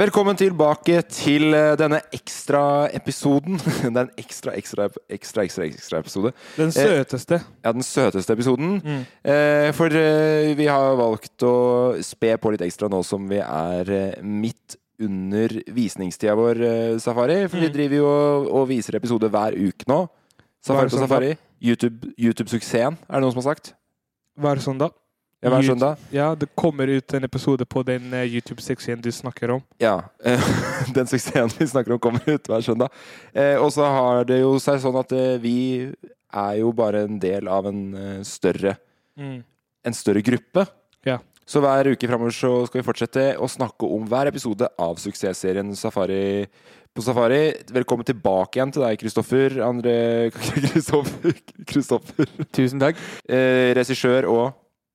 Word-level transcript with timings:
Velkommen 0.00 0.32
tilbake 0.32 1.02
til 1.12 1.52
eh, 1.52 1.74
denne 1.76 1.98
ekstraepisoden. 2.16 3.58
Det 3.82 3.90
er 3.90 4.06
en 4.06 4.12
ekstra, 4.22 4.54
ekstra, 4.56 4.86
ekstra, 5.12 5.42
ekstra, 5.44 5.66
ekstra 5.66 5.98
episode. 6.00 6.30
Den 6.56 6.72
søteste. 6.72 7.40
Ja, 7.60 7.72
den 7.76 7.84
søteste 7.84 8.32
episoden. 8.32 8.78
Mm. 8.80 9.02
for 9.76 9.92
eh, 9.92 10.54
vi 10.56 10.70
har 10.72 10.96
valgt 10.96 11.44
å 11.44 11.52
spe 12.06 12.32
på 12.40 12.54
litt 12.54 12.64
ekstra 12.64 12.88
nå 12.88 13.02
som 13.04 13.28
vi 13.28 13.42
er 13.44 13.92
eh, 13.92 14.22
midt 14.24 14.78
under 15.04 15.52
visningstida 15.68 16.38
vår, 16.38 16.62
eh, 16.64 16.96
Safari. 17.02 17.42
For 17.52 17.60
vi 17.60 17.68
driver 17.74 18.00
jo 18.00 18.08
og, 18.46 18.64
viser 18.72 18.96
episode 18.96 19.28
hver 19.28 19.58
uke 19.58 19.84
nå. 19.90 20.06
Safari 20.64 20.94
på. 20.94 21.02
Safari. 21.04 21.34
YouTube- 21.60 22.08
YouTube-suksessen, 22.16 22.96
er 23.04 23.20
det 23.20 23.26
noen 23.26 23.36
som 23.36 23.44
har 23.44 23.50
sagt? 23.52 23.74
Hver 24.40 24.64
søndag. 24.64 24.96
Ja, 25.40 25.48
hver 25.48 25.64
søndag. 25.64 25.96
Ja, 26.12 26.34
det 26.36 26.50
kommer 26.58 26.90
ut 26.92 27.14
en 27.16 27.24
episode 27.24 27.64
på 27.64 27.80
den 27.88 28.12
eh, 28.12 28.26
YouTube-suksessen 28.28 29.00
du 29.00 29.08
snakker 29.12 29.54
om. 29.54 29.62
Ja. 29.80 29.94
eh, 30.24 30.42
Den 30.96 31.08
suksessen 31.08 31.48
vi 31.56 31.68
snakker 31.70 31.94
om, 31.96 31.98
kommer 32.02 32.20
ut 32.28 32.50
hver 32.50 32.60
søndag. 32.66 32.92
Eh, 33.32 33.56
og 33.56 33.72
så 33.72 33.88
har 33.88 34.28
det 34.28 34.42
jo 34.42 34.58
seg 34.60 34.82
sånn 34.84 34.98
at 35.00 35.14
vi 35.40 35.88
er 36.30 36.58
jo 36.60 36.74
bare 36.76 37.06
en 37.08 37.16
del 37.22 37.48
av 37.50 37.66
en 37.70 37.80
større 38.24 38.76
En 39.16 39.96
større 39.96 40.20
gruppe. 40.22 40.66
Ja. 41.08 41.16
Så 41.48 41.58
hver 41.64 41.88
uke 41.90 42.06
framover 42.06 42.36
så 42.36 42.52
skal 42.68 42.82
vi 42.82 42.86
fortsette 42.86 43.24
å 43.40 43.48
snakke 43.50 43.88
om 43.88 44.04
hver 44.06 44.28
episode 44.30 44.68
av 44.78 45.00
suksessserien 45.02 45.72
Safari 45.74 46.44
på 46.94 47.02
Safari. 47.02 47.54
Velkommen 47.72 48.04
tilbake 48.06 48.60
igjen 48.60 48.76
til 48.76 48.84
deg, 48.84 49.00
Kristoffer. 49.00 49.56
Andre 49.64 49.94
Kristoffer. 50.36 51.32
Kristoffer. 51.66 52.28
Tusen 52.54 52.82
takk. 52.82 53.00
Eh, 53.24 53.72
Regissør 53.80 54.28
og 54.30 54.44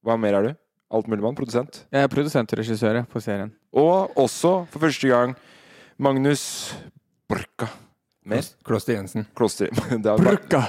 Hva 0.05 0.15
mer 0.21 0.37
er 0.37 0.45
du? 0.45 0.51
Altmuligmann? 0.93 1.33
Produsent? 1.37 1.81
Jeg 1.89 2.05
er 2.05 2.11
produsent 2.11 2.51
og 2.53 2.59
regissør 2.61 2.99
på 3.09 3.21
serien. 3.23 3.49
Og 3.73 4.13
også, 4.21 4.51
for 4.69 4.83
første 4.85 5.09
gang, 5.09 5.33
Magnus 5.97 6.43
Borka. 7.29 7.71
Mer? 8.25 8.45
Kloster 8.65 8.93
Jensen. 8.99 9.25
Kloster. 9.37 9.73
Det 10.03 10.11
er 10.11 10.21
bare 10.21 10.61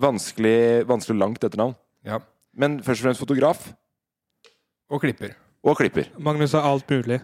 vanskelig, 0.00 0.84
vanskelig 0.88 1.16
langt 1.20 1.46
etternavn. 1.46 1.72
Ja. 2.04 2.20
Men 2.56 2.82
først 2.84 3.00
og 3.00 3.08
fremst 3.08 3.22
fotograf 3.24 3.70
Og 4.92 5.00
klipper. 5.00 5.32
og 5.64 5.78
klipper. 5.80 6.10
Magnus 6.20 6.52
har 6.52 6.68
alt 6.68 6.90
mulig. 6.90 7.22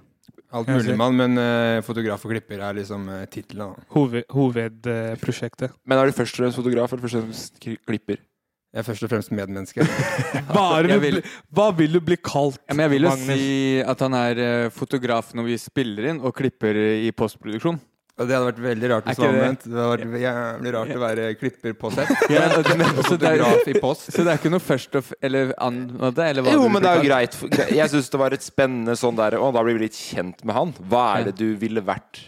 Alt 0.50 0.68
mulig 0.72 0.96
mann, 0.98 1.14
men 1.14 1.38
uh, 1.38 1.82
fotograf 1.86 2.24
og 2.24 2.32
klipper 2.32 2.58
er 2.64 2.74
liksom 2.80 3.04
uh, 3.06 3.20
tittelen. 3.30 3.76
Hovedprosjektet. 3.92 4.32
Hoved, 4.34 4.72
hovedprosjektet. 4.88 5.76
Men 5.84 6.00
er 6.00 6.08
du 6.08 6.16
først 6.16 6.34
og 6.34 6.42
fremst 6.42 6.58
fotograf 6.58 6.92
eller 6.96 7.04
først 7.04 7.20
og 7.20 7.28
fremst 7.28 7.60
klipper? 7.86 8.24
Jeg 8.70 8.84
er 8.84 8.86
først 8.86 9.02
og 9.02 9.10
fremst 9.10 9.32
medmenneske. 9.34 9.82
Hva, 10.54 10.64
er 10.78 10.86
det 10.86 10.94
du 10.94 11.00
vil- 11.02 11.22
hva 11.58 11.68
vil 11.74 11.96
du 11.96 12.00
bli 12.06 12.16
kalt, 12.22 12.60
Ja, 12.68 12.74
men 12.76 12.84
jeg 12.86 12.92
vil 12.92 13.02
jo 13.08 13.10
Magnus? 13.10 13.40
si 13.40 13.80
at 13.82 14.02
han 14.06 14.14
er 14.14 14.38
eh, 14.44 14.66
fotograf 14.70 15.32
når 15.34 15.48
vi 15.48 15.56
spiller 15.58 16.06
inn, 16.12 16.20
og 16.22 16.36
klipper 16.38 16.78
i 16.78 17.10
postproduksjon. 17.10 17.80
Og 18.20 18.28
det 18.28 18.34
hadde 18.36 18.46
vært 18.50 18.60
veldig 18.62 18.88
rart 18.92 19.06
hvis 19.08 19.16
det 19.16 19.24
var 19.24 19.32
omvendt. 19.34 19.62
Det 19.64 19.74
hadde 19.80 20.06
vært 20.12 20.22
jævlig 20.22 20.72
rart 20.76 20.90
å 20.92 21.00
være 21.02 21.26
klipper 21.40 21.76
på 21.82 21.90
sett. 21.96 22.10
Ja, 22.36 22.42
og 22.52 22.66
det- 22.68 22.76
og 22.92 23.02
så 23.08 23.16
det 23.18 23.30
er- 23.32 23.38
fotograf 23.42 23.70
i 23.74 23.76
post. 23.82 24.06
Så 24.14 24.22
det 24.22 24.30
er 24.34 24.38
ikke 24.42 24.52
noe 24.54 24.62
først 24.62 24.98
og 25.00 25.10
Eller 25.24 25.54
annet? 25.66 26.18
Eller 26.30 26.44
hva 26.46 26.54
Jo, 26.54 26.68
men 26.70 26.84
det 26.84 26.90
er 26.92 27.00
jo 27.00 27.08
greit. 27.10 27.38
Jeg 27.74 27.90
syns 27.94 28.10
det 28.14 28.20
var 28.22 28.36
et 28.38 28.44
spennende 28.46 28.94
sånn 29.00 29.16
der 29.18 29.38
Å, 29.40 29.50
da 29.56 29.62
blir 29.66 29.80
vi 29.80 29.86
litt 29.88 29.98
kjent 29.98 30.44
med 30.46 30.54
han. 30.54 30.74
Hva 30.92 31.06
er 31.18 31.30
det 31.32 31.38
du 31.42 31.48
ville 31.58 31.82
vært 31.82 32.22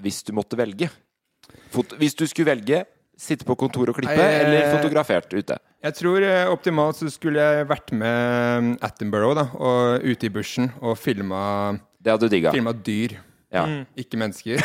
hvis 0.00 0.22
du 0.26 0.32
måtte 0.34 0.56
velge? 0.58 0.88
Hvis 2.00 2.16
du 2.18 2.24
skulle 2.26 2.56
velge 2.56 2.86
sitte 3.20 3.46
på 3.48 3.56
kontor 3.60 3.92
og 3.92 3.98
klippe, 3.98 4.16
Nei, 4.16 4.40
eller 4.40 4.62
eh, 4.62 4.74
fotografert 4.74 5.32
ute? 5.34 5.58
Jeg 5.84 5.96
tror 5.98 6.24
eh, 6.24 6.48
optimalt 6.50 7.00
så 7.00 7.10
skulle 7.12 7.44
jeg 7.44 7.68
vært 7.68 7.92
med 7.96 8.76
Attenborough 8.84 9.36
da, 9.36 9.46
og 9.60 10.06
ute 10.06 10.28
i 10.28 10.32
bushen 10.32 10.70
og 10.80 10.96
filma 11.00 11.42
dyr. 12.86 13.18
Ja. 13.50 13.64
Ikke 13.98 14.14
mennesker. 14.20 14.60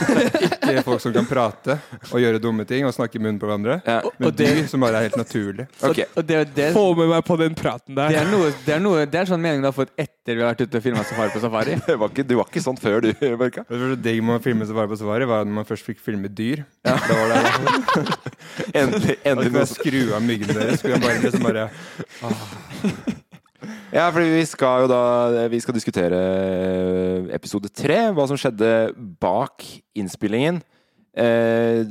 ikke 0.64 0.82
folk 0.86 1.02
som 1.04 1.12
kan 1.12 1.26
prate 1.28 1.74
og 2.08 2.16
gjøre 2.22 2.38
dumme 2.40 2.64
ting 2.68 2.86
og 2.88 2.94
snakke 2.96 3.18
i 3.18 3.22
munnen 3.22 3.36
på 3.42 3.44
hverandre. 3.48 3.74
Ja. 3.84 3.98
Men 4.16 4.30
Og 4.30 4.36
det- 4.38 4.48
dyr 4.56 4.68
som 4.70 4.80
bare 4.80 5.02
er 5.02 5.08
helt 5.10 5.18
naturlig. 5.20 5.66
Okay. 5.84 6.06
Og 6.16 6.24
det, 6.26 6.38
det, 6.56 6.70
Få 6.72 6.86
med 6.96 7.10
meg 7.12 7.26
på 7.28 7.36
den 7.40 7.54
praten 7.58 7.92
det, 7.94 8.00
der. 8.08 8.22
er 8.22 8.30
noe, 8.32 8.48
det, 8.64 8.72
er 8.72 8.80
noe, 8.80 9.04
det 9.04 9.20
er 9.20 9.28
sånn 9.28 9.42
mening 9.44 9.60
du 9.60 9.68
har 9.68 9.76
fått 9.76 9.92
etter 10.00 10.38
vi 10.38 10.40
har 10.40 10.54
vært 10.54 10.64
ute 10.64 10.80
og 10.80 10.84
filma 10.86 11.04
safari 11.04 11.34
på 11.34 11.42
safari. 11.44 11.76
Det 11.86 11.98
var 12.00 12.12
ikke, 12.14 12.24
du 12.24 12.34
var 12.38 12.48
ikke 12.48 12.62
sånn 12.64 12.78
før, 12.80 13.00
du, 13.04 13.10
Børka. 13.42 13.66
Det 13.68 13.96
digg 14.04 14.22
med 14.24 14.38
å 14.38 14.42
filme 14.44 14.68
safari 14.68 14.88
på 14.94 15.00
safari, 15.02 15.28
var 15.28 15.44
når 15.44 15.58
man 15.60 15.68
først 15.68 15.88
fikk 15.90 16.00
filme 16.00 16.30
dyr. 16.32 16.64
Da 16.86 16.96
var 16.96 17.34
det 17.34 17.42
Endelig, 18.82 19.18
endelig 19.28 19.52
Og 19.60 19.68
skru 19.74 20.00
av 20.16 20.22
myggene 20.24 20.56
deres. 20.56 20.80
Skulle 20.80 20.96
jeg 20.96 21.04
bare 21.04 21.20
liksom 21.26 21.44
bare 21.44 21.68
Ja, 23.92 24.08
for 24.10 24.20
vi 24.24 24.44
skal 24.48 24.84
jo 24.84 24.90
da 24.90 25.46
Vi 25.52 25.60
skal 25.62 25.76
diskutere 25.76 26.18
episode 27.34 27.70
tre. 27.70 27.98
Hva 28.16 28.26
som 28.30 28.40
skjedde 28.40 28.92
bak 29.22 29.64
innspillingen. 29.98 30.62
Eh, 31.12 31.84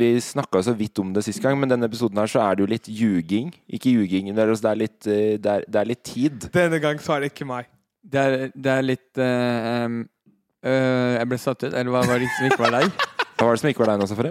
vi 0.00 0.20
snakka 0.20 0.62
så 0.62 0.72
vidt 0.72 0.98
om 1.02 1.10
det 1.12 1.24
sist 1.26 1.42
gang, 1.42 1.58
men 1.58 1.68
denne 1.68 1.88
episoden 1.90 2.18
her 2.20 2.30
så 2.30 2.40
er 2.44 2.56
det 2.56 2.64
jo 2.64 2.70
litt 2.70 2.88
ljuging. 2.88 3.50
Ikke 3.68 3.92
ljuging, 3.92 4.30
det 4.36 4.44
er, 4.44 4.54
det 4.54 4.70
er, 4.70 4.78
litt, 4.78 4.98
eh, 5.06 5.34
det 5.42 5.52
er, 5.52 5.66
det 5.66 5.80
er 5.80 5.90
litt 5.90 6.02
tid. 6.06 6.48
Denne 6.54 6.80
gang 6.82 7.02
så 7.02 7.16
er 7.16 7.24
det 7.24 7.32
ikke 7.34 7.48
meg. 7.48 7.68
Det 8.00 8.20
er, 8.20 8.36
det 8.54 8.70
er 8.72 8.84
litt 8.86 9.18
uh, 9.20 9.98
øh, 10.64 11.10
Jeg 11.18 11.28
ble 11.28 11.38
satt 11.42 11.66
ut. 11.66 11.74
Eller 11.74 11.92
hva 11.92 12.00
var 12.08 12.22
det 12.22 12.30
som 12.38 12.46
ikke 12.48 12.62
var 12.62 12.78
deg? 12.78 12.88
Hva 13.40 13.46
var 13.48 13.56
det 13.56 13.60
som 13.62 13.70
ikke 13.70 13.80
var 13.80 13.88
deg 13.88 14.00
nå, 14.02 14.06
Safari? 14.08 14.30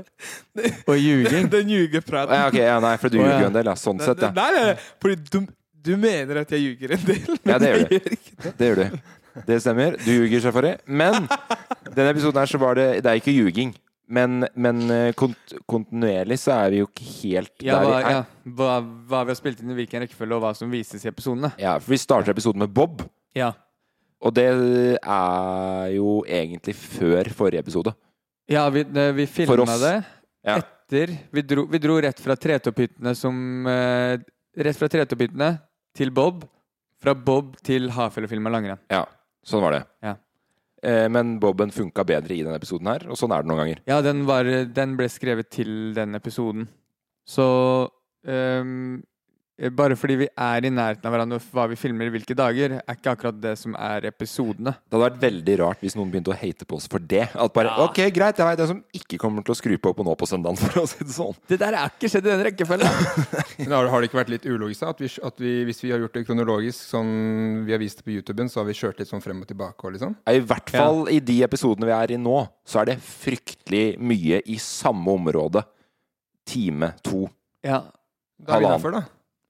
Og 0.85 0.97
ljuging. 1.01 1.47
Den 1.53 1.71
ljugepraten. 1.73 2.33
Ja, 2.37 2.49
okay, 2.49 2.61
ja, 2.61 2.75
nei, 2.83 2.91
for 3.01 3.09
du 3.09 3.17
ljuger 3.17 3.39
jo 3.41 3.47
en 3.47 3.55
del, 3.55 3.69
ja. 3.71 3.73
Sånn 3.81 4.01
sett, 4.03 4.21
ja. 4.21 4.29
Nei, 4.35 4.49
nei, 4.53 4.65
nei, 4.67 4.75
fordi 5.01 5.41
du, 5.85 5.93
mener 5.97 6.41
at 6.41 6.51
jeg 6.51 6.61
ljuger 6.65 6.95
en 6.97 7.05
del. 7.07 7.25
men 7.43 7.53
Ja, 7.53 7.57
det 7.61 7.69
gjør 7.71 7.83
du. 7.83 7.93
det. 7.99 8.53
Det 8.59 8.69
gjør 8.71 8.81
du. 8.83 8.97
Det 9.47 9.59
stemmer. 9.63 9.95
Du 10.03 10.09
ljuger, 10.11 10.41
Safari. 10.43 10.73
Men 10.87 11.27
denne 11.93 12.09
episoden 12.11 12.39
her 12.41 12.49
så 12.49 12.59
var 12.59 12.75
det 12.79 12.87
Det 13.05 13.11
er 13.11 13.19
ikke 13.21 13.35
ljuging. 13.35 13.75
Men, 14.09 14.41
men 14.57 14.79
eh, 14.89 15.11
kont 15.13 15.53
kontinuerlig 15.69 16.39
så 16.41 16.55
er 16.65 16.71
vi 16.73 16.79
jo 16.81 16.87
ikke 16.89 17.05
helt 17.19 17.61
Ja, 17.61 17.75
der 17.77 17.85
hva, 17.85 17.89
vi 17.91 17.97
er. 17.99 18.15
ja, 18.15 18.53
hva, 18.57 18.77
hva 19.11 19.19
vi 19.27 19.29
har 19.35 19.37
spilt 19.37 19.59
inn 19.61 19.69
i 19.69 19.75
hvilken 19.77 20.01
rekkefølge, 20.01 20.33
og 20.39 20.41
hva 20.47 20.53
som 20.57 20.71
vises 20.73 21.05
i 21.05 21.11
episodene. 21.11 21.51
Ja, 21.61 21.75
for 21.77 21.93
vi 21.93 21.99
starter 22.01 22.33
episoden 22.33 22.63
med 22.65 22.73
Bob. 22.73 23.03
Ja. 23.37 23.51
Og 24.25 24.33
det 24.35 24.47
er 24.49 25.93
jo 25.93 26.15
egentlig 26.27 26.73
før 26.75 27.29
forrige 27.37 27.61
episode. 27.61 27.93
Ja, 28.49 28.65
vi, 28.73 28.81
vi 29.21 29.27
filma 29.29 29.61
oss. 29.67 29.77
det 29.85 29.93
Ja. 30.47 30.57
etter 30.57 31.13
vi 31.35 31.41
dro, 31.45 31.67
vi 31.69 31.77
dro 31.83 31.99
rett 32.01 32.19
fra 32.19 32.33
Tretopphyttene 32.35 33.13
som 33.15 33.67
eh, 33.69 34.17
Rett 34.57 34.79
fra 34.79 34.89
Tretopphyttene 34.89 35.51
til 35.97 36.11
Bob. 36.15 36.45
Fra 36.99 37.13
Bob 37.15 37.55
til 37.63 37.89
Hafjellfilm 37.95 38.49
og 38.49 38.57
langrenn. 38.57 38.81
ja, 38.91 39.05
sånn 39.45 39.63
var 39.63 39.77
det. 39.77 39.83
Ja. 40.03 40.17
Eh, 40.83 41.07
men 41.11 41.37
Boben 41.39 41.71
funka 41.75 42.03
bedre 42.07 42.35
i 42.35 42.43
denne 42.43 42.59
episoden 42.59 42.87
her, 42.91 43.05
og 43.11 43.19
sånn 43.19 43.33
er 43.35 43.43
det 43.43 43.51
noen 43.51 43.61
ganger. 43.63 43.81
Ja, 43.89 43.99
den, 44.03 44.25
var, 44.27 44.47
den 44.75 44.95
ble 44.99 45.07
skrevet 45.11 45.49
til 45.51 45.93
den 45.95 46.15
episoden. 46.19 46.67
Så 47.27 47.47
ehm, 48.27 49.01
bare 49.75 49.95
fordi 49.99 50.15
vi 50.21 50.27
er 50.39 50.65
i 50.65 50.71
nærheten 50.71 51.03
av 51.03 51.11
hverandre 51.11 51.37
og 51.39 51.47
hva 51.51 51.65
vi 51.67 51.77
filmer 51.79 52.07
i 52.07 52.13
hvilke 52.13 52.35
dager, 52.37 52.77
er 52.79 52.95
ikke 52.95 53.11
akkurat 53.11 53.39
det 53.43 53.51
som 53.59 53.73
er 53.75 54.07
episodene. 54.07 54.71
Det 54.87 54.95
hadde 54.95 55.03
vært 55.03 55.19
veldig 55.23 55.55
rart 55.59 55.83
hvis 55.83 55.97
noen 55.99 56.13
begynte 56.13 56.31
å 56.31 56.37
hate 56.39 56.67
på 56.69 56.77
oss 56.79 56.87
for 56.91 57.03
det. 57.03 57.25
At 57.33 57.55
bare, 57.55 57.73
ok, 57.83 57.99
greit, 58.15 58.39
jeg 58.39 58.47
vet 58.47 58.63
en 58.63 58.69
som 58.71 58.79
ikke 58.95 59.19
kommer 59.19 59.43
til 59.43 59.55
å 59.55 59.57
skru 59.59 59.75
på 59.81 59.91
på 59.97 60.05
nå 60.07 60.15
på 60.19 60.29
søndagen, 60.29 60.59
for 60.61 60.83
å 60.83 60.85
si 60.87 61.03
det 61.03 61.15
sånn. 61.17 61.35
Det 61.51 61.59
der 61.59 61.75
er 61.81 61.91
ikke 61.91 62.11
skjedd 62.13 62.29
i 62.29 62.31
den 62.31 62.45
rekkefølgen! 62.47 63.03
Men 63.59 63.75
har, 63.75 63.91
har 63.91 63.99
det 63.99 64.09
ikke 64.11 64.21
vært 64.21 64.33
litt 64.37 64.47
ulogisk 64.47 64.85
da? 64.85 64.93
At, 64.95 65.03
vi, 65.03 65.11
at 65.31 65.43
vi, 65.43 65.53
hvis 65.67 65.83
vi 65.83 65.91
har 65.91 66.05
gjort 66.05 66.15
det 66.15 66.25
kronologisk, 66.29 66.79
sånn 66.93 67.13
vi 67.67 67.75
har 67.75 67.83
vist 67.83 67.99
det 67.99 68.07
på 68.07 68.15
YouTuben, 68.15 68.47
så 68.47 68.61
har 68.63 68.69
vi 68.71 68.77
kjørt 68.79 69.03
litt 69.03 69.11
sånn 69.11 69.23
frem 69.23 69.43
og 69.43 69.51
tilbake 69.51 69.89
og 69.89 69.97
liksom? 69.97 70.15
I 70.31 70.39
hvert 70.39 70.71
fall 70.71 71.03
i 71.11 71.19
de 71.19 71.41
episodene 71.43 71.89
vi 71.91 71.97
er 71.99 72.15
i 72.15 72.21
nå, 72.21 72.39
så 72.63 72.81
er 72.83 72.93
det 72.93 72.99
fryktelig 73.03 73.85
mye 73.99 74.39
i 74.47 74.59
samme 74.63 75.19
område. 75.19 75.67
Time 76.47 76.93
to. 77.03 77.27
ja. 77.67 77.83
Da 78.39 78.55
er 78.55 78.61
vi 78.63 78.67
innafor, 78.69 78.93
da. 78.95 79.01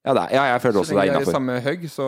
Ja, 0.09 0.13
det 0.17 0.21
er, 0.23 0.31
ja 0.33 0.43
jeg 0.55 0.61
føler 0.63 0.79
også 0.81 0.95
det 0.95 0.97
lenge 0.97 1.13
er 1.13 1.19
vi 1.19 1.25
er 1.27 1.29
i 1.29 1.33
samme 1.35 1.55
hugg, 1.61 1.83
så 1.93 2.05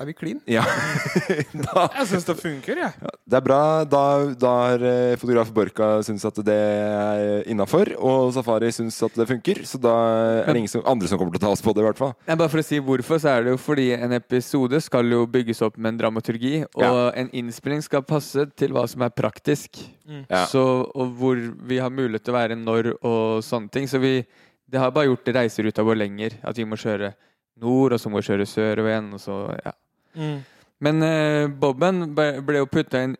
er 0.00 0.06
vi 0.08 0.14
clean. 0.16 0.38
Ja. 0.48 0.62
da, 1.66 1.84
Jeg 1.98 2.06
syns 2.14 2.24
det 2.28 2.36
funker, 2.40 2.80
jeg. 2.80 3.10
det 3.28 3.36
er 3.38 3.44
bra. 3.44 3.58
Da, 3.84 4.02
da 4.40 4.52
har 4.64 4.84
eh, 4.88 5.16
fotograf 5.20 5.50
Borka 5.54 5.90
syns 6.06 6.24
at 6.28 6.40
det 6.46 6.56
er 6.56 7.44
innafor, 7.52 7.92
og 8.00 8.32
Safari 8.36 8.70
syns 8.74 8.96
at 9.06 9.18
det 9.20 9.28
funker. 9.28 9.60
Så 9.68 9.80
da 9.82 9.92
er 10.40 10.48
det 10.50 10.62
ingen 10.62 10.72
som, 10.72 10.84
andre 10.88 11.10
som 11.10 11.20
kommer 11.20 11.36
til 11.36 11.42
å 11.42 11.46
ta 11.48 11.52
oss 11.52 11.64
på 11.64 11.74
det, 11.76 11.84
i 11.84 11.88
hvert 11.90 12.00
fall. 12.00 12.14
Ja, 12.28 12.38
bare 12.40 12.50
for 12.52 12.62
å 12.62 12.66
si 12.66 12.80
hvorfor, 12.80 13.20
så 13.22 13.34
er 13.34 13.46
det 13.46 13.54
jo 13.54 13.60
fordi 13.60 13.90
en 13.98 14.16
episode 14.16 14.80
skal 14.84 15.12
jo 15.12 15.26
bygges 15.30 15.60
opp 15.66 15.76
med 15.76 15.94
en 15.94 16.00
dramaturgi, 16.04 16.54
og 16.72 16.84
Ja. 16.86 17.10
en 17.20 17.28
innspilling 17.36 17.82
skal 17.84 18.02
passe 18.06 18.46
til 18.56 18.72
hva 18.72 18.86
som 18.88 19.04
er 19.04 19.12
praktisk. 19.12 19.82
Ja. 20.26 20.46
Så, 20.50 20.62
og 20.94 21.12
hvor 21.20 21.38
vi 21.68 21.78
har 21.78 21.92
mulighet 21.92 22.24
til 22.26 22.34
å 22.34 22.38
være 22.40 22.56
når 22.58 22.94
og 22.98 23.44
sånne 23.46 23.70
ting. 23.70 23.86
Så 23.90 24.00
vi, 24.02 24.24
det 24.70 24.80
har 24.80 24.94
bare 24.94 25.10
gjort 25.10 25.28
reiseruta 25.34 25.84
vår 25.86 25.98
lenger. 25.98 26.38
At 26.46 26.58
vi 26.58 26.66
må 26.68 26.78
kjøre 26.80 27.12
nord, 27.60 27.94
og 27.96 28.00
så 28.00 28.10
må 28.12 28.20
vi 28.20 28.28
kjøre 28.30 28.48
sørover 28.48 28.92
igjen. 28.92 29.12
Og 29.16 29.22
så, 29.22 29.36
ja. 29.64 29.74
Mm. 30.16 30.38
Men 30.86 31.04
uh, 31.04 31.44
Bobben 31.60 32.04
ble, 32.16 32.60
jo 32.62 32.68
putta 32.70 33.02
inn 33.04 33.16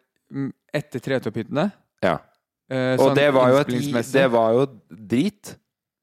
etter 0.73 1.03
Tretopphyttene. 1.03 1.71
Ja. 2.05 2.19
Eh, 2.71 2.95
Og 2.95 3.09
sånn 3.09 3.19
det 3.19 3.31
var, 3.35 3.51
jo 3.51 3.63
et, 3.65 3.73
det 4.15 4.27
var 4.31 4.53
jo 4.55 4.67
drit. 5.11 5.57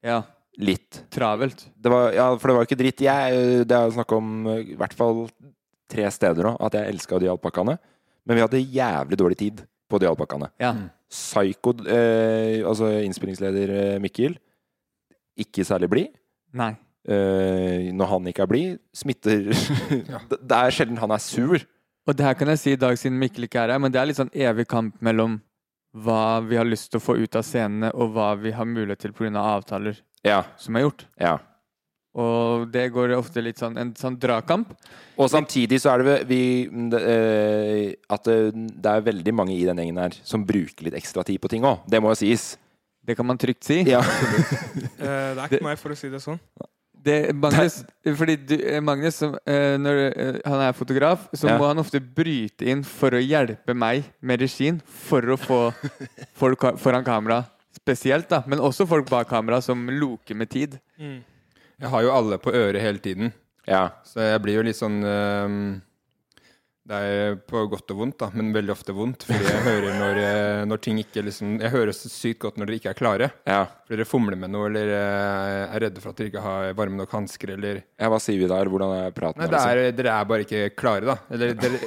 Ja, 0.03 0.21
Litt. 0.59 1.03
travelt. 1.13 1.63
Det 1.77 1.91
var, 1.91 2.11
ja, 2.15 2.25
for 2.35 2.49
det 2.49 2.55
var 2.57 2.65
jo 2.65 2.67
ikke 2.67 2.79
dritt. 2.81 3.03
Jeg, 3.05 3.63
det 3.69 3.77
er 3.77 3.87
jo 3.87 3.95
snakk 3.95 4.11
om 4.17 4.33
eh, 4.51 4.73
i 4.73 4.77
hvert 4.77 4.95
fall 4.97 5.23
tre 5.87 6.09
steder 6.11 6.49
nå 6.49 6.57
at 6.67 6.75
jeg 6.75 6.91
elska 6.91 7.21
de 7.23 7.31
alpakkaene. 7.31 7.77
Men 8.27 8.35
vi 8.35 8.43
hadde 8.43 8.59
jævlig 8.75 9.19
dårlig 9.21 9.39
tid 9.39 9.63
på 9.87 10.01
de 10.03 10.09
alpakkaene. 10.09 10.51
Ja. 10.59 10.73
Psycho, 11.07 11.71
eh, 11.87 12.59
altså 12.67 12.91
innspillingsleder 13.05 14.01
Mikkel, 14.03 14.35
ikke 15.37 15.65
særlig 15.67 15.89
blid. 15.91 16.13
Nei. 16.57 16.73
Eh, 17.07 17.87
når 17.95 18.09
han 18.11 18.27
ikke 18.27 18.43
er 18.43 18.51
blid, 18.51 18.77
smitter 18.95 19.45
det, 20.29 20.39
det 20.43 20.57
er 20.57 20.73
sjelden 20.75 20.99
han 20.99 21.13
er 21.15 21.21
sur. 21.23 21.59
Og 22.07 22.15
det 22.15 22.25
her 22.27 22.35
kan 22.39 22.51
jeg 22.51 22.59
si 22.61 22.71
i 22.75 22.79
dag 22.79 22.95
siden 22.99 23.19
Mikkel 23.19 23.47
ikke 23.47 23.61
er 23.65 23.73
her, 23.75 23.81
men 23.83 23.91
det 23.91 23.99
er 24.01 24.09
litt 24.09 24.19
sånn 24.19 24.31
evig 24.35 24.67
kamp 24.71 24.95
mellom 25.03 25.37
hva 25.97 26.39
vi 26.45 26.57
har 26.59 26.67
lyst 26.67 26.91
til 26.91 26.99
å 26.99 27.03
få 27.03 27.15
ut 27.19 27.35
av 27.39 27.45
scenene, 27.47 27.89
og 27.95 28.11
hva 28.15 28.33
vi 28.39 28.51
har 28.55 28.67
mulighet 28.67 29.05
til 29.07 29.13
pga. 29.17 29.31
avtaler 29.39 30.01
Ja, 30.27 30.43
som 30.59 30.75
er 30.75 30.87
gjort. 30.87 31.07
ja. 31.19 31.37
Og 32.17 32.63
det 32.73 32.87
går 32.95 33.11
ofte 33.13 33.43
litt 33.45 33.59
sånn 33.61 33.75
en 33.77 33.91
sånn 33.93 34.15
dragkamp. 34.17 34.71
Og 35.21 35.27
samtidig 35.29 35.77
så 35.83 35.91
er 35.91 36.01
det 36.01 36.15
vi 36.25 36.39
det, 36.89 37.01
eh, 37.13 37.93
At 38.09 38.23
det 38.25 38.89
er 38.89 39.03
veldig 39.05 39.33
mange 39.37 39.53
i 39.53 39.65
den 39.67 39.77
gjengen 39.77 39.99
her 40.01 40.15
som 40.25 40.41
bruker 40.47 40.87
litt 40.87 40.97
ekstra 40.97 41.23
tid 41.27 41.37
på 41.43 41.51
ting 41.51 41.61
òg. 41.61 41.83
Det 41.85 42.01
må 42.01 42.09
jo 42.15 42.17
sies. 42.23 42.57
Det 43.07 43.15
kan 43.15 43.25
man 43.25 43.39
trygt 43.39 43.63
si. 43.67 43.83
Ja. 43.87 44.03
Eh, 44.97 45.29
det 45.37 45.39
er 45.39 45.45
ikke 45.45 45.63
meg, 45.63 45.77
for 45.79 45.93
å 45.93 45.95
si 45.95 46.09
det 46.11 46.19
sånn. 46.19 46.39
Det, 47.07 47.31
Magnus, 47.37 47.77
fordi 48.17 48.33
du, 48.49 48.55
eh, 48.57 48.81
Magnus 48.83 49.19
som, 49.21 49.35
uh, 49.37 49.75
når 49.79 49.99
uh, 50.09 50.39
han 50.43 50.63
er 50.65 50.73
fotograf, 50.75 51.27
så 51.31 51.47
Ja. 51.47 51.57
må 51.61 51.67
han 51.69 51.79
ofte 51.79 52.01
bryte 52.01 52.65
inn 52.67 52.81
for 52.83 53.15
å 53.15 53.21
hjelpe 53.21 53.75
meg 53.77 54.09
med 54.19 54.41
regien, 54.41 54.81
for 54.83 55.21
å 55.21 55.37
få 55.39 55.59
folk 56.41 56.65
foran 56.81 57.05
kamera 57.05 57.45
spesielt, 57.77 58.27
da. 58.27 58.41
Men 58.49 58.59
også 58.59 58.87
folk 58.89 59.07
bak 59.09 59.29
kamera 59.29 59.61
som 59.63 59.85
loker 59.87 60.35
med 60.35 60.49
tid. 60.49 60.79
Mm. 60.99 61.21
Jeg 61.79 61.93
har 61.93 62.03
jo 62.03 62.11
alle 62.11 62.41
på 62.41 62.51
øret 62.51 62.81
hele 62.81 62.99
tiden, 62.99 63.31
ja. 63.67 63.91
så 64.03 64.25
jeg 64.33 64.41
blir 64.43 64.57
jo 64.57 64.65
litt 64.65 64.79
sånn 64.79 64.97
ehm, 65.05 65.61
Det 66.87 66.97
er 67.03 67.33
på 67.43 67.65
godt 67.67 67.91
og 67.91 67.97
vondt, 67.99 68.15
da, 68.21 68.29
men 68.31 68.53
veldig 68.55 68.71
ofte 68.71 68.93
vondt. 68.95 69.25
Fordi 69.27 69.43
jeg 69.43 69.63
hører 69.65 69.97
når, 69.99 70.19
eh, 70.23 70.61
når 70.69 70.79
ting 70.85 71.01
ikke 71.01 71.19
liksom 71.25 71.57
Jeg 71.59 71.71
hører 71.73 71.91
så 71.91 72.07
sykt 72.07 72.39
godt 72.45 72.59
når 72.61 72.69
dere 72.69 72.79
ikke 72.79 72.93
er 72.93 72.99
klare. 73.01 73.27
ja. 73.49 73.65
Fordi 73.83 73.97
dere 73.99 74.07
fomler 74.07 74.39
med 74.39 74.53
noe, 74.53 74.69
eller 74.69 74.93
eh, 74.95 75.75
er 75.75 75.83
redde 75.83 75.99
for 76.03 76.13
at 76.13 76.21
dere 76.21 76.31
ikke 76.31 76.43
har 76.45 76.71
varme 76.79 76.95
nok 77.01 77.11
hansker, 77.17 77.51
eller 77.57 77.81
ja. 77.81 78.07
Hva 78.07 78.19
sier 78.23 78.39
vi 78.39 78.47
der? 78.47 78.71
Hvordan 78.71 78.95
er 79.01 79.11
praten? 79.11 79.43
Nei, 79.43 79.49
det 79.51 79.57
liksom? 79.57 79.83
er, 79.83 79.91
dere 79.99 80.15
er 80.15 80.31
bare 80.31 80.47
ikke 80.47 80.63
klare, 80.79 81.05
da. 81.11 81.17
Eller 81.35 81.53
dere, 81.59 81.81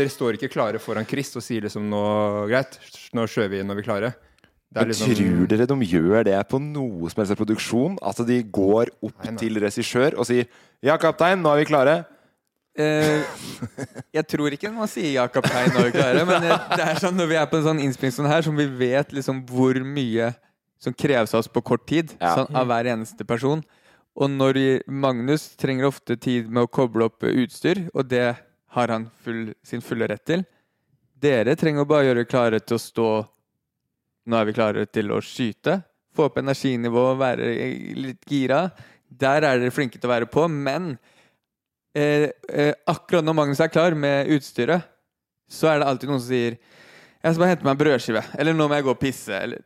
dere 0.00 0.14
står 0.16 0.40
ikke 0.40 0.52
klare 0.56 0.80
foran 0.80 1.08
Chris 1.08 1.36
og 1.36 1.44
sier 1.44 1.68
liksom 1.68 1.90
nå 1.92 2.02
Greit, 2.48 2.80
nå 3.12 3.28
kjører 3.28 3.52
vi 3.58 3.62
når 3.66 3.76
vi 3.80 3.84
er 3.84 3.90
klare. 3.92 4.14
Det 4.66 4.80
er 4.80 4.88
Men 4.88 4.92
liksom 4.92 5.14
tror 5.14 5.46
dere 5.52 5.68
de 5.68 5.92
gjør 5.92 6.24
det 6.26 6.40
på 6.48 6.58
noe 6.64 7.12
som 7.12 7.20
helst 7.22 7.36
produksjon? 7.38 8.00
At 8.00 8.24
de 8.26 8.40
går 8.42 8.90
opp 9.04 9.20
Nei, 9.24 9.32
nei. 9.36 9.40
til 9.44 9.60
regissør 9.62 10.16
og 10.16 10.26
sier 10.28 10.48
'Ja, 10.84 10.96
kaptein, 10.96 11.40
nå 11.44 11.52
er 11.52 11.64
vi 11.64 11.72
klare'? 11.72 12.04
Eh, 12.76 13.22
jeg 14.12 14.26
tror 14.28 14.52
ikke 14.52 14.68
man 14.74 14.88
sier 14.90 15.14
ja, 15.14 15.26
kaptein, 15.32 15.70
vi 15.72 15.94
klarer 15.94 16.26
men 16.28 16.44
det 16.44 16.82
er 16.84 16.98
sånn 17.00 17.16
når 17.16 17.30
vi 17.30 17.38
er 17.40 17.46
på 17.48 17.56
en 17.60 17.64
sånn 17.70 17.80
innspilling 17.80 18.12
sånn 18.18 18.28
her, 18.28 18.44
som 18.44 18.56
vi 18.58 18.66
vet 18.68 19.14
liksom 19.16 19.38
hvor 19.48 19.78
mye 19.80 20.34
som 20.82 20.92
kreves 20.92 21.32
av 21.32 21.40
oss 21.40 21.48
på 21.48 21.62
kort 21.64 21.86
tid, 21.88 22.12
Ja. 22.20 22.34
sånn, 22.36 22.50
av 22.54 22.66
hver 22.68 22.90
eneste 22.92 23.24
person. 23.24 23.62
Og 24.16 24.28
når 24.32 24.82
Magnus 24.88 25.48
trenger 25.56 25.88
ofte 25.88 26.18
tid 26.20 26.50
med 26.52 26.66
å 26.66 26.70
koble 26.72 27.08
opp 27.08 27.24
utstyr, 27.24 27.86
og 27.94 28.08
det 28.08 28.36
har 28.76 28.88
han 28.92 29.08
full, 29.24 29.54
sin 29.64 29.80
fulle 29.80 30.08
rett 30.08 30.24
til. 30.28 30.44
Dere 31.20 31.56
trenger 31.56 31.88
bare 31.88 32.10
gjøre 32.10 32.28
klare 32.28 32.60
til 32.60 32.76
å 32.76 32.82
stå 32.82 33.08
Nå 34.26 34.36
er 34.40 34.44
vi 34.48 34.52
klare 34.56 34.82
til 34.90 35.12
å 35.14 35.20
skyte. 35.22 35.84
Få 36.16 36.24
opp 36.26 36.38
energinivået, 36.40 37.18
være 37.20 37.50
litt 37.94 38.24
gira. 38.26 38.72
Der 39.06 39.44
er 39.46 39.60
dere 39.60 39.70
flinke 39.70 40.00
til 40.00 40.08
å 40.08 40.12
være 40.12 40.26
på, 40.26 40.48
men 40.50 40.96
eh, 41.96 42.28
eh, 42.52 42.72
akkurat 42.92 43.24
når 43.24 43.36
Magnus 43.38 43.60
er 43.64 43.72
klar 43.72 43.96
med 43.96 44.28
utstyret, 44.36 44.84
så 45.48 45.70
er 45.72 45.80
det 45.80 45.88
alltid 45.88 46.10
noen 46.10 46.20
som 46.20 46.28
sier 46.30 46.56
'Jeg 46.56 47.34
skal 47.34 47.42
bare 47.42 47.48
hente 47.54 47.64
meg 47.64 47.72
en 47.74 47.80
brødskive', 47.80 48.24
eller 48.38 48.52
'nå 48.54 48.68
må 48.68 48.74
jeg 48.76 48.84
gå 48.84 48.90
og 48.92 49.00
pisse'. 49.00 49.42
Eller, 49.42 49.58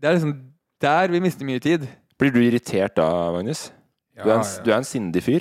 det 0.00 0.08
er 0.08 0.12
liksom 0.18 0.34
der 0.82 1.08
vi 1.08 1.20
mister 1.20 1.44
mye 1.48 1.60
tid. 1.60 1.86
Blir 2.18 2.32
du 2.32 2.40
irritert 2.40 2.96
da, 2.96 3.06
Magnus? 3.32 3.70
ja, 4.16 4.22
Du 4.24 4.30
er, 4.30 4.34
en, 4.34 4.44
ja. 4.44 4.62
du 4.64 4.70
er 4.72 4.76
en 4.76 4.84
sindig 4.84 5.22
fyr. 5.22 5.40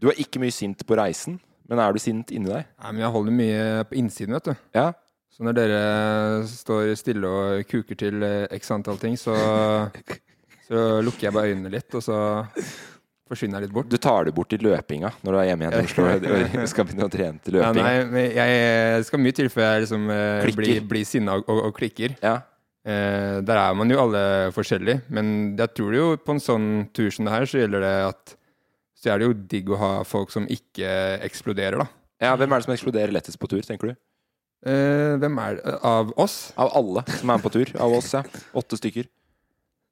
Du 0.00 0.08
er 0.08 0.18
ikke 0.18 0.38
mye 0.40 0.50
sint 0.54 0.84
på 0.86 0.96
reisen, 0.96 1.40
men 1.68 1.78
er 1.78 1.92
du 1.92 1.98
sint 1.98 2.30
inni 2.30 2.48
deg? 2.50 2.64
Nei, 2.82 2.92
men 2.92 3.00
jeg 3.02 3.10
holder 3.10 3.32
mye 3.32 3.84
på 3.84 3.94
innsiden, 4.00 4.34
vet 4.34 4.44
du. 4.44 4.54
Ja. 4.74 4.92
Så 5.30 5.44
når 5.46 5.52
dere 5.54 6.46
står 6.46 6.94
stille 6.98 7.26
og 7.26 7.64
kuker 7.70 7.94
til 7.96 8.22
eh, 8.22 8.46
x 8.58 8.70
antall 8.70 8.98
ting, 8.98 9.16
så, 9.18 9.34
så 10.68 11.00
lukker 11.02 11.28
jeg 11.28 11.32
bare 11.36 11.50
øynene 11.54 11.70
litt, 11.70 11.94
og 11.94 12.02
så 12.02 12.16
forsvinner 13.30 13.62
litt 13.64 13.72
bort. 13.74 13.88
Du 13.90 13.96
tar 14.02 14.26
det 14.28 14.34
bort 14.36 14.52
i 14.52 14.58
løpinga 14.60 15.12
når 15.22 15.32
du 15.36 15.38
er 15.40 15.48
hjemme 15.48 15.66
igjen 15.66 15.78
i 15.78 15.86
Oslo 15.86 16.06
og 16.64 16.68
skal 16.72 16.88
begynne 16.88 17.06
å 17.08 17.12
trene 17.12 17.42
til 17.46 17.56
Ja, 17.60 17.70
løping. 17.70 17.86
nei, 17.86 17.94
men 18.10 18.28
jeg, 18.36 19.04
skal 19.08 19.22
mye 19.24 19.36
til 19.40 19.50
før 19.54 19.66
jeg 19.68 19.84
liksom 19.86 20.10
eh, 20.14 20.50
blir, 20.58 20.80
blir 20.90 21.06
sinna 21.08 21.38
og, 21.38 21.46
og, 21.50 21.62
og 21.70 21.76
klikker. 21.78 22.16
Ja. 22.24 22.34
Eh, 22.80 23.38
der 23.46 23.60
er 23.60 23.74
man 23.76 23.92
jo 23.92 23.98
alle 24.02 24.22
forskjellige, 24.56 25.02
men 25.12 25.32
jeg 25.58 25.74
tror 25.76 25.96
jo 25.96 26.04
på 26.20 26.36
en 26.36 26.42
sånn 26.42 26.68
tur 26.96 27.10
som 27.12 27.26
det 27.28 27.34
her, 27.34 27.48
så 27.48 27.60
gjelder 27.62 27.84
det 27.86 27.96
at 28.10 28.36
så 29.00 29.14
er 29.14 29.20
det 29.22 29.30
jo 29.30 29.34
digg 29.54 29.70
å 29.72 29.78
ha 29.80 29.90
folk 30.04 30.32
som 30.32 30.44
ikke 30.52 30.88
eksploderer, 31.24 31.80
da. 31.80 31.86
ja, 32.20 32.34
Hvem 32.36 32.52
er 32.52 32.60
det 32.60 32.66
som 32.66 32.74
eksploderer 32.74 33.14
lettest 33.16 33.40
på 33.40 33.48
tur, 33.48 33.62
tenker 33.64 33.92
du? 33.92 34.00
Eh, 34.68 35.14
hvem 35.22 35.38
er 35.40 35.56
det? 35.56 35.76
Av 35.88 36.10
oss? 36.20 36.50
Av 36.60 36.72
alle 36.76 37.00
som 37.14 37.30
er 37.30 37.38
med 37.38 37.44
på 37.46 37.52
tur? 37.54 37.70
Av 37.80 37.94
oss, 37.96 38.10
ja. 38.12 38.20
Åtte 38.60 38.76
stykker. 38.76 39.08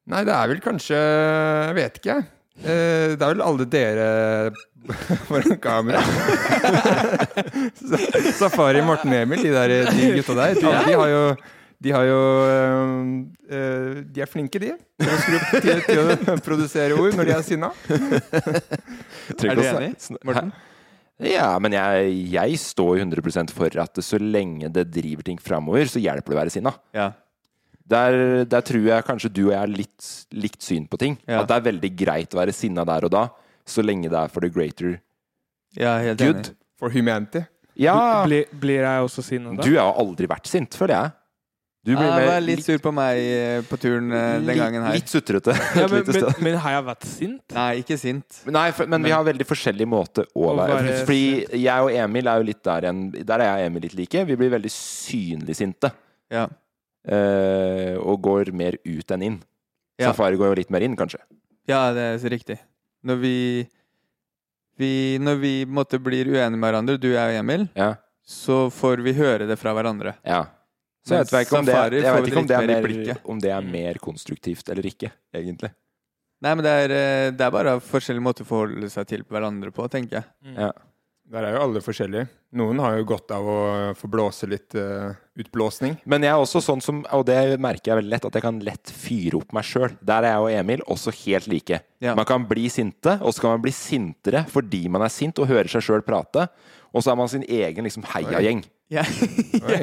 Nei, 0.09 0.25
det 0.29 0.33
er 0.33 0.49
vel 0.49 0.61
kanskje 0.65 0.97
Jeg 0.97 1.77
vet 1.77 1.99
ikke, 2.01 2.15
jeg. 2.19 2.27
Eh, 2.65 3.15
det 3.15 3.23
er 3.23 3.31
vel 3.35 3.45
alle 3.45 3.67
dere 3.71 4.09
foran 5.29 5.59
kamera. 5.63 6.03
Safari, 8.39 8.83
Morten 8.83 9.15
Emil, 9.15 9.45
de, 9.47 9.55
der, 9.55 9.75
de 9.93 10.11
gutta 10.17 10.37
der, 10.39 10.59
de, 10.59 10.75
de 10.89 10.99
har 10.99 11.13
jo 11.13 11.23
de 11.79 11.93
har 11.95 12.09
jo 12.09 12.23
øh, 12.43 13.03
eh, 13.55 13.99
De 14.11 14.23
er 14.25 14.27
flinke, 14.27 14.59
de. 14.59 14.73
Til 14.99 15.13
å, 15.13 15.19
skru, 15.23 15.37
til, 15.63 15.83
til 15.87 16.01
å 16.03 16.39
produsere 16.49 16.97
ord 16.99 17.15
når 17.15 17.29
de 17.29 17.37
er 17.37 17.45
sinna. 17.47 17.71
Er 17.93 19.55
du 19.55 19.63
enig, 19.63 19.93
Morten? 20.27 20.51
Ja, 21.23 21.53
men 21.63 21.75
jeg, 21.75 22.11
jeg 22.35 22.59
står 22.63 23.01
100% 23.05 23.55
for 23.55 23.79
at 23.83 24.03
så 24.07 24.19
lenge 24.23 24.71
det 24.75 24.89
driver 24.95 25.27
ting 25.27 25.39
framover, 25.43 25.87
så 25.91 26.03
hjelper 26.03 26.35
det 26.35 26.37
å 26.37 26.41
være 26.41 26.55
sinna. 26.55 26.75
Ja. 26.95 27.09
Der, 27.89 28.45
der 28.45 28.61
tror 28.69 28.85
jeg 28.85 29.05
kanskje 29.07 29.31
du 29.33 29.43
og 29.47 29.53
jeg 29.55 29.61
er 29.63 29.71
litt 29.73 30.09
likt 30.37 30.63
syn 30.67 30.85
på 30.91 30.99
ting. 31.01 31.15
Ja. 31.27 31.41
At 31.43 31.49
det 31.49 31.57
er 31.57 31.67
veldig 31.71 31.91
greit 31.97 32.35
å 32.37 32.41
være 32.43 32.53
sinna 32.53 32.85
der 32.85 33.07
og 33.09 33.13
da, 33.15 33.23
så 33.69 33.81
lenge 33.85 34.11
det 34.13 34.19
er 34.21 34.29
for 34.33 34.45
the 34.45 34.51
greater 34.53 34.99
Ja, 35.77 35.95
helt 36.05 36.19
good. 36.21 36.37
enig. 36.43 36.57
For 36.79 36.93
humanity. 36.95 37.47
Ja, 37.79 38.25
Blir, 38.27 38.45
blir 38.59 38.83
jeg 38.85 39.07
også 39.07 39.23
sinna 39.23 39.55
da? 39.57 39.63
du 39.65 39.77
har 39.79 39.95
aldri 40.03 40.27
vært 40.31 40.47
sint, 40.51 40.75
føler 40.77 40.95
jeg. 40.99 41.15
Du 41.87 41.93
ble 41.95 42.05
Jeg 42.05 42.13
mer- 42.21 42.27
var 42.29 42.41
litt 42.45 42.65
sur 42.67 42.81
på 42.85 42.91
meg 42.93 43.17
eh, 43.23 43.61
på 43.65 43.79
turen 43.81 44.11
eh, 44.13 44.33
den 44.37 44.47
litt- 44.51 44.59
gangen 44.61 44.83
her. 44.85 44.97
Litt 44.99 45.09
sutrete. 45.09 45.55
ja, 45.79 45.87
men, 45.89 46.03
men, 46.11 46.27
men 46.45 46.57
har 46.61 46.75
jeg 46.75 46.85
vært 46.91 47.07
sint? 47.09 47.55
Nei, 47.55 47.69
ikke 47.81 47.97
sint. 48.03 48.41
Men 48.45 48.57
Nei, 48.59 48.67
for, 48.77 48.91
men 48.91 49.07
vi 49.07 49.15
har 49.15 49.25
veldig 49.25 49.47
forskjellig 49.49 49.87
måte 49.89 50.27
å 50.37 50.51
være 50.59 50.99
Fordi 51.09 51.23
jeg 51.63 51.87
og 51.87 51.95
Emil 52.03 52.29
er 52.29 52.43
jo 52.43 52.49
litt 52.51 52.61
der 52.67 52.89
igjen 52.89 53.01
Der 53.23 53.39
er 53.41 53.47
jeg 53.47 53.63
og 53.63 53.71
Emil 53.71 53.87
litt 53.89 53.97
like. 54.03 54.25
Vi 54.29 54.37
blir 54.43 54.53
veldig 54.59 54.73
synlig 54.75 55.57
sinte. 55.57 55.93
Ja. 56.35 56.45
Eh, 57.07 57.95
og 58.01 58.21
går 58.25 58.53
mer 58.57 58.79
ut 58.85 59.11
enn 59.15 59.23
inn. 59.23 59.39
Ja. 59.99 60.11
Safari 60.13 60.37
går 60.39 60.53
jo 60.53 60.59
litt 60.61 60.71
mer 60.71 60.83
inn, 60.87 60.97
kanskje. 60.97 61.21
Ja, 61.69 61.93
det 61.93 62.01
er 62.15 62.19
så 62.23 62.31
riktig. 62.33 62.59
Når 63.05 63.17
vi, 63.23 63.35
vi 64.79 65.19
Når 65.23 65.37
vi 65.43 65.53
måtte 65.67 65.99
blir 66.03 66.27
uenige 66.27 66.57
med 66.59 66.67
hverandre, 66.71 66.99
du, 67.01 67.09
jeg 67.13 67.35
og 67.35 67.41
Emil, 67.43 67.69
Ja. 67.77 67.95
så 68.27 68.69
får 68.71 69.03
vi 69.05 69.13
høre 69.15 69.47
det 69.49 69.59
fra 69.59 69.75
hverandre. 69.75 70.17
ja. 70.25 70.47
Så 71.09 71.15
jeg 71.15 71.25
vet 71.31 71.47
ikke 71.47 71.59
om 71.59 71.65
det, 71.65 71.73
Safari 71.73 72.01
jeg 72.03 72.13
vet 72.15 72.27
ikke 72.29 72.39
om 72.43 72.47
det, 72.49 72.57
er 72.59 72.67
mer 72.67 73.21
om 73.33 73.39
det 73.41 73.51
er 73.55 73.63
mer 73.65 73.95
konstruktivt 74.03 74.69
eller 74.69 74.85
ikke, 74.85 75.09
egentlig. 75.33 75.71
Nei, 76.43 76.53
men 76.55 76.63
det 76.67 76.73
er, 76.85 76.91
eh, 76.93 77.31
det 77.33 77.41
er 77.47 77.51
bare 77.55 77.73
forskjellige 77.81 78.23
måter 78.27 78.45
å 78.45 78.49
forholde 78.51 78.91
seg 78.93 79.07
til 79.09 79.23
hverandre 79.25 79.73
på, 79.73 79.87
tenker 79.89 80.19
jeg. 80.21 80.53
Ja. 80.59 80.69
Der 81.29 81.45
er 81.45 81.57
jo 81.59 81.65
alle 81.67 81.81
forskjellige. 81.85 82.29
Noen 82.57 82.79
har 82.81 82.95
jo 82.97 83.05
godt 83.11 83.33
av 83.37 83.49
å 83.53 83.59
få 83.99 84.09
blåse 84.09 84.47
litt 84.49 84.73
uh, 84.81 85.13
utblåsning. 85.37 85.99
Men 86.09 86.25
jeg 86.25 86.33
er 86.33 86.41
også 86.41 86.63
sånn 86.65 86.81
som, 86.81 87.03
og 87.13 87.27
det 87.29 87.59
merker 87.61 87.93
jeg 87.93 87.99
veldig 88.01 88.13
lett, 88.15 88.29
at 88.31 88.39
jeg 88.39 88.45
kan 88.47 88.61
lett 88.65 88.93
fyre 88.97 89.43
opp 89.43 89.53
meg 89.57 89.67
sjøl. 89.69 89.93
Der 90.01 90.25
er 90.25 90.39
jeg 90.39 90.47
og 90.47 90.57
Emil 90.63 90.85
også 90.89 91.13
helt 91.27 91.51
like. 91.53 91.83
Ja. 92.01 92.17
Man 92.17 92.25
kan 92.29 92.49
bli 92.49 92.65
sinte, 92.73 93.19
og 93.21 93.37
så 93.37 93.45
kan 93.45 93.57
man 93.59 93.65
bli 93.67 93.75
sintere 93.77 94.47
fordi 94.49 94.87
man 94.89 95.05
er 95.05 95.13
sint 95.13 95.37
og 95.43 95.51
hører 95.53 95.69
seg 95.69 95.85
sjøl 95.85 96.05
prate. 96.07 96.49
Og 96.97 97.05
så 97.05 97.13
er 97.13 97.21
man 97.21 97.29
sin 97.29 97.45
egen 97.45 97.85
liksom 97.85 98.09
heiagjeng. 98.09 98.65
Ja. 98.89 99.05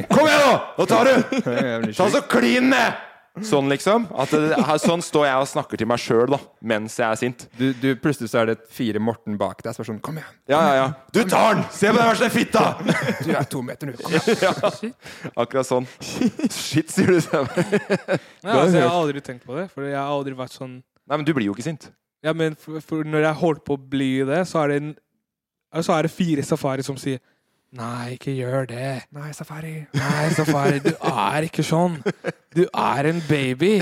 Kom 0.09 0.25
igjen, 0.25 0.41
nå! 0.41 0.53
Nå 0.79 0.87
tar 0.89 1.11
du! 1.11 1.43
Ta 1.99 2.09
så 2.09 2.25
klin 2.25 2.71
ned! 2.73 3.03
Sånn, 3.43 3.67
liksom. 3.67 4.05
At 4.15 4.31
det, 4.31 4.55
sånn 4.79 5.01
står 5.03 5.25
jeg 5.27 5.43
og 5.43 5.49
snakker 5.51 5.79
til 5.81 5.89
meg 5.91 5.99
sjøl 5.99 6.37
mens 6.63 6.95
jeg 6.99 7.05
er 7.07 7.19
sint. 7.19 7.45
Du, 7.59 7.65
du, 7.81 7.89
plutselig 7.99 8.31
så 8.31 8.41
er 8.43 8.53
det 8.53 8.55
fire 8.71 9.01
Morten 9.03 9.35
bak 9.39 9.59
deg 9.65 9.75
som 9.75 9.83
er 9.83 9.89
sånn 9.89 9.99
Kom 10.05 10.19
igjen! 10.21 10.37
Ja, 10.51 10.61
ja, 10.63 10.77
ja. 10.79 10.87
Du 11.11 11.19
tar 11.27 11.57
den! 11.57 11.65
Se 11.75 11.91
på 11.91 11.99
den 11.99 12.07
verste 12.07 12.29
fitta! 12.31 12.63
Du 13.25 13.33
er 13.35 13.49
to 13.51 13.63
meter 13.65 13.91
nå. 13.91 13.97
Kom 13.99 14.15
igjen. 14.15 14.39
Ja, 14.45 15.31
akkurat 15.41 15.67
sånn. 15.67 15.87
Shit, 15.99 16.91
sier 16.93 17.11
du. 17.11 17.19
Nei, 17.19 18.53
altså, 18.53 18.77
jeg 18.77 18.85
har 18.85 18.95
aldri 18.95 19.23
tenkt 19.25 19.45
på 19.47 19.57
det. 19.57 19.67
For 19.73 19.87
jeg 19.87 19.97
har 19.97 20.11
aldri 20.11 20.35
vært 20.37 20.55
sånn 20.55 20.79
Nei, 20.79 21.17
men 21.19 21.25
du 21.27 21.35
blir 21.37 21.49
jo 21.49 21.53
ikke 21.53 21.67
sint. 21.67 21.89
Ja, 22.25 22.33
men 22.33 22.55
for, 22.57 22.79
for 22.81 23.05
når 23.05 23.27
jeg 23.27 23.41
holdt 23.43 23.65
på 23.67 23.75
å 23.77 23.81
bli 23.91 24.23
det, 24.25 24.39
så 24.49 24.63
er 24.63 24.71
det, 24.71 24.77
en, 24.81 24.93
så 25.85 25.93
er 25.93 26.07
det 26.07 26.13
fire 26.15 26.45
safari 26.45 26.85
som 26.85 26.97
sier 26.97 27.19
Nei, 27.75 28.15
ikke 28.15 28.31
gjør 28.37 28.67
det. 28.69 28.89
Nei, 29.15 29.31
Safari. 29.35 29.73
Nei, 29.97 30.27
Safari, 30.35 30.79
du 30.83 30.93
er 30.95 31.47
ikke 31.49 31.65
sånn. 31.65 31.97
Du 32.55 32.63
er 32.71 33.09
en 33.09 33.19
baby. 33.27 33.73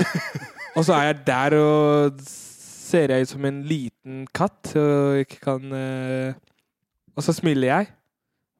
Og 0.74 0.82
så 0.88 0.96
er 0.96 1.12
jeg 1.12 1.20
der 1.28 1.54
og 1.60 2.24
ser 2.26 3.14
jeg 3.14 3.26
ut 3.26 3.30
som 3.30 3.46
en 3.46 3.60
liten 3.68 4.24
katt 4.34 4.72
og 4.80 5.20
ikke 5.22 5.38
kan 5.46 5.70
uh... 5.70 6.34
Og 7.14 7.22
så 7.22 7.34
smiler 7.36 7.68
jeg. 7.70 7.92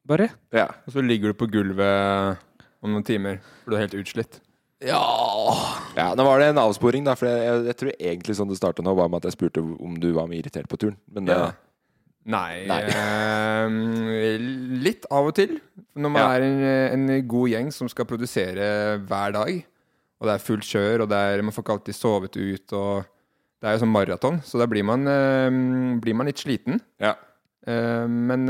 Bare. 0.07 0.29
Ja. 0.55 0.69
Og 0.87 0.95
så 0.95 1.03
ligger 1.03 1.33
du 1.33 1.39
på 1.41 1.49
gulvet 1.51 2.39
om 2.85 2.93
noen 2.93 3.07
timer, 3.07 3.41
for 3.65 3.73
du 3.73 3.79
er 3.79 3.87
helt 3.87 3.97
utslitt. 3.99 4.39
Ja 4.85 5.01
Ja, 5.97 6.11
Nå 6.19 6.27
var 6.27 6.43
det 6.43 6.51
en 6.53 6.61
avsporing, 6.61 7.07
da. 7.07 7.15
For 7.19 7.31
jeg, 7.31 7.63
jeg 7.71 7.77
tror 7.81 7.93
egentlig 7.97 8.37
sånn 8.39 8.51
det 8.51 8.59
starta 8.61 8.85
nå, 8.85 8.93
var 8.99 9.09
med 9.11 9.23
at 9.23 9.31
jeg 9.31 9.39
spurte 9.39 9.63
om 9.65 9.97
du 9.99 10.11
var 10.15 10.31
irritert 10.35 10.69
på 10.71 10.79
turen. 10.79 10.99
Men 11.11 11.31
det, 11.31 11.39
Ja. 11.39 11.53
Nei, 12.25 12.65
Nei. 12.65 12.81
eh, 12.89 14.39
litt 14.85 15.05
av 15.13 15.27
og 15.29 15.35
til. 15.37 15.59
Når 15.95 16.11
man 16.15 16.23
Ja. 16.23 16.31
er 16.39 16.43
en, 16.47 17.09
en 17.11 17.29
god 17.29 17.51
gjeng 17.53 17.73
som 17.73 17.89
skal 17.93 18.07
produsere 18.09 18.99
hver 19.05 19.33
dag, 19.37 19.51
og 20.21 20.29
det 20.29 20.35
er 20.35 20.45
fullt 20.47 20.65
kjør, 20.65 21.03
og 21.05 21.13
er, 21.13 21.43
man 21.45 21.53
får 21.53 21.65
ikke 21.67 21.77
alltid 21.77 21.95
sovet 21.99 22.37
ut, 22.41 22.73
og 22.73 23.05
det 23.61 23.69
er 23.69 23.77
jo 23.77 23.83
sånn 23.85 23.93
maraton, 23.93 24.41
så 24.45 24.59
da 24.59 24.67
blir 24.71 24.85
man, 24.89 25.05
eh, 25.07 25.51
blir 26.01 26.15
man 26.17 26.27
litt 26.31 26.41
sliten. 26.41 26.81
Ja. 27.01 27.15
Eh, 27.67 28.07
men 28.09 28.49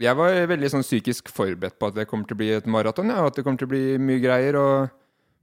jeg 0.00 0.16
var 0.16 0.36
veldig 0.52 0.70
sånn 0.72 0.84
psykisk 0.84 1.28
forberedt 1.32 1.78
på 1.80 1.88
at 1.88 1.94
det 1.96 2.06
kommer 2.08 2.28
til 2.28 2.36
å 2.36 2.40
bli 2.44 2.50
et 2.52 2.66
maraton, 2.68 3.08
ja, 3.08 3.22
og 3.24 3.28
at 3.32 3.36
det 3.40 3.44
kommer 3.44 3.58
til 3.58 3.68
å 3.68 3.72
bli 3.72 3.84
mye 3.96 4.20
greier. 4.20 4.56
Og, 4.60 4.90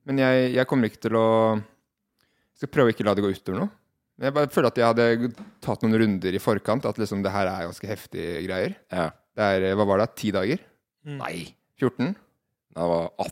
men 0.05 0.21
jeg, 0.21 0.53
jeg 0.53 0.67
kommer 0.69 0.89
ikke 0.89 1.01
til 1.09 1.17
å 1.17 1.27
Jeg 2.53 2.67
skal 2.67 2.69
prøve 2.69 2.91
å 2.91 2.93
ikke 2.93 3.05
la 3.09 3.13
det 3.17 3.23
gå 3.25 3.31
utover 3.33 3.59
noe. 3.63 3.69
Men 4.17 4.27
Jeg 4.29 4.35
bare 4.37 4.51
føler 4.53 4.69
at 4.69 4.77
jeg 4.77 4.89
hadde 4.91 5.33
tatt 5.65 5.81
noen 5.83 5.97
runder 6.01 6.35
i 6.37 6.41
forkant. 6.41 6.85
At 6.85 6.99
liksom 7.01 7.23
det 7.25 7.31
her 7.33 7.49
er 7.49 7.67
ganske 7.69 7.89
heftige 7.89 8.43
greier. 8.47 8.75
ja. 8.93 9.11
Det 9.33 9.41
er, 9.41 9.63
hva 9.73 9.85
var 9.89 9.97
det, 9.97 10.11
ti 10.21 10.29
dager? 10.29 10.59
Nei. 11.09 11.55
14? 11.81 12.11
Det 12.13 12.83
var 12.91 13.07
18, 13.17 13.31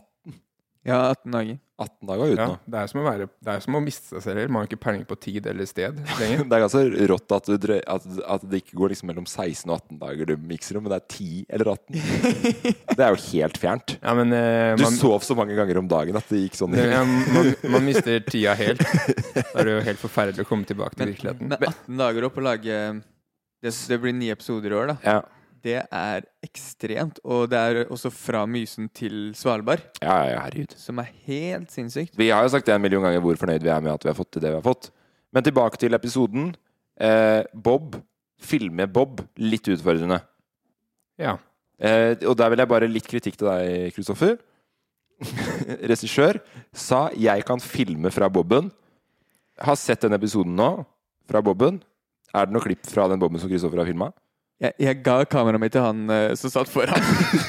Ja, 0.82 0.96
18 1.12 1.30
dager. 1.30 1.58
18 1.82 2.06
dager 2.06 2.30
uten 2.32 2.38
Ja, 2.38 2.46
nå. 2.52 2.56
det 2.70 2.78
er 2.78 2.88
som 2.90 3.00
å, 3.00 3.04
være, 3.06 3.26
det 3.42 3.50
er 3.52 3.60
som 3.62 3.74
å 3.74 3.80
miste 3.82 4.08
seg 4.16 4.22
selv. 4.22 4.50
Man 4.50 4.62
har 4.62 4.68
ikke 4.68 4.78
peiling 4.82 5.02
på 5.06 5.16
tid 5.18 5.46
eller 5.50 5.66
sted 5.66 5.96
lenger. 6.20 6.42
Det 6.46 6.56
er 6.58 6.62
ganske 6.64 7.06
rått 7.10 7.34
at, 7.36 7.48
du, 7.50 7.56
drø- 7.62 7.78
at, 7.94 8.06
at 8.36 8.46
det 8.50 8.60
ikke 8.62 8.78
går 8.80 8.92
liksom 8.94 9.10
mellom 9.10 9.26
16 9.30 9.70
og 9.70 9.76
18 9.80 10.00
dager 10.02 10.30
du 10.30 10.34
mikser 10.52 10.78
om 10.78 10.84
men 10.86 10.94
det 10.94 10.98
er 11.00 11.06
10 11.16 11.28
eller 11.58 11.70
18. 11.74 12.02
Det 12.98 13.04
er 13.06 13.14
jo 13.14 13.20
helt 13.32 13.58
fjernt. 13.62 13.94
Ja, 14.02 14.14
men 14.18 14.34
eh, 14.36 14.74
Du 14.78 14.82
man, 14.84 14.98
sov 14.98 15.22
så 15.26 15.34
mange 15.38 15.54
ganger 15.58 15.78
om 15.80 15.86
dagen 15.90 16.18
at 16.18 16.26
det 16.30 16.42
gikk 16.44 16.58
sånn. 16.58 16.74
det, 16.76 16.84
ja, 16.92 17.02
man, 17.08 17.52
man 17.76 17.86
mister 17.86 18.18
tida 18.32 18.52
helt. 18.58 18.82
Da 18.82 19.46
er 19.62 19.70
det 19.70 19.76
jo 19.78 19.84
helt 19.86 20.02
forferdelig 20.02 20.44
å 20.46 20.50
komme 20.50 20.68
tilbake 20.68 20.98
til 20.98 21.06
Men, 21.06 21.14
virkeligheten. 21.14 21.54
men 21.54 21.70
18 21.70 22.02
dager 22.02 22.28
opp 22.28 22.36
å 22.42 22.44
lage 22.50 22.80
det, 23.62 23.70
det 23.88 23.98
blir 24.02 24.14
ni 24.18 24.28
episoder 24.34 24.74
i 24.74 24.78
år, 24.82 24.92
da. 24.92 24.98
Ja. 25.06 25.20
Det 25.62 25.78
er 25.86 26.24
ekstremt. 26.42 27.20
Og 27.24 27.48
det 27.50 27.58
er 27.58 27.84
også 27.92 28.10
fra 28.10 28.44
Mysen 28.50 28.88
til 28.94 29.30
Svalbard, 29.38 29.84
Ja, 30.02 30.16
ja, 30.26 30.40
herregud. 30.42 30.74
som 30.76 30.98
er 30.98 31.10
helt 31.26 31.70
sinnssykt. 31.70 32.16
Vi 32.18 32.30
har 32.30 32.42
jo 32.42 32.48
sagt 32.48 32.66
det 32.66 32.74
en 32.74 32.82
million 32.82 33.02
ganger 33.02 33.20
hvor 33.22 33.38
fornøyd 33.38 33.62
vi 33.62 33.70
er 33.70 33.80
med 33.80 33.92
at 33.94 34.02
vi 34.04 34.10
har 34.10 34.18
fått 34.18 34.32
til 34.32 34.42
det 34.42 34.50
vi 34.50 34.58
har 34.58 34.66
fått. 34.66 34.90
Men 35.32 35.44
tilbake 35.46 35.78
til 35.78 35.94
episoden. 35.94 36.54
Eh, 37.00 37.42
Bob. 37.54 37.96
Filme 38.42 38.86
Bob. 38.90 39.22
Litt 39.38 39.68
utfordrende. 39.70 40.20
Ja. 41.18 41.36
Eh, 41.78 42.16
og 42.26 42.36
der 42.36 42.50
vil 42.50 42.58
jeg 42.58 42.68
bare 42.68 42.90
litt 42.90 43.06
kritikk 43.08 43.38
til 43.38 43.48
deg, 43.48 43.94
Kristoffer. 43.94 44.38
Regissør 45.90 46.40
sa 46.74 47.08
'jeg 47.14 47.44
kan 47.44 47.60
filme 47.60 48.10
fra 48.10 48.28
Boben'. 48.28 48.70
Har 49.60 49.76
sett 49.76 50.00
den 50.00 50.12
episoden 50.12 50.56
nå, 50.56 50.84
fra 51.28 51.40
Boben. 51.40 51.82
Er 52.34 52.46
det 52.46 52.52
noe 52.52 52.62
klipp 52.64 52.84
fra 52.86 53.06
den 53.08 53.20
Boben 53.20 53.38
som 53.38 53.48
Kristoffer 53.48 53.78
har 53.78 53.86
filma? 53.86 54.12
Jeg, 54.62 54.74
jeg 54.78 54.98
ga 55.02 55.16
kameraet 55.26 55.60
mitt 55.62 55.72
til 55.74 55.82
han 55.82 56.02
eh, 56.14 56.34
som 56.38 56.52
satt 56.54 56.68
foran. 56.70 57.02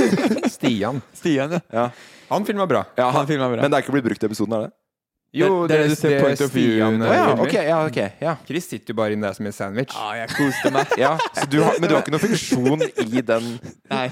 Stian. 0.55 1.01
Stian, 1.13 1.51
ja. 1.59 1.59
Ja. 1.73 1.89
Han 2.31 2.45
filma 2.47 2.65
bra. 2.69 2.85
ja 2.97 3.09
Han 3.13 3.27
filma 3.29 3.49
bra. 3.51 3.61
Men 3.61 3.69
det 3.69 3.77
er 3.77 3.85
ikke 3.85 3.93
blitt 3.93 4.07
brukt 4.07 4.23
i 4.23 4.29
episoden, 4.31 4.55
er 4.57 4.65
det? 4.67 4.73
Jo, 5.33 5.65
Det- 5.67 5.77
det 5.81 5.89
det 5.89 5.97
ser 5.97 6.19
point 6.21 6.41
of 6.45 6.51
view- 6.53 6.73
Stian 6.77 7.01
Å 7.01 7.05
eh, 7.05 7.13
ja, 7.17 7.25
filmer. 7.27 7.43
ok. 7.47 7.53
Ja, 7.69 7.77
ok, 7.89 7.99
ja. 8.21 8.33
Chris 8.47 8.67
sitter 8.69 8.93
jo 8.93 8.97
bare 8.99 9.13
inni 9.15 9.25
der 9.25 9.33
som 9.37 9.45
en 9.49 9.55
sandwich. 9.55 9.93
Ja, 9.93 10.09
jeg 10.23 10.29
koste 10.37 10.71
meg. 10.75 10.97
ja 10.97 11.13
så 11.37 11.45
du 11.49 11.59
har, 11.63 11.77
men 11.81 11.89
du 11.89 11.95
har 11.95 12.03
ikke 12.03 12.13
noen 12.13 12.25
funksjon 12.25 12.85
i 13.05 13.21
den 13.25 13.47
Nei. 13.89 14.07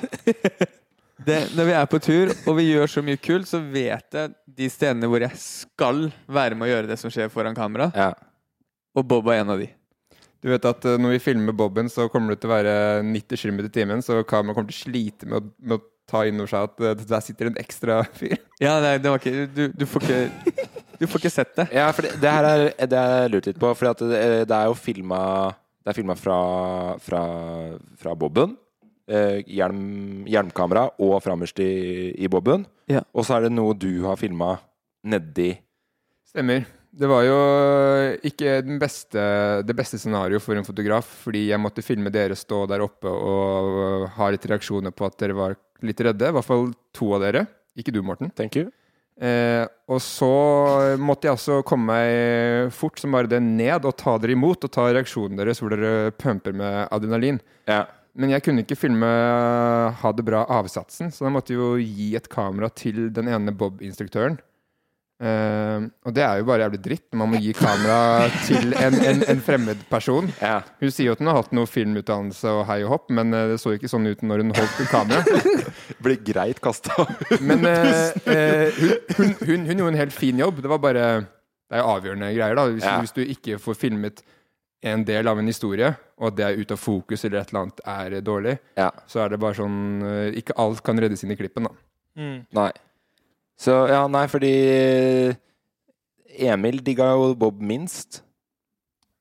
Det, 1.22 1.36
når 1.54 1.68
vi 1.70 1.74
er 1.78 1.86
på 1.92 2.00
tur 2.02 2.32
og 2.50 2.56
vi 2.58 2.64
gjør 2.72 2.90
så 2.90 3.04
mye 3.06 3.20
kult, 3.22 3.46
så 3.50 3.60
vet 3.62 4.18
jeg 4.18 4.32
de 4.58 4.70
stedene 4.74 5.06
hvor 5.10 5.22
jeg 5.22 5.38
skal 5.38 6.08
være 6.26 6.58
med 6.58 6.66
å 6.66 6.72
gjøre 6.72 6.90
det 6.90 6.98
som 6.98 7.14
skjer 7.14 7.30
foran 7.30 7.54
kamera. 7.58 7.92
Ja. 7.94 8.08
Og 8.98 9.06
Bob 9.08 9.30
er 9.30 9.44
en 9.44 9.54
av 9.54 9.62
de. 9.62 9.68
Du 10.42 10.50
vet 10.50 10.66
at 10.66 10.86
eh, 10.90 10.98
når 11.02 11.16
vi 11.16 11.24
filmer 11.24 11.56
Bobben, 11.56 11.90
så 11.92 12.08
kommer 12.12 12.34
det 12.34 12.42
til 12.42 12.50
å 12.50 12.56
være 12.56 12.76
90 13.06 13.42
km 13.44 13.60
i 13.64 13.74
timen, 13.74 14.06
så 14.06 14.22
kameraet 14.26 14.58
kommer 14.58 14.74
til 14.74 14.80
å 14.80 14.84
slite 14.88 15.30
med 15.30 15.38
å, 15.38 15.52
med 15.62 15.78
å 15.78 15.84
ta 16.10 16.24
inn 16.28 16.42
over 16.42 16.52
seg 16.52 16.70
at 16.70 16.86
eh, 16.88 17.04
der 17.14 17.26
sitter 17.26 17.52
en 17.52 17.60
ekstra 17.62 18.02
fyr. 18.18 18.38
Ja, 18.62 18.80
det, 18.84 18.98
det 19.04 19.14
var 19.14 19.22
ikke 19.22 19.48
du, 19.54 19.64
du 19.74 19.88
får 19.90 20.08
ikke 20.08 20.70
Du 21.02 21.08
får 21.10 21.22
ikke 21.24 21.34
sett 21.34 21.56
det. 21.58 21.64
Ja, 21.74 21.88
for 21.98 22.06
det, 22.06 22.12
det 22.22 22.30
her 22.30 22.46
er 22.52 22.90
det 22.90 22.98
har 23.00 23.24
jeg 23.24 23.32
lurt 23.34 23.48
litt 23.50 23.62
på. 23.62 23.72
For 23.74 24.02
det, 24.04 24.20
det 24.46 24.54
er 24.54 24.68
jo 24.70 24.76
filma 24.78 25.22
Det 25.82 25.90
er 25.90 25.98
filma 25.98 26.14
fra, 26.14 26.36
fra, 27.02 27.22
fra 27.98 28.14
Bobben. 28.14 28.54
Eh, 29.10 29.40
hjelm, 29.50 30.28
hjelmkamera 30.30 30.92
og 31.02 31.16
framerst 31.26 31.58
i, 31.64 31.72
i 32.22 32.30
Bobben. 32.30 32.68
Ja. 32.92 33.02
Og 33.18 33.26
så 33.26 33.40
er 33.40 33.48
det 33.48 33.56
noe 33.56 33.74
du 33.74 34.04
har 34.06 34.20
filma 34.22 34.60
nedi 35.02 35.56
Stemmer. 36.30 36.64
Det 36.92 37.08
var 37.08 37.24
jo 37.24 37.36
ikke 38.28 38.58
den 38.68 38.80
beste, 38.82 39.22
det 39.64 39.76
beste 39.78 40.00
scenarioet 40.02 40.44
for 40.44 40.60
en 40.60 40.68
fotograf, 40.68 41.08
fordi 41.24 41.46
jeg 41.48 41.62
måtte 41.64 41.86
filme 41.86 42.12
dere 42.12 42.36
stå 42.36 42.66
der 42.68 42.84
oppe 42.84 43.08
og 43.08 44.10
ha 44.18 44.28
litt 44.34 44.48
reaksjoner 44.52 44.92
på 44.92 45.08
at 45.08 45.16
dere 45.24 45.38
var 45.38 45.56
litt 45.88 46.04
redde. 46.04 46.28
I 46.28 46.36
hvert 46.36 46.50
fall 46.50 46.68
to 46.96 47.14
av 47.16 47.24
dere. 47.24 47.46
Ikke 47.80 47.96
du, 47.96 48.02
Morten. 48.04 48.34
Thank 48.36 48.60
you. 48.60 48.68
Eh, 49.22 49.64
og 49.92 50.02
så 50.04 50.28
måtte 51.00 51.28
jeg 51.28 51.36
altså 51.38 51.62
komme 51.68 51.94
meg 51.94 52.72
fort 52.74 53.00
som 53.00 53.14
bare 53.14 53.30
det 53.30 53.40
ned 53.46 53.86
og 53.86 53.96
ta 54.00 54.16
dere 54.20 54.34
imot 54.34 54.66
og 54.66 54.72
ta 54.74 54.88
reaksjonen 54.90 55.38
deres 55.38 55.62
hvor 55.62 55.72
dere 55.72 56.12
pumper 56.18 56.56
med 56.58 56.88
adrenalin. 56.90 57.40
Ja. 57.70 57.86
Men 58.18 58.34
jeg 58.34 58.44
kunne 58.44 58.66
ikke 58.66 58.76
filme 58.76 59.08
Ha 60.02 60.10
det 60.12 60.26
bra-avsatsen, 60.28 61.14
så 61.16 61.24
da 61.24 61.30
måtte 61.32 61.54
jeg 61.54 61.62
jo 61.62 61.76
gi 61.80 62.10
et 62.20 62.28
kamera 62.32 62.68
til 62.74 63.06
den 63.16 63.30
ene 63.32 63.54
Bob-instruktøren. 63.56 64.36
Eh, 65.22 65.84
Og 66.08 66.14
det 66.18 66.24
er 66.26 66.40
jo 66.40 66.46
bare 66.50 66.64
jævlig 66.66 66.80
dritt 66.82 67.04
når 67.12 67.20
man 67.22 67.30
må 67.30 67.40
gi 67.44 67.52
kamera 67.54 67.98
til 68.48 68.72
en, 68.74 68.96
en, 69.06 69.20
en 69.30 69.42
fremmed 69.46 69.84
person. 69.92 70.32
Ja. 70.42 70.62
Hun 70.82 70.90
sier 70.94 71.12
jo 71.12 71.14
at 71.14 71.22
hun 71.22 71.30
har 71.30 71.38
hatt 71.44 71.52
noe 71.54 71.70
filmutdannelse 71.70 72.50
og 72.58 72.64
hei 72.72 72.80
og 72.86 72.90
hopp, 72.96 73.12
men 73.14 73.34
eh, 73.38 73.52
det 73.54 73.60
så 73.62 73.76
ikke 73.78 73.92
sånn 73.92 74.10
ut 74.10 74.24
når 74.26 74.42
hun 74.46 74.56
holdt 74.58 74.82
kamera. 74.90 75.22
Blir 76.04 76.18
greit 76.26 76.62
kasta. 76.64 77.06
Men 77.40 77.62
uh, 77.70 78.10
uh, 78.26 78.82
hun, 78.82 78.98
hun, 79.20 79.34
hun, 79.46 79.66
hun 79.70 79.78
gjorde 79.78 79.94
en 79.94 80.02
helt 80.02 80.16
fin 80.18 80.42
jobb. 80.42 80.64
Det 80.66 80.72
var 80.74 80.82
bare 80.82 81.06
Det 81.22 81.78
er 81.78 81.84
jo 81.84 81.90
avgjørende 81.94 82.34
greier, 82.36 82.58
da. 82.58 82.66
Hvis, 82.74 82.84
Ja. 82.90 82.98
hvis 83.06 83.14
du 83.16 83.22
ikke 83.24 83.60
får 83.62 83.78
filmet 83.78 84.24
en 84.82 85.04
del 85.06 85.28
av 85.30 85.38
en 85.38 85.46
historie, 85.48 85.92
og 86.18 86.34
det 86.36 86.48
er 86.48 86.58
ute 86.58 86.74
av 86.74 86.82
fokus 86.82 87.22
eller 87.28 87.44
et 87.44 87.52
eller 87.54 87.68
annet 87.68 87.82
er 87.86 88.16
dårlig, 88.26 88.56
Ja. 88.80 88.90
så 89.08 89.22
er 89.22 89.30
det 89.30 89.40
bare 89.40 89.54
sånn 89.60 90.34
Ikke 90.34 90.58
alt 90.58 90.82
kan 90.84 90.98
reddes 90.98 91.22
inn 91.24 91.32
i 91.32 91.38
klippen, 91.38 91.70
da. 91.70 91.76
Mm. 92.18 92.40
Nei. 92.58 92.72
Så 93.62 93.76
ja, 93.92 94.02
nei, 94.10 94.24
fordi 94.32 94.52
Emil 96.42 96.80
digga 96.82 97.12
jo 97.14 97.34
Bob 97.38 97.60
minst. 97.62 98.22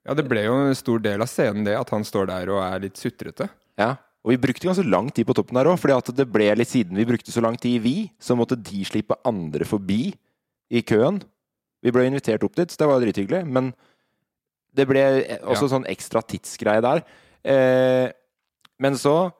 Ja, 0.07 0.15
det 0.17 0.25
ble 0.31 0.47
jo 0.47 0.55
en 0.71 0.79
stor 0.79 1.03
del 1.05 1.21
av 1.21 1.29
scenen, 1.29 1.67
det, 1.67 1.75
at 1.77 1.91
han 1.93 2.07
står 2.09 2.31
der 2.31 2.53
og 2.55 2.63
er 2.65 2.87
litt 2.87 2.97
sutrete. 3.01 3.51
Ja. 3.81 3.95
Og 4.25 4.33
vi 4.35 4.41
brukte 4.41 4.69
ganske 4.69 4.85
lang 4.89 5.09
tid 5.13 5.29
på 5.29 5.35
toppen 5.37 5.57
der 5.57 5.69
òg, 5.71 5.79
fordi 5.81 6.15
det 6.17 6.27
ble 6.33 6.49
litt 6.57 6.69
siden 6.73 6.97
vi 6.99 7.07
brukte 7.09 7.33
så 7.33 7.43
lang 7.45 7.57
tid, 7.61 7.79
vi, 7.85 8.11
så 8.21 8.37
måtte 8.37 8.57
de 8.57 8.83
slippe 8.89 9.17
andre 9.29 9.69
forbi 9.69 10.11
i 10.73 10.83
køen. 10.87 11.21
Vi 11.85 11.93
ble 11.93 12.07
invitert 12.09 12.45
opp 12.45 12.57
dit, 12.59 12.69
så 12.73 12.83
det 12.83 12.89
var 12.91 13.01
drithyggelig. 13.05 13.45
Men 13.49 13.73
det 14.77 14.87
ble 14.89 15.05
også 15.41 15.69
Ja. 15.69 15.73
sånn 15.77 15.89
ekstra 15.89 16.21
tidsgreie 16.25 16.81
der. 16.85 17.05
Eh, 17.45 18.13
men 18.79 18.97
så, 19.01 19.33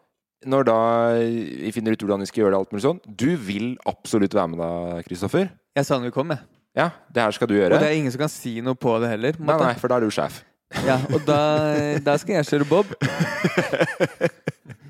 når 0.49 0.67
da 0.69 0.79
vi 1.21 1.73
finner 1.75 1.93
ut 1.97 2.05
hvordan 2.05 2.23
vi 2.25 2.29
skal 2.31 2.45
gjøre 2.45 2.55
det, 2.55 2.61
alt 2.63 2.71
mulig 2.73 2.85
sånn 2.87 3.01
Du 3.05 3.29
vil 3.37 3.75
absolutt 3.89 4.33
være 4.37 4.53
med 4.53 4.63
da, 4.63 4.71
Kristoffer. 5.05 5.51
Jeg 5.77 5.87
sa 5.89 5.99
når 5.99 6.09
vi 6.11 6.15
kom, 6.15 6.33
jeg. 6.33 6.47
Ja, 6.79 6.91
det 7.13 7.25
her 7.25 7.35
skal 7.35 7.51
du 7.51 7.57
gjøre. 7.57 7.75
Og 7.77 7.83
det 7.83 7.91
er 7.91 7.99
ingen 7.99 8.15
som 8.15 8.23
kan 8.23 8.33
si 8.33 8.61
noe 8.65 8.79
på 8.79 8.95
det 9.03 9.11
heller. 9.11 9.39
Nei, 9.43 9.57
nei, 9.59 9.75
for 9.81 9.91
da 9.91 9.99
er 9.99 10.07
du 10.07 10.15
sjef. 10.15 10.41
Ja, 10.87 11.01
og 11.11 11.25
da, 11.27 11.41
da 12.07 12.15
skal 12.23 12.39
jeg 12.39 12.47
kjøre 12.47 12.69
Bob. 12.71 12.93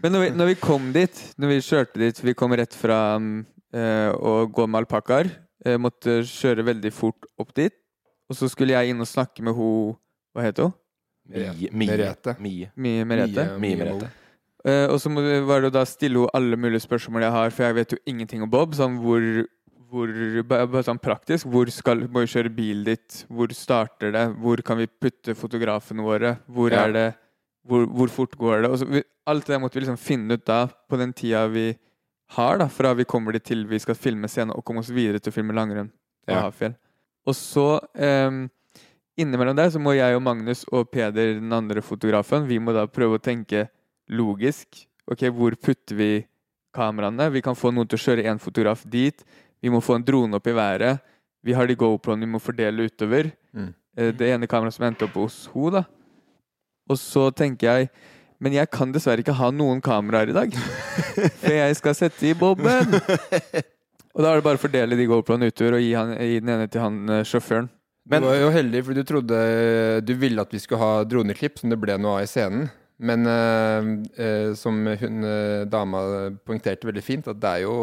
Men 0.03 0.13
når 0.15 0.23
vi, 0.23 0.29
når 0.37 0.51
vi 0.53 0.57
kom 0.61 0.91
dit, 0.93 1.23
når 1.41 1.55
vi 1.55 1.57
kjørte 1.65 2.01
dit 2.01 2.21
Vi 2.25 2.33
kom 2.37 2.55
rett 2.57 2.73
fra 2.77 2.99
eh, 3.17 4.11
å 4.13 4.45
gå 4.49 4.67
med 4.69 4.85
alpakkaer. 4.85 5.29
Eh, 5.65 5.77
måtte 5.81 6.21
kjøre 6.29 6.65
veldig 6.69 6.93
fort 6.95 7.29
opp 7.41 7.53
dit. 7.57 7.75
Og 8.31 8.39
så 8.39 8.49
skulle 8.49 8.77
jeg 8.77 8.93
inn 8.93 9.03
og 9.03 9.09
snakke 9.11 9.45
med 9.45 9.57
ho 9.57 9.71
Hva 10.37 10.47
heter 10.47 10.69
hun? 10.69 10.77
Mie. 11.31 11.71
Mie. 11.71 11.91
Merete. 11.91 12.37
Mie. 12.43 12.71
Mie 12.77 13.05
Merete. 13.07 13.45
Mie 13.61 13.79
Merete. 13.79 14.09
Eh, 14.69 14.87
og 14.93 14.99
så 15.01 15.09
må 15.13 15.23
var 15.49 15.63
det 15.63 15.71
å 15.71 15.77
da 15.79 15.87
stille 15.89 16.21
henne 16.21 16.35
alle 16.37 16.59
mulige 16.61 16.85
spørsmål 16.85 17.25
jeg 17.25 17.37
har, 17.37 17.55
for 17.55 17.65
jeg 17.69 17.79
vet 17.79 17.95
jo 17.97 17.99
ingenting 18.13 18.45
om 18.45 18.51
Bob. 18.53 18.75
Sånn 18.77 18.99
hvor, 19.01 19.25
hvor 19.91 20.13
bare, 20.51 20.83
sånn 20.87 21.01
praktisk. 21.03 21.49
Hvor 21.51 21.71
skal 21.73 22.05
må 22.09 22.25
vi 22.27 22.33
kjøre 22.35 22.53
bilen 22.55 22.85
ditt? 22.89 23.25
Hvor 23.29 23.53
starter 23.57 24.13
det? 24.17 24.27
Hvor 24.43 24.61
kan 24.67 24.81
vi 24.83 24.89
putte 24.91 25.37
fotografene 25.39 26.05
våre? 26.05 26.37
Hvor 26.47 26.71
Ja. 26.73 26.85
er 26.87 26.93
det 26.93 27.07
hvor, 27.67 27.87
hvor 27.87 28.09
fort 28.09 28.37
går 28.41 28.63
det? 28.65 28.79
Så, 28.81 28.87
vi, 28.89 29.03
alt 29.29 29.47
det 29.47 29.61
måtte 29.61 29.79
vi 29.79 29.85
liksom 29.85 30.01
finne 30.01 30.35
ut 30.39 30.45
da, 30.49 30.67
på 30.89 30.97
den 30.99 31.13
tida 31.13 31.47
vi 31.53 31.75
har, 32.37 32.59
da, 32.59 32.69
fra 32.69 32.95
vi 32.95 33.05
kommer 33.05 33.33
dit 33.33 33.45
til 33.45 33.67
vi 33.67 33.79
skal 33.79 33.95
filme 33.99 34.29
scenen 34.31 34.55
og 34.55 34.65
komme 34.65 34.81
oss 34.81 34.91
videre 34.95 35.19
til 35.21 35.33
å 35.33 35.35
filme 35.35 35.57
langrenn 35.57 35.91
på 35.91 36.33
Ja. 36.33 36.47
Hafjell. 36.47 36.77
Og 37.27 37.35
så 37.37 37.81
um, 37.95 38.49
Innimellom 39.21 39.57
der 39.59 39.69
så 39.75 39.81
må 39.83 39.93
jeg 39.93 40.17
og 40.17 40.23
Magnus 40.25 40.63
og 40.73 40.89
Peder, 40.91 41.35
den 41.37 41.53
andre 41.53 41.83
fotografen, 41.85 42.47
vi 42.49 42.59
må 42.59 42.73
da 42.73 42.87
prøve 42.89 43.19
å 43.19 43.23
tenke 43.23 43.67
logisk. 44.11 44.85
Ok, 45.11 45.25
hvor 45.35 45.55
putter 45.59 45.97
vi 45.99 46.11
kameraene? 46.77 47.31
Vi 47.35 47.43
kan 47.45 47.59
få 47.59 47.73
noen 47.75 47.89
til 47.91 47.99
å 47.99 48.05
kjøre 48.05 48.27
én 48.31 48.41
fotograf 48.43 48.85
dit. 48.87 49.25
Vi 49.61 49.73
må 49.73 49.83
få 49.83 49.99
en 49.99 50.07
drone 50.07 50.39
opp 50.39 50.47
i 50.51 50.57
været. 50.57 51.01
Vi 51.45 51.55
har 51.57 51.67
de 51.67 51.77
GoPro-ene 51.79 52.27
vi 52.27 52.35
må 52.35 52.41
fordele 52.43 52.89
utover. 52.91 53.31
Mm. 53.57 53.73
Eh, 53.97 54.13
Det 54.13 54.29
ene 54.35 54.49
kameraet 54.51 54.77
som 54.77 54.87
endte 54.87 55.07
opp 55.09 55.17
hos 55.19 55.47
henne, 55.55 55.81
da. 55.81 55.85
Og 56.91 56.99
så 56.99 57.31
tenker 57.31 57.71
jeg 57.71 57.91
Men 58.41 58.55
jeg 58.57 58.71
kan 58.73 58.89
dessverre 58.91 59.21
ikke 59.21 59.37
ha 59.37 59.51
noen 59.53 59.83
kameraer 59.85 60.31
i 60.31 60.33
dag. 60.33 60.55
For 61.43 61.53
jeg 61.53 61.77
skal 61.77 61.95
sette 61.95 62.31
i 62.31 62.33
boben. 62.33 62.95
Og 64.15 64.23
da 64.25 64.31
er 64.31 64.41
det 64.41 64.47
bare 64.47 64.57
å 64.57 64.63
fordele 64.63 64.97
de 64.97 65.05
GoPro-ene 65.07 65.51
utover 65.53 65.77
og 65.77 65.83
gi, 65.85 65.91
han, 65.93 66.15
gi 66.17 66.39
den 66.41 66.49
ene 66.55 66.69
til 66.73 66.81
han 66.81 66.97
eh, 67.13 67.21
sjåføren. 67.29 67.69
Men, 68.09 68.25
du 68.25 68.31
var 68.31 68.41
jo 68.41 68.49
heldig, 68.55 68.81
for 68.87 68.97
du 68.97 69.03
trodde 69.07 69.37
Du 70.03 70.15
ville 70.19 70.41
at 70.41 70.51
vi 70.51 70.59
skulle 70.59 70.81
ha 70.81 71.05
droneklipp, 71.05 71.61
som 71.61 71.71
det 71.71 71.79
ble 71.79 71.99
noe 72.01 72.17
av 72.17 72.25
i 72.25 72.31
scenen. 72.31 72.71
Men 73.01 73.25
eh, 73.25 73.87
eh, 74.21 74.51
som 74.61 74.77
hun 74.85 75.25
eh, 75.25 75.63
dama 75.73 76.03
poengterte 76.45 76.89
veldig 76.89 77.05
fint, 77.05 77.31
at 77.33 77.39
det 77.41 77.53
er 77.55 77.63
jo 77.65 77.75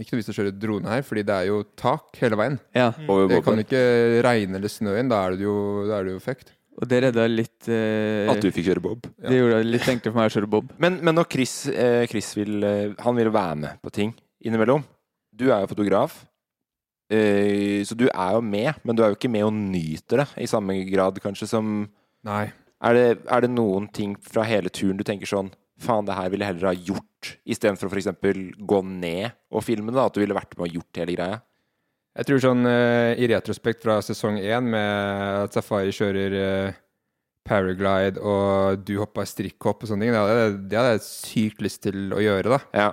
ikke 0.00 0.14
noe 0.14 0.22
vits 0.22 0.32
å 0.32 0.36
kjøre 0.38 0.54
drone 0.56 0.88
her, 0.88 1.04
fordi 1.04 1.26
det 1.28 1.36
er 1.36 1.50
jo 1.50 1.60
tak 1.76 2.16
hele 2.22 2.38
veien. 2.40 2.56
Ja. 2.76 2.88
Mm. 2.96 3.12
Det 3.28 3.42
kan 3.44 3.60
jo 3.60 3.66
ikke 3.66 3.84
regne 4.24 4.56
eller 4.60 4.72
snø 4.72 4.96
inn, 4.96 5.12
da 5.12 5.20
er 5.26 5.36
det 5.36 5.44
jo, 5.44 5.56
da 5.90 5.98
er 5.98 6.08
det 6.08 6.16
jo 6.16 6.24
fucked. 6.24 6.54
Og 6.80 6.88
det 6.88 7.02
redda 7.04 7.28
litt 7.28 7.68
eh, 7.68 8.30
At 8.32 8.40
du 8.40 8.48
fikk 8.48 8.70
kjøre 8.70 8.82
Bob. 8.82 9.06
Det 9.20 9.36
gjorde 9.36 9.60
det 9.60 9.68
litt 9.74 9.88
enklere 9.92 10.14
for 10.14 10.22
meg 10.22 10.30
å 10.30 10.34
kjøre 10.38 10.50
Bob. 10.54 10.70
Men, 10.80 10.98
men 11.04 11.18
når 11.18 11.28
Chris, 11.34 11.54
eh, 11.68 12.04
Chris 12.10 12.32
vil 12.38 12.64
eh, 12.64 12.94
Han 13.04 13.18
vil 13.18 13.28
være 13.34 13.58
med 13.60 13.82
på 13.84 13.92
ting 13.92 14.14
innimellom. 14.42 14.84
Du 15.36 15.50
er 15.50 15.62
jo 15.62 15.68
fotograf, 15.70 16.16
eh, 17.12 17.84
så 17.86 17.94
du 17.94 18.08
er 18.08 18.32
jo 18.34 18.40
med, 18.44 18.80
men 18.82 18.96
du 18.96 19.04
er 19.04 19.12
jo 19.12 19.18
ikke 19.20 19.30
med 19.30 19.46
og 19.46 19.52
nyter 19.54 20.24
det 20.24 20.26
i 20.42 20.48
samme 20.50 20.80
grad 20.88 21.20
kanskje 21.22 21.46
som 21.52 21.70
Nei. 22.26 22.46
Er 22.82 22.98
det, 22.98 23.06
er 23.30 23.44
det 23.44 23.52
noen 23.52 23.86
ting 23.94 24.16
fra 24.26 24.44
hele 24.46 24.72
turen 24.74 24.98
du 24.98 25.04
tenker 25.06 25.30
sånn 25.30 25.52
Faen, 25.82 26.06
det 26.06 26.14
her 26.14 26.28
ville 26.30 26.46
jeg 26.46 26.54
heller 26.54 26.68
ha 26.68 26.78
gjort, 26.78 27.30
istedenfor 27.42 27.88
å 27.88 27.96
f.eks. 27.96 28.12
gå 28.70 28.78
ned 28.86 29.32
og 29.50 29.64
filme 29.66 29.90
det? 29.90 30.02
At 30.02 30.14
du 30.14 30.20
ville 30.22 30.36
vært 30.36 30.54
med 30.54 30.68
og 30.68 30.76
gjort 30.76 31.00
hele 31.00 31.16
greia? 31.16 31.40
Jeg 32.12 32.28
tror 32.28 32.42
sånn 32.44 32.68
eh, 32.68 33.18
i 33.18 33.26
retrospekt 33.32 33.82
fra 33.82 33.96
sesong 34.04 34.36
én, 34.38 34.68
med 34.74 35.48
at 35.48 35.56
Safari 35.56 35.94
kjører 35.96 36.36
eh, 36.38 36.80
paraglide 37.48 38.20
og 38.20 38.84
du 38.86 38.94
hoppa 39.00 39.24
strikkhopp 39.26 39.82
og 39.82 39.90
sånne 39.90 40.06
ting, 40.06 40.14
det 40.68 40.78
hadde 40.78 40.98
jeg 40.98 41.06
sykt 41.08 41.64
lyst 41.64 41.82
til 41.88 42.12
å 42.14 42.20
gjøre, 42.22 42.52
da. 42.52 42.60
Ja. 42.76 42.90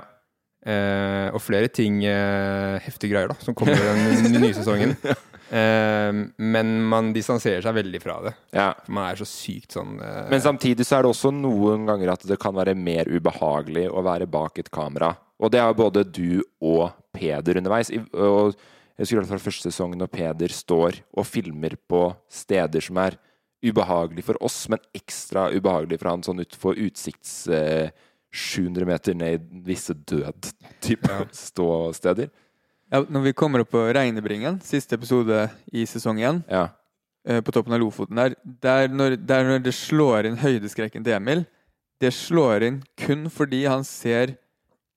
Eh, 0.60 1.30
og 1.32 1.40
flere 1.40 1.70
ting, 1.72 2.02
eh, 2.04 2.80
heftige 2.84 3.14
greier, 3.14 3.32
da, 3.32 3.38
som 3.40 3.56
kommer 3.56 3.80
i 3.80 4.16
den 4.26 4.42
nye 4.42 4.56
sesongen. 4.58 4.96
Eh, 5.50 6.12
men 6.38 6.68
man 6.86 7.08
distanserer 7.10 7.64
seg 7.66 7.74
veldig 7.74 8.00
fra 8.04 8.20
det. 8.22 8.36
ja. 8.54 8.68
For 8.86 8.94
man 8.94 9.08
er 9.10 9.18
så 9.18 9.26
sykt 9.26 9.74
sånn 9.74 9.96
eh, 9.98 10.28
Men 10.30 10.44
samtidig 10.44 10.86
så 10.86 11.00
er 11.00 11.08
det 11.08 11.10
også 11.10 11.32
noen 11.34 11.88
ganger 11.90 12.12
at 12.14 12.26
det 12.30 12.38
kan 12.38 12.54
være 12.54 12.76
mer 12.78 13.10
ubehagelig 13.10 13.88
å 13.90 14.04
være 14.06 14.28
bak 14.30 14.62
et 14.62 14.70
kamera. 14.70 15.10
Og 15.42 15.50
det 15.50 15.58
er 15.64 15.74
både 15.74 16.04
du 16.06 16.44
og 16.62 16.92
Peder 17.18 17.58
underveis. 17.58 17.90
Og 17.90 18.54
jeg 18.54 19.02
husker 19.02 19.24
hatt 19.24 19.32
fra 19.32 19.42
første 19.42 19.72
sesong 19.72 19.98
når 19.98 20.12
Peder 20.14 20.54
står 20.54 21.02
og 21.18 21.26
filmer 21.26 21.74
på 21.90 22.04
steder 22.30 22.86
som 22.86 23.02
er 23.02 23.18
ubehagelig 23.66 24.28
for 24.30 24.40
oss, 24.46 24.62
men 24.70 24.80
ekstra 24.96 25.50
ubehagelig 25.50 25.98
for 26.00 26.12
han 26.12 26.22
sånn 26.24 26.46
utenfor 26.46 26.78
utsikts 26.86 27.34
eh, 27.52 27.90
700 28.32 28.86
meter 28.86 29.14
ned 29.18 29.42
i 29.52 29.62
visse 29.72 29.94
død-type 29.94 31.28
ståsteder. 31.34 32.30
Ja, 32.92 33.04
når 33.10 33.22
vi 33.28 33.34
kommer 33.38 33.62
opp 33.64 33.70
på 33.74 33.82
Regnebringen, 33.94 34.60
siste 34.66 34.96
episode 34.98 35.50
i 35.74 35.84
sesong 35.86 36.18
én, 36.26 36.44
Ja. 36.50 36.70
eh, 37.26 37.42
på 37.42 37.52
toppen 37.52 37.74
av 37.74 37.80
Lofoten 37.80 38.16
der, 38.16 38.36
der 38.62 38.88
når, 38.88 39.16
der 39.26 39.44
når 39.44 39.64
det 39.64 39.74
slår 39.74 40.26
inn 40.26 40.38
høydeskrekken 40.38 41.04
til 41.04 41.14
Emil 41.14 41.46
Det 42.02 42.14
slår 42.14 42.64
inn 42.64 42.84
kun 42.98 43.26
fordi 43.30 43.66
han 43.68 43.84
ser 43.84 44.38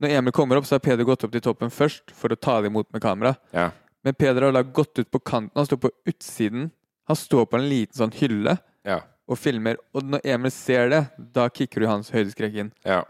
Når 0.00 0.08
Emil 0.18 0.32
kommer 0.32 0.56
opp, 0.56 0.64
så 0.64 0.76
har 0.76 0.80
Peder 0.80 1.04
gått 1.04 1.24
opp 1.24 1.32
til 1.32 1.40
toppen 1.40 1.68
først 1.70 2.10
for 2.14 2.28
å 2.30 2.36
ta 2.40 2.60
det 2.60 2.70
imot 2.70 2.88
med 2.92 3.02
kamera. 3.02 3.36
Ja. 3.52 3.70
Men 4.04 4.14
Peder 4.14 4.42
har 4.42 4.52
da 4.52 4.62
gått 4.62 4.98
ut 4.98 5.10
på 5.10 5.20
kanten. 5.22 5.52
Han 5.54 5.66
står 5.66 5.76
på 5.78 5.90
utsiden. 6.06 6.70
Han 7.06 7.16
står 7.16 7.46
på 7.46 7.56
en 7.58 7.68
liten 7.68 7.94
sånn 7.94 8.12
hylle 8.18 8.56
Ja. 8.84 9.00
og 9.28 9.38
filmer. 9.38 9.76
Og 9.94 10.02
når 10.02 10.20
Emil 10.24 10.50
ser 10.50 10.88
det, 10.90 11.02
da 11.32 11.48
kicker 11.48 11.80
du 11.80 11.86
hans 11.86 12.10
høydeskrekk 12.10 12.54
inn. 12.54 12.72
ja. 12.84 13.04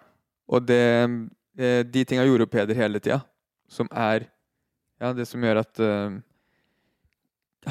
Og 0.51 0.67
det, 0.67 0.83
eh, 1.59 1.81
de 1.87 2.05
tinga 2.09 2.25
gjorde 2.27 2.49
Peder 2.51 2.79
hele 2.79 3.01
tida, 3.03 3.21
som 3.71 3.89
er 3.91 4.29
ja, 5.03 5.11
det 5.17 5.27
som 5.27 5.43
gjør 5.43 5.63
at 5.65 5.81
uh, 5.83 6.15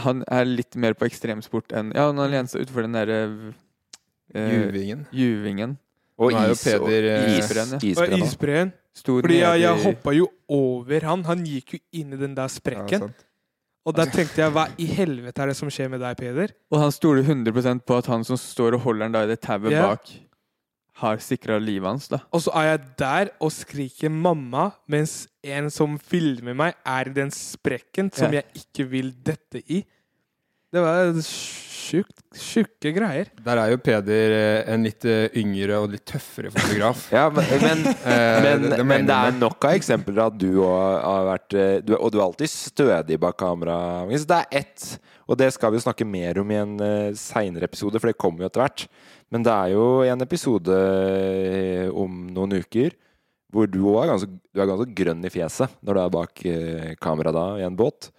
han 0.03 0.23
er 0.27 0.49
litt 0.49 0.75
mer 0.75 0.97
på 0.99 1.07
ekstremsport 1.07 1.71
enn 1.75 1.93
Ja, 1.95 2.09
han 2.09 2.19
lener 2.19 2.49
seg 2.51 2.65
utfor 2.65 2.83
den 2.83 2.97
derre 2.97 3.21
uh, 3.29 4.51
Juvingen. 4.51 5.05
Juvingen. 5.15 5.77
Og 6.21 6.35
is 6.35 6.63
Peder. 6.63 7.07
Og 7.15 7.39
isbreen. 7.39 7.75
Ja. 7.79 8.19
isbreen. 8.19 8.73
Fordi 8.91 9.39
jeg, 9.39 9.61
jeg 9.63 9.83
hoppa 9.85 10.13
jo 10.13 10.27
over 10.51 11.07
han. 11.07 11.23
Han 11.29 11.43
gikk 11.47 11.77
jo 11.77 11.79
inn 12.01 12.15
i 12.15 12.19
den 12.19 12.33
der 12.35 12.51
sprekken. 12.51 13.07
Ja, 13.07 13.27
og 13.87 13.95
da 13.97 14.05
tenkte 14.05 14.43
jeg, 14.43 14.53
hva 14.53 14.67
i 14.77 14.85
helvete 14.91 15.41
er 15.41 15.49
det 15.49 15.55
som 15.57 15.71
skjer 15.73 15.89
med 15.89 16.03
deg, 16.03 16.19
Peder? 16.19 16.51
Og 16.69 16.83
han 16.83 16.91
stoler 16.93 17.25
100 17.25 17.81
på 17.87 17.97
at 17.97 18.09
han 18.11 18.25
som 18.27 18.37
står 18.37 18.77
og 18.77 18.83
holder 18.83 19.07
den 19.07 19.15
da 19.15 19.23
i 19.25 19.31
det 19.31 19.39
tauet 19.41 19.73
yeah. 19.73 19.87
bak, 19.89 20.11
har 21.01 21.17
sikra 21.23 21.57
livet 21.61 21.87
hans. 21.89 22.07
da. 22.11 22.19
Og 22.31 22.43
så 22.45 22.53
er 22.55 22.67
jeg 22.71 22.81
der 22.99 23.29
og 23.41 23.51
skriker 23.51 24.09
'mamma', 24.09 24.71
mens 24.87 25.27
en 25.43 25.69
som 25.69 25.97
filmer 25.99 26.53
meg, 26.53 26.73
er 26.85 27.09
i 27.09 27.13
den 27.13 27.31
sprekken 27.31 28.11
som 28.13 28.31
Ja. 28.33 28.41
jeg 28.41 28.63
ikke 28.65 28.89
vil 28.89 29.11
dette 29.25 29.61
i. 29.67 29.83
Det 30.71 30.81
var 30.81 31.11
Sjukt, 31.81 32.19
Tjukke 32.37 32.91
greier. 32.93 33.29
Der 33.45 33.57
er 33.57 33.71
jo 33.73 33.79
Peder 33.81 34.33
eh, 34.35 34.69
en 34.73 34.83
litt 34.85 35.05
eh, 35.09 35.31
yngre 35.41 35.79
og 35.81 35.89
litt 35.95 36.03
tøffere 36.11 36.51
fotograf. 36.53 37.07
Ja, 37.15 37.23
men, 37.33 37.47
men, 37.63 37.81
Eh, 38.05 38.37
men, 38.45 38.65
det- 38.67 38.77
det 38.79 38.85
men 38.91 39.07
det 39.09 39.15
er 39.17 39.35
nok 39.39 39.65
av 39.67 39.73
eksempler 39.79 40.21
at 40.27 40.37
du 40.39 40.49
òg 40.61 41.01
har 41.01 41.25
vært 41.31 41.57
du, 41.87 41.95
Og 41.97 42.11
du 42.13 42.19
er 42.19 42.25
alltid 42.27 42.51
stødig 42.53 43.17
bak 43.23 43.39
kamera. 43.41 43.79
Så 44.13 44.29
det 44.29 44.39
er 44.43 44.59
ett, 44.61 44.85
og 45.27 45.39
det 45.41 45.49
skal 45.55 45.71
vi 45.73 45.79
jo 45.81 45.85
snakke 45.87 46.05
mer 46.07 46.39
om 46.41 46.51
i 46.53 46.59
en 46.59 46.73
uh, 46.81 47.11
seinere 47.17 47.67
episode, 47.69 47.99
for 48.01 48.11
det 48.11 48.17
kommer 48.19 48.43
jo 48.45 48.49
etter 48.51 48.63
hvert. 48.65 48.85
Men 49.31 49.45
det 49.47 49.53
er 49.55 49.73
jo 49.73 49.85
en 50.03 50.25
episode 50.25 50.79
om 51.95 52.25
noen 52.35 52.57
uker 52.61 52.93
hvor 53.51 53.67
du 53.67 53.81
òg 53.91 54.07
er, 54.07 54.25
er 54.55 54.67
ganske 54.69 54.93
grønn 54.95 55.25
i 55.27 55.31
fjeset 55.31 55.73
når 55.83 55.97
du 55.97 56.01
er 56.05 56.11
bak 56.13 56.43
kamera 57.03 57.33
da 57.35 57.45
i 57.59 57.65
en 57.67 57.75
båt. 57.79 58.09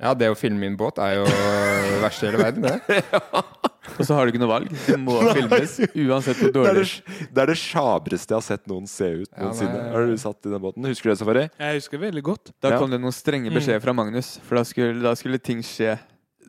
Ja, 0.00 0.14
det 0.16 0.30
å 0.32 0.36
filme 0.38 0.64
i 0.64 0.70
en 0.70 0.76
båt 0.80 0.96
er 1.02 1.18
jo 1.18 1.24
det 1.28 1.98
verste 2.00 2.24
i 2.24 2.30
hele 2.30 2.40
verden, 2.40 2.62
det. 2.64 3.02
Og 4.00 4.06
så 4.06 4.14
har 4.16 4.24
du 4.24 4.30
ikke 4.32 4.40
noe 4.40 4.48
valg. 4.52 4.68
Det 4.86 4.96
må 5.00 5.16
filmes 5.34 5.72
uansett 5.98 6.38
hvor 6.40 6.52
Det 6.54 6.60
er 6.60 6.76
dårlig. 6.76 6.84
det, 7.04 7.26
det 7.34 7.42
er 7.42 7.50
det 7.50 7.56
sjabreste 7.60 8.32
jeg 8.32 8.36
har 8.38 8.44
sett 8.46 8.68
noen 8.70 8.86
se 8.88 9.08
ut 9.22 9.28
Ja, 9.28 9.42
noensinne. 9.48 9.80
Ja, 9.80 9.88
Har 9.92 10.06
du 10.08 10.14
satt 10.20 10.46
i 10.46 10.52
den 10.52 10.62
båten? 10.62 10.86
Husker 10.88 11.10
du 11.10 11.12
det, 11.12 11.18
Safari? 11.20 11.42
Jeg 11.58 11.80
husker 11.80 12.00
veldig 12.04 12.22
godt. 12.30 12.52
Da 12.62 12.70
Ja. 12.74 12.78
kom 12.80 12.92
det 12.94 13.00
noen 13.02 13.12
strenge 13.16 13.52
beskjeder 13.52 13.82
fra 13.84 13.92
Magnus, 13.96 14.38
for 14.46 14.60
da 14.60 14.64
skulle, 14.68 15.02
da 15.04 15.12
skulle 15.18 15.40
ting 15.42 15.60
skje. 15.66 15.98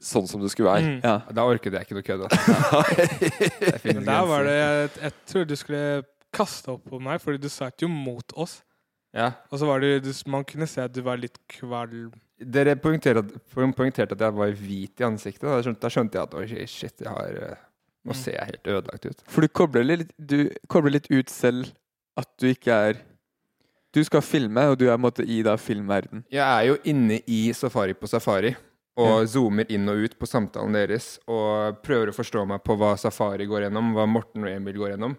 Sånn 0.02 0.26
som 0.30 0.42
det 0.42 0.50
skulle 0.54 0.72
være. 0.72 0.86
Mm. 0.88 1.02
Ja. 1.04 1.16
Da 1.30 1.44
orket 1.46 1.76
jeg 1.78 1.86
ikke 1.86 1.98
noe 2.00 2.06
kødd. 2.08 2.24
Men 3.86 4.06
der 4.08 4.26
var 4.32 4.48
det 4.48 4.56
jeg, 4.58 4.90
jeg 5.04 5.14
tror 5.30 5.46
du 5.50 5.56
skulle 5.60 5.84
kaste 6.34 6.72
opp 6.74 6.86
på 6.90 7.00
meg, 7.04 7.20
fordi 7.22 7.42
du 7.44 7.50
satt 7.52 7.84
jo 7.84 7.90
mot 7.92 8.34
oss. 8.40 8.60
Ja. 9.14 9.32
Og 9.52 9.60
så 9.62 9.68
var 9.68 9.82
det, 9.84 9.98
du, 10.06 10.12
man 10.32 10.46
kunne 10.48 10.68
se 10.72 10.82
at 10.82 10.94
du 10.96 11.02
var 11.06 11.20
litt 11.22 11.38
kvalm. 11.52 12.14
Dere 12.42 12.76
poengterte 12.82 13.22
at, 13.22 13.36
poengterte 13.54 14.16
at 14.18 14.24
jeg 14.26 14.38
var 14.38 14.56
hvit 14.58 15.04
i 15.04 15.06
ansiktet. 15.06 15.46
Da 15.46 15.60
skjønte, 15.62 15.82
da 15.84 15.92
skjønte 15.94 16.18
jeg 16.18 16.30
at 16.30 16.36
oi, 16.40 16.66
shit, 16.70 16.96
jeg 17.04 17.12
har, 17.12 17.38
eh, 17.46 17.62
nå 18.08 18.18
ser 18.18 18.38
jeg 18.38 18.50
helt 18.50 18.72
ødelagt 18.74 19.06
ut. 19.06 19.24
For 19.30 19.46
du 19.46 19.54
kobler, 19.62 19.86
litt, 19.86 20.12
du 20.18 20.50
kobler 20.72 20.98
litt 20.98 21.10
ut 21.12 21.30
selv 21.30 21.70
at 22.20 22.30
du 22.42 22.52
ikke 22.52 22.84
er 22.90 23.08
Du 23.92 24.00
skal 24.08 24.22
filme, 24.24 24.62
og 24.72 24.78
du 24.80 24.86
er 24.86 24.94
på 24.94 25.02
en 25.02 25.04
måte 25.04 25.24
i 25.28 25.42
da 25.44 25.58
filmverden. 25.60 26.22
Jeg 26.32 26.40
er 26.48 26.70
jo 26.70 26.78
inne 26.88 27.18
i 27.28 27.50
Safari 27.52 27.92
på 27.92 28.08
Safari 28.08 28.54
og 29.02 29.26
zoomer 29.28 29.68
inn 29.68 29.90
og 29.92 30.06
ut 30.06 30.16
på 30.20 30.30
samtalen 30.30 30.76
deres 30.76 31.18
og 31.28 31.82
prøver 31.84 32.12
å 32.12 32.16
forstå 32.16 32.46
meg 32.48 32.64
på 32.64 32.78
hva 32.80 32.94
Safari 33.00 33.48
går 33.50 33.66
gjennom, 33.66 33.94
hva 33.96 34.06
Morten 34.08 34.46
og 34.46 34.52
Emil 34.52 34.80
går 34.80 34.94
gjennom. 34.94 35.18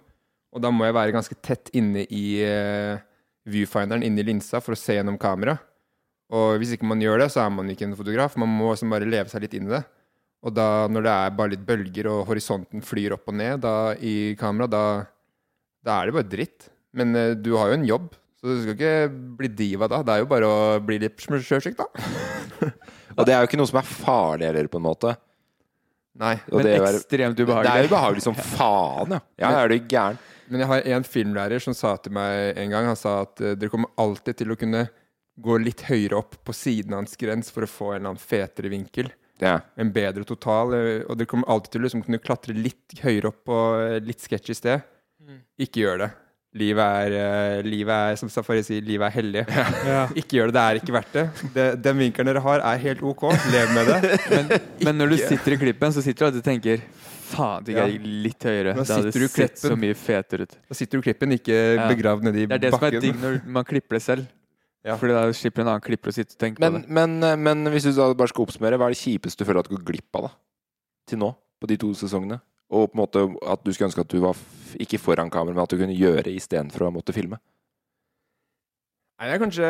Og 0.53 0.65
da 0.65 0.73
må 0.73 0.87
jeg 0.87 0.97
være 0.97 1.15
ganske 1.17 1.37
tett 1.45 1.69
inne 1.77 2.05
i 2.13 2.25
uh, 2.45 3.01
viewfinderen, 3.49 4.05
inne 4.05 4.21
i 4.21 4.29
linsa, 4.29 4.61
for 4.61 4.77
å 4.77 4.79
se 4.79 4.99
gjennom 4.99 5.17
kamera. 5.21 5.57
Og 6.33 6.57
hvis 6.61 6.75
ikke 6.77 6.89
man 6.89 7.03
gjør 7.03 7.21
det, 7.21 7.29
så 7.35 7.43
er 7.45 7.51
man 7.53 7.69
ikke 7.69 7.85
en 7.85 7.99
fotograf. 7.99 8.39
Man 8.41 8.51
må 8.51 8.71
liksom 8.73 8.93
bare 8.93 9.09
leve 9.09 9.29
seg 9.29 9.45
litt 9.45 9.57
inn 9.59 9.69
i 9.69 9.75
det. 9.75 9.83
Og 10.43 10.55
da, 10.57 10.89
når 10.91 11.05
det 11.07 11.13
er 11.13 11.35
bare 11.39 11.53
litt 11.53 11.67
bølger, 11.67 12.09
og 12.11 12.25
horisonten 12.31 12.83
flyr 12.83 13.15
opp 13.15 13.29
og 13.31 13.37
ned 13.39 13.61
da, 13.63 13.93
i 14.01 14.33
kamera, 14.41 14.67
da, 14.71 14.85
da 15.87 15.99
er 16.01 16.09
det 16.09 16.17
bare 16.17 16.31
dritt. 16.33 16.71
Men 16.97 17.15
uh, 17.15 17.35
du 17.39 17.53
har 17.61 17.71
jo 17.71 17.77
en 17.79 17.87
jobb, 17.87 18.09
så 18.41 18.49
du 18.49 18.65
skal 18.65 18.75
ikke 18.75 18.95
bli 19.39 19.53
diva 19.61 19.89
da. 19.93 20.01
Det 20.07 20.17
er 20.17 20.25
jo 20.25 20.31
bare 20.33 20.49
å 20.49 20.63
bli 20.83 20.99
litt 21.05 21.23
sjøsyk, 21.23 21.77
da. 21.79 21.87
Og 23.19 23.29
det 23.29 23.37
er 23.37 23.45
jo 23.45 23.51
ikke 23.51 23.61
noe 23.61 23.69
som 23.69 23.79
er 23.83 23.93
farlig 23.93 24.49
heller, 24.49 24.73
på 24.73 24.81
en 24.81 24.87
måte. 24.89 25.13
Nei. 26.19 26.35
Og 26.51 26.59
Men 26.59 26.67
det, 26.67 26.73
er, 26.77 26.87
ekstremt 26.99 27.39
det 27.39 27.45
er 27.45 27.49
ubehagelig. 27.49 27.93
ubehagelig 27.93 28.25
som 28.25 28.37
faen, 28.57 29.15
ja. 29.17 29.23
Ja, 29.45 29.53
er 29.63 29.73
du 29.73 29.79
gæren? 29.79 30.19
Men 30.53 30.65
jeg 30.65 30.69
har 30.69 30.89
en 30.97 31.07
filmlærer 31.07 31.63
som 31.65 31.77
sa 31.77 31.95
til 32.03 32.13
meg 32.13 32.59
en 32.61 32.73
gang 32.75 32.85
Han 32.91 32.99
sa 32.99 33.13
at 33.23 33.41
eh, 33.41 33.55
dere 33.57 33.73
kommer 33.73 33.89
alltid 34.03 34.37
til 34.43 34.51
å 34.53 34.57
kunne 34.59 34.83
gå 35.41 35.59
litt 35.65 35.83
høyere 35.89 36.19
opp 36.19 36.37
på 36.45 36.53
siden 36.55 36.93
av 36.95 36.99
en 37.05 37.07
skrens 37.11 37.51
for 37.51 37.63
å 37.65 37.71
få 37.71 37.93
en 37.93 38.01
eller 38.03 38.11
annen 38.15 38.21
fetere 38.21 38.69
vinkel. 38.73 39.11
Ja. 39.41 39.61
En 39.77 39.91
bedre 39.93 40.25
total. 40.25 40.75
eh, 40.75 41.05
Og 41.09 41.17
dere 41.19 41.27
kommer 41.27 41.49
alltid 41.49 41.73
til 41.73 41.81
å 41.81 41.85
liksom 41.89 42.05
kunne 42.05 42.19
klatre 42.23 42.55
litt 42.55 42.99
høyere 43.03 43.29
opp 43.33 43.45
på 43.49 43.61
litt 44.05 44.21
sketsj 44.21 44.51
i 44.51 44.55
sted. 44.55 44.83
Ikke 45.59 45.81
gjør 45.87 45.99
det. 46.05 46.11
Livet 46.55 46.85
er, 46.85 47.13
eh, 47.17 47.63
livet 47.65 47.95
er, 48.13 48.17
som 48.21 48.29
Safari 48.29 48.61
sier, 48.63 48.83
livet 48.85 49.07
er 49.09 49.15
hellig. 49.23 49.45
Ja. 49.89 50.03
Ikke 50.21 50.37
gjør 50.37 50.51
det. 50.53 50.55
Det 50.59 50.63
er 50.63 50.81
ikke 50.83 50.93
verdt 50.93 51.13
det. 51.17 51.25
det. 51.55 51.67
Den 51.83 51.97
vinkelen 51.97 52.29
dere 52.29 52.43
har, 52.45 52.61
er 52.61 52.77
helt 52.83 53.01
OK. 53.03 53.23
Lev 53.55 53.73
med 53.73 53.87
det. 53.89 54.19
Men, 54.35 54.53
men 54.85 54.99
når 55.01 55.15
du 55.15 55.17
sitter 55.23 55.53
i 55.57 55.57
klippen, 55.63 55.95
så 55.97 56.03
sitter 56.05 56.19
du 56.19 56.27
alltid 56.29 56.43
og 56.43 56.45
tenker 56.51 56.83
Faen, 57.33 57.65
det 57.65 57.73
Ja. 57.73 57.87
gikk 57.89 58.03
litt 58.27 58.45
høyere. 58.45 58.75
Da 58.77 58.83
Det 58.85 58.93
hadde 58.93 59.09
sitter 59.09 59.21
du 59.21 59.25
i 59.25 59.33
sett 59.33 59.57
så 59.57 59.73
mye 59.81 59.95
fetere 59.97 60.45
ut. 60.45 60.53
Da 60.69 60.75
sitter 60.77 60.99
du 60.99 61.01
i 61.01 61.07
klippen, 61.09 61.33
ikke 61.33 61.57
Ja. 61.79 61.89
begravd 61.89 62.23
nedi 62.29 62.45
Det 62.47 62.53
er 62.59 62.59
det 62.67 62.71
som 62.75 62.85
er 62.85 62.91
bakken. 62.91 63.01
digg 63.01 63.17
når 63.23 63.39
man 63.49 63.65
klipper 63.65 63.97
det 63.97 64.03
selv. 64.05 64.27
Ja. 64.83 64.97
Fordi 64.99 65.15
da 65.15 65.27
slipper 65.37 65.63
en 65.63 65.69
annen 65.75 65.85
klipper 65.85 66.11
å 66.11 66.15
sitte 66.17 66.35
og 66.35 66.41
tenke 66.43 66.59
Men, 66.63 66.73
på 66.73 66.81
det. 66.83 66.89
men, 66.91 67.13
eh, 67.23 67.37
men 67.39 67.71
hvis 67.71 67.85
du 67.87 67.93
bare 68.19 68.31
skal 68.33 68.47
oppsummere, 68.47 68.79
hva 68.81 68.89
er 68.91 68.97
det 68.97 69.03
kjipeste 69.03 69.45
du 69.45 69.49
føler 69.49 69.63
at 69.63 69.69
du 69.71 69.77
går 69.77 69.85
glipp 69.93 70.19
av 70.19 70.27
da? 70.27 70.33
til 71.07 71.19
nå? 71.23 71.29
På 71.63 71.69
de 71.71 71.77
to 71.79 71.93
sesongene? 71.95 72.41
Og 72.73 72.89
på 72.91 72.97
en 72.97 73.03
måte 73.03 73.23
at 73.47 73.63
du 73.63 73.71
skulle 73.73 73.91
ønske 73.91 74.01
at 74.03 74.09
du 74.11 74.19
var 74.23 74.37
ikke 74.81 74.99
foran 74.99 75.31
kamera, 75.31 75.55
men 75.55 75.63
at 75.63 75.71
du 75.71 75.77
kunne 75.79 75.95
gjøre 75.95 76.33
istedenfor 76.35 76.89
å 76.89 76.93
måtte 76.95 77.15
filme? 77.15 77.39
Nei, 79.23 79.29
det 79.31 79.35
er 79.37 79.39
kanskje 79.45 79.67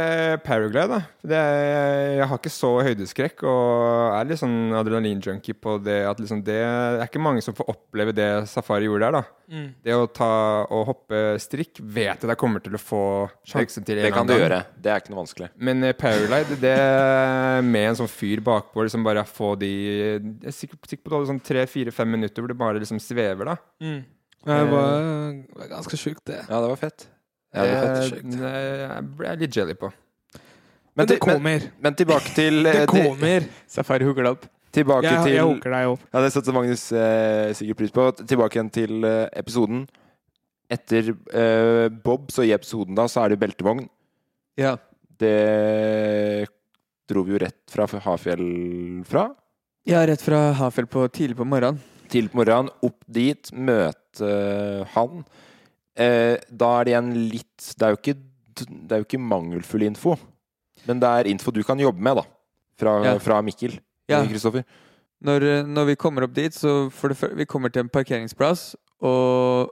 Paraglide, 0.47 0.87
da. 0.89 0.99
Er, 1.29 2.15
jeg 2.17 2.29
har 2.31 2.39
ikke 2.41 2.53
så 2.55 2.71
høydeskrekk, 2.87 3.43
og 3.45 4.15
er 4.17 4.31
litt 4.31 4.41
sånn 4.41 4.73
adrenalin-junkie 4.79 5.59
på 5.61 5.75
det 5.85 5.99
at 6.09 6.23
liksom 6.23 6.41
det 6.47 6.57
er 6.65 7.03
ikke 7.05 7.21
mange 7.21 7.45
som 7.45 7.53
får 7.59 7.69
oppleve 7.69 8.15
det 8.17 8.31
Safari 8.49 8.89
gjorde 8.89 9.11
der, 9.11 9.19
da. 9.19 9.53
Mm. 9.53 9.69
Det 9.85 9.99
å 9.99 10.09
ta 10.09 10.31
og 10.73 10.87
hoppe 10.89 11.21
strikk 11.45 11.83
vet 11.85 12.25
jeg 12.25 12.33
jeg 12.33 12.41
kommer 12.41 12.65
til 12.65 12.81
å 12.81 12.81
få 12.81 13.03
sjansen 13.45 13.85
til 13.85 14.01
en 14.01 14.07
Det 14.07 14.09
eller 14.09 14.17
kan 14.23 14.33
du 14.33 14.37
gjøre. 14.39 14.65
Det 14.73 14.95
er 14.95 15.05
ikke 15.05 15.13
noe 15.13 15.21
vanskelig. 15.21 15.53
Men 15.69 15.85
uh, 15.85 15.93
Paraglide, 16.01 16.61
det 16.65 16.75
med 17.69 17.89
en 17.93 18.01
sånn 18.01 18.13
fyr 18.17 18.41
bakpå, 18.49 18.89
liksom 18.89 19.05
bare 19.05 19.29
få 19.29 19.53
de 19.61 19.73
Jeg 19.77 20.23
er 20.49 20.61
sikker, 20.63 20.81
sikker 20.81 21.05
på 21.05 21.13
at 21.13 21.27
det 21.27 21.35
sånn 21.35 21.47
tre, 21.53 21.69
fire, 21.69 21.93
fem 21.93 22.17
minutter 22.17 22.41
hvor 22.41 22.57
det 22.57 22.63
bare 22.65 22.81
liksom 22.81 23.05
svever, 23.05 23.53
da. 23.53 23.61
Mm. 23.85 24.01
Det 24.49 24.63
var, 24.73 25.11
var 25.61 25.75
ganske 25.77 26.07
sjukt, 26.09 26.25
det. 26.33 26.41
Ja, 26.49 26.57
det 26.57 26.71
var 26.73 26.89
fett. 26.89 27.13
Ja, 27.53 27.65
det 27.67 28.23
det, 28.25 28.39
det 28.39 28.53
jeg 28.53 29.05
ble 29.19 29.29
jeg 29.33 29.41
litt 29.45 29.57
jelly 29.61 29.75
på. 29.77 29.91
Men 30.97 31.09
det 31.09 31.19
kommer. 31.25 31.41
men, 31.61 31.71
men 31.85 31.95
tilbake 31.97 32.33
til 32.37 32.63
Det 32.67 32.75
eh, 32.83 32.87
til- 32.89 33.07
kommer. 33.11 33.47
Safari 33.69 34.05
hooker 34.09 34.27
deg 34.27 34.37
opp. 34.39 34.47
Tilbake 34.73 35.05
Jeg, 35.05 35.25
til 35.27 35.35
jeg 35.37 35.45
hooker 35.45 35.75
deg 35.75 35.89
opp. 35.93 36.05
Ja, 36.15 36.21
det 36.25 36.31
satte 36.33 36.53
Magnus 36.57 36.87
eh, 36.97 37.51
sikkert 37.57 37.77
pris 37.83 37.93
på. 37.93 38.07
Tilbake 38.25 38.57
igjen 38.57 38.71
til 38.73 39.05
eh, 39.05 39.27
episoden. 39.37 39.83
Etter 40.73 41.11
eh, 41.13 41.89
Bob, 41.93 42.31
så 42.33 42.45
i 42.49 42.55
episoden 42.57 42.97
da, 42.97 43.05
så 43.13 43.27
er 43.27 43.35
det 43.35 43.41
beltevogn. 43.43 43.85
Ja. 44.57 44.79
Det 45.21 46.49
dro 47.13 47.23
vi 47.27 47.35
jo 47.35 47.41
rett 47.43 47.61
fra 47.73 47.85
Hafjell 48.07 48.47
fra. 49.09 49.27
ja, 49.89 50.01
rett 50.09 50.23
fra 50.25 50.53
Hafjell 50.57 50.87
på 50.89 51.05
tidlig 51.13 51.37
på 51.37 51.45
morgenen. 51.49 51.81
Tidlig 52.13 52.33
på 52.33 52.41
morgenen, 52.41 52.73
opp 52.85 52.99
dit, 53.13 53.53
møte 53.53 54.33
han. 54.95 55.23
Eh, 55.97 56.37
da 56.49 56.69
er 56.81 56.85
det 56.89 56.93
igjen 56.95 57.11
litt 57.29 57.67
Det 57.77 57.85
er 57.85 57.91
jo 57.93 57.99
ikke, 58.01 58.15
det 58.89 58.95
er 58.97 59.03
jo 59.03 59.05
ikke 59.05 59.21
mangelfull 59.21 59.83
info, 59.85 60.15
men 60.89 61.01
det 61.03 61.09
er 61.09 61.29
info 61.29 61.53
du 61.53 61.63
kan 61.63 61.79
jobbe 61.79 62.01
med, 62.01 62.17
da. 62.17 62.25
Fra, 62.81 62.95
Ja. 63.05 63.19
fra 63.19 63.43
Mikkel. 63.45 63.79
Ja. 64.09 64.23
Kristoffer. 64.25 64.65
Når, 65.23 65.43
eh, 65.43 65.63
når 65.69 65.87
vi 65.87 65.97
kommer 65.97 66.25
opp 66.25 66.33
dit, 66.35 66.53
så 66.53 66.91
for 66.91 67.09
det, 67.13 67.37
vi 67.37 67.45
kommer 67.47 67.71
til 67.71 67.81
en 67.85 67.89
parkeringsplass, 67.93 68.75
og 69.03 69.71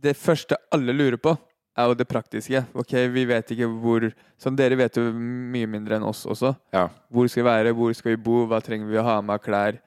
det 0.00 0.16
første 0.16 0.56
alle 0.72 0.92
lurer 0.92 1.16
på, 1.18 1.36
er 1.78 1.88
jo 1.88 1.94
det 1.94 2.06
praktiske. 2.08 2.66
Ok, 2.76 2.92
vi 3.10 3.24
vet 3.24 3.48
ikke 3.54 3.66
hvor 3.80 4.12
Som 4.38 4.56
dere 4.56 4.76
vet 4.76 4.94
jo 4.96 5.04
mye 5.12 5.66
mindre 5.70 5.96
enn 5.96 6.02
oss 6.04 6.26
også. 6.26 6.56
Ja. 6.74 6.88
Hvor 7.10 7.28
skal 7.30 7.44
vi 7.44 7.48
være, 7.48 7.72
hvor 7.74 7.94
skal 7.94 8.10
vi 8.16 8.22
bo, 8.22 8.44
hva 8.46 8.60
trenger 8.60 8.88
vi 8.90 8.96
å 8.98 9.04
ha 9.04 9.20
med 9.22 9.34
av 9.38 9.40
klær? 9.44 9.78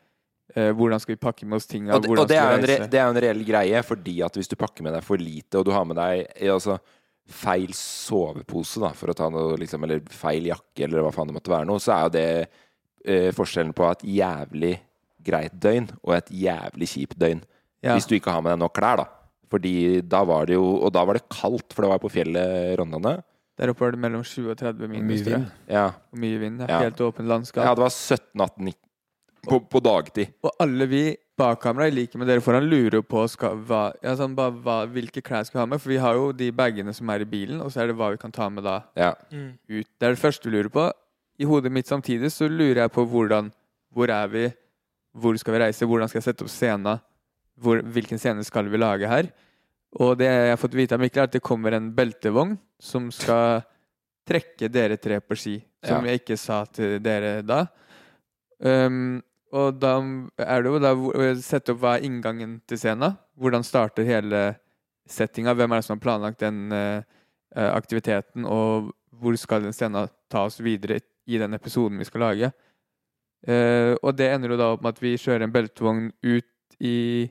Eh, 0.54 0.70
hvordan 0.78 1.02
skal 1.02 1.16
vi 1.16 1.22
pakke 1.24 1.48
med 1.50 1.58
oss 1.58 1.66
tinga? 1.66 1.96
Og, 1.96 2.04
det, 2.06 2.12
og 2.14 2.28
det, 2.30 2.38
er 2.38 2.62
re, 2.62 2.76
det 2.86 3.00
er 3.00 3.08
jo 3.08 3.16
en 3.16 3.22
reell 3.24 3.42
greie, 3.48 3.82
fordi 3.86 4.20
at 4.26 4.38
hvis 4.38 4.52
du 4.52 4.58
pakker 4.60 4.86
med 4.86 4.94
deg 4.94 5.06
for 5.06 5.22
lite, 5.22 5.58
og 5.58 5.66
du 5.66 5.74
har 5.74 5.88
med 5.90 5.98
deg 5.98 6.22
eh, 6.36 6.52
altså, 6.54 6.78
feil 7.26 7.74
sovepose, 7.74 8.84
da, 8.84 8.92
for 8.96 9.10
å 9.10 9.18
ta 9.18 9.32
noe, 9.34 9.58
liksom, 9.60 9.88
eller 9.88 10.04
feil 10.14 10.52
jakke, 10.52 10.86
eller 10.86 11.02
hva 11.02 11.14
faen 11.16 11.32
det 11.32 11.38
måtte 11.40 11.54
være 11.54 11.68
noe, 11.72 11.82
så 11.82 11.96
er 11.96 12.06
jo 12.06 12.14
det 12.14 12.28
eh, 12.38 13.32
forskjellen 13.36 13.74
på 13.76 13.90
et 13.90 14.06
jævlig 14.20 14.76
greit 15.26 15.58
døgn 15.58 15.90
og 16.04 16.14
et 16.20 16.30
jævlig 16.46 16.92
kjipt 16.94 17.18
døgn. 17.18 17.42
Ja. 17.82 17.96
Hvis 17.98 18.06
du 18.10 18.16
ikke 18.18 18.34
har 18.34 18.46
med 18.46 18.54
deg 18.54 18.62
nok 18.62 18.78
klær, 18.78 19.02
da. 19.02 19.10
Fordi 19.50 20.02
da 20.10 20.24
var 20.26 20.48
det 20.50 20.56
jo 20.56 20.64
Og 20.82 20.90
da 20.90 21.04
var 21.06 21.20
det 21.20 21.28
kaldt, 21.30 21.70
for 21.72 21.86
det 21.86 21.90
var 21.92 22.00
på 22.02 22.10
fjellet 22.10 22.74
Rondane. 22.80 23.20
Der 23.56 23.72
oppe 23.72 23.86
var 23.86 23.94
det 23.94 24.02
mellom 24.02 24.24
20 24.26 24.50
og 24.52 24.58
30 24.60 24.90
minus. 24.90 25.06
mye 25.06 25.26
vind. 25.28 25.46
Ja. 25.72 25.86
Og 26.12 26.20
mye 26.20 26.40
vind. 26.42 26.64
Ja. 26.66 26.80
Helt 26.82 27.02
åpent 27.02 27.30
landskap. 27.30 27.64
ja, 27.64 27.76
det 27.78 27.86
var 27.86 27.94
17, 27.94 28.42
18, 28.42 28.66
19 28.66 28.85
på, 29.50 29.60
på 29.70 29.82
dagtid. 29.84 30.34
Og 30.44 30.52
alle 30.64 30.88
vi 30.92 31.04
bak 31.38 31.60
kamera, 31.62 31.88
i 31.88 31.92
like 31.92 32.16
med 32.18 32.28
dere 32.32 32.42
foran, 32.44 32.64
lurer 32.72 33.00
jo 33.00 33.04
på 33.04 33.26
skal, 33.28 33.58
hva, 33.68 33.90
ja, 34.04 34.14
sånn, 34.16 34.36
bare, 34.38 34.54
hva, 34.64 34.76
hvilke 34.88 35.22
klær 35.26 35.44
skal 35.48 35.60
vi 35.60 35.64
ha 35.64 35.70
med. 35.74 35.82
For 35.84 35.92
vi 35.92 35.98
har 36.00 36.16
jo 36.16 36.30
de 36.32 36.48
bagene 36.56 36.94
som 36.96 37.10
er 37.12 37.26
i 37.26 37.28
bilen, 37.28 37.60
og 37.62 37.72
så 37.74 37.82
er 37.84 37.88
det 37.92 37.98
hva 38.00 38.12
vi 38.14 38.18
kan 38.22 38.32
ta 38.36 38.48
med 38.50 38.64
da 38.64 38.78
Ja. 38.96 39.14
Mm. 39.32 39.58
ut. 39.68 39.88
Det 40.00 40.08
er 40.08 40.16
det 40.16 40.22
første 40.22 40.48
du 40.50 40.56
lurer 40.56 40.70
på. 40.72 40.86
I 41.40 41.44
hodet 41.50 41.72
mitt 41.76 41.88
samtidig 41.92 42.32
så 42.32 42.48
lurer 42.48 42.86
jeg 42.86 42.92
på 42.96 43.04
hvordan 43.12 43.52
Hvor 43.96 44.10
er 44.12 44.28
vi? 44.28 44.46
Hvor 45.16 45.36
skal 45.40 45.54
vi 45.54 45.60
reise? 45.66 45.86
Hvordan 45.88 46.08
skal 46.10 46.20
jeg 46.22 46.24
sette 46.30 46.44
opp 46.44 46.50
scenen? 46.52 47.00
Hvor, 47.60 47.80
hvilken 47.82 48.20
scene 48.20 48.44
skal 48.44 48.68
vi 48.72 48.78
lage 48.78 49.08
her? 49.08 49.30
Og 50.00 50.18
det 50.20 50.26
jeg 50.28 50.50
har 50.52 50.58
fått 50.60 50.74
vite 50.76 50.96
av 50.96 51.00
Mikkel, 51.00 51.22
er 51.24 51.30
at 51.30 51.32
det 51.38 51.42
kommer 51.44 51.72
en 51.78 51.92
beltevogn 51.96 52.58
som 52.80 53.08
skal 53.16 53.62
trekke 54.28 54.68
dere 54.72 54.98
tre 55.00 55.20
på 55.24 55.36
ski. 55.40 55.54
Som 55.86 56.04
Ja. 56.04 56.12
jeg 56.12 56.24
ikke 56.24 56.38
sa 56.38 56.66
til 56.66 57.00
dere 57.00 57.42
da. 57.46 57.68
Um, 58.60 59.22
Og 59.56 59.80
da 59.80 59.96
er 60.44 60.64
det 60.64 60.72
jo 60.72 60.82
da 60.84 60.92
å 60.96 61.32
sette 61.40 61.74
opp 61.74 61.82
hva 61.84 61.96
er 61.96 62.06
inngangen 62.08 62.58
til 62.68 62.80
scenen. 62.82 63.16
Hvordan 63.40 63.64
starter 63.64 64.08
hele 64.08 64.44
settinga? 65.08 65.56
Hvem 65.56 65.72
er 65.72 65.82
det 65.82 65.88
som 65.88 65.96
har 65.96 66.04
planlagt 66.04 66.44
den 66.44 66.74
eh, 66.76 67.06
eh, 67.56 67.72
aktiviteten? 67.72 68.48
Og 68.50 68.92
hvor 69.16 69.38
skal 69.40 69.64
den 69.64 69.76
scenen 69.76 70.12
ta 70.32 70.44
oss 70.50 70.60
videre 70.64 71.00
i 71.26 71.40
den 71.42 71.56
episoden 71.56 72.02
vi 72.02 72.08
skal 72.08 72.28
lage? 72.28 72.52
Uh, 73.46 73.94
og 74.02 74.16
det 74.18 74.32
ender 74.34 74.56
jo 74.56 74.58
da 74.58 74.72
opp 74.74 74.82
med 74.82 74.96
at 74.96 75.02
vi 75.04 75.12
kjører 75.22 75.46
en 75.46 75.52
beltevogn 75.54 76.08
ut 76.26 76.78
i 76.82 77.30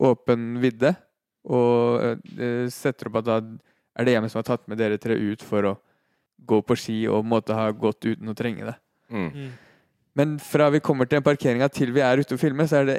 åpen 0.00 0.54
vidde. 0.62 0.94
Og 1.52 2.20
uh, 2.24 2.64
setter 2.72 3.10
opp 3.10 3.20
at 3.20 3.28
da 3.28 3.36
er 3.44 4.08
det 4.08 4.14
hjemmet 4.14 4.32
som 4.32 4.40
har 4.40 4.48
tatt 4.48 4.64
med 4.70 4.80
dere 4.80 5.00
tre 5.00 5.18
ut 5.20 5.44
for 5.44 5.68
å 5.68 5.74
gå 6.48 6.62
på 6.64 6.76
ski 6.80 7.02
og 7.12 7.28
måtte 7.28 7.56
ha 7.56 7.68
gått 7.76 8.08
uten 8.08 8.32
å 8.32 8.36
trenge 8.36 8.70
det. 8.70 8.76
Mm. 9.12 9.50
Men 10.16 10.38
fra 10.42 10.68
vi 10.70 10.80
kommer 10.80 11.06
til 11.08 11.22
parkeringa 11.22 11.68
til 11.70 11.92
vi 11.94 12.00
er 12.02 12.18
ute 12.18 12.34
og 12.34 12.40
filmer, 12.40 12.66
så 12.66 12.80
er 12.80 12.84
det, 12.86 12.96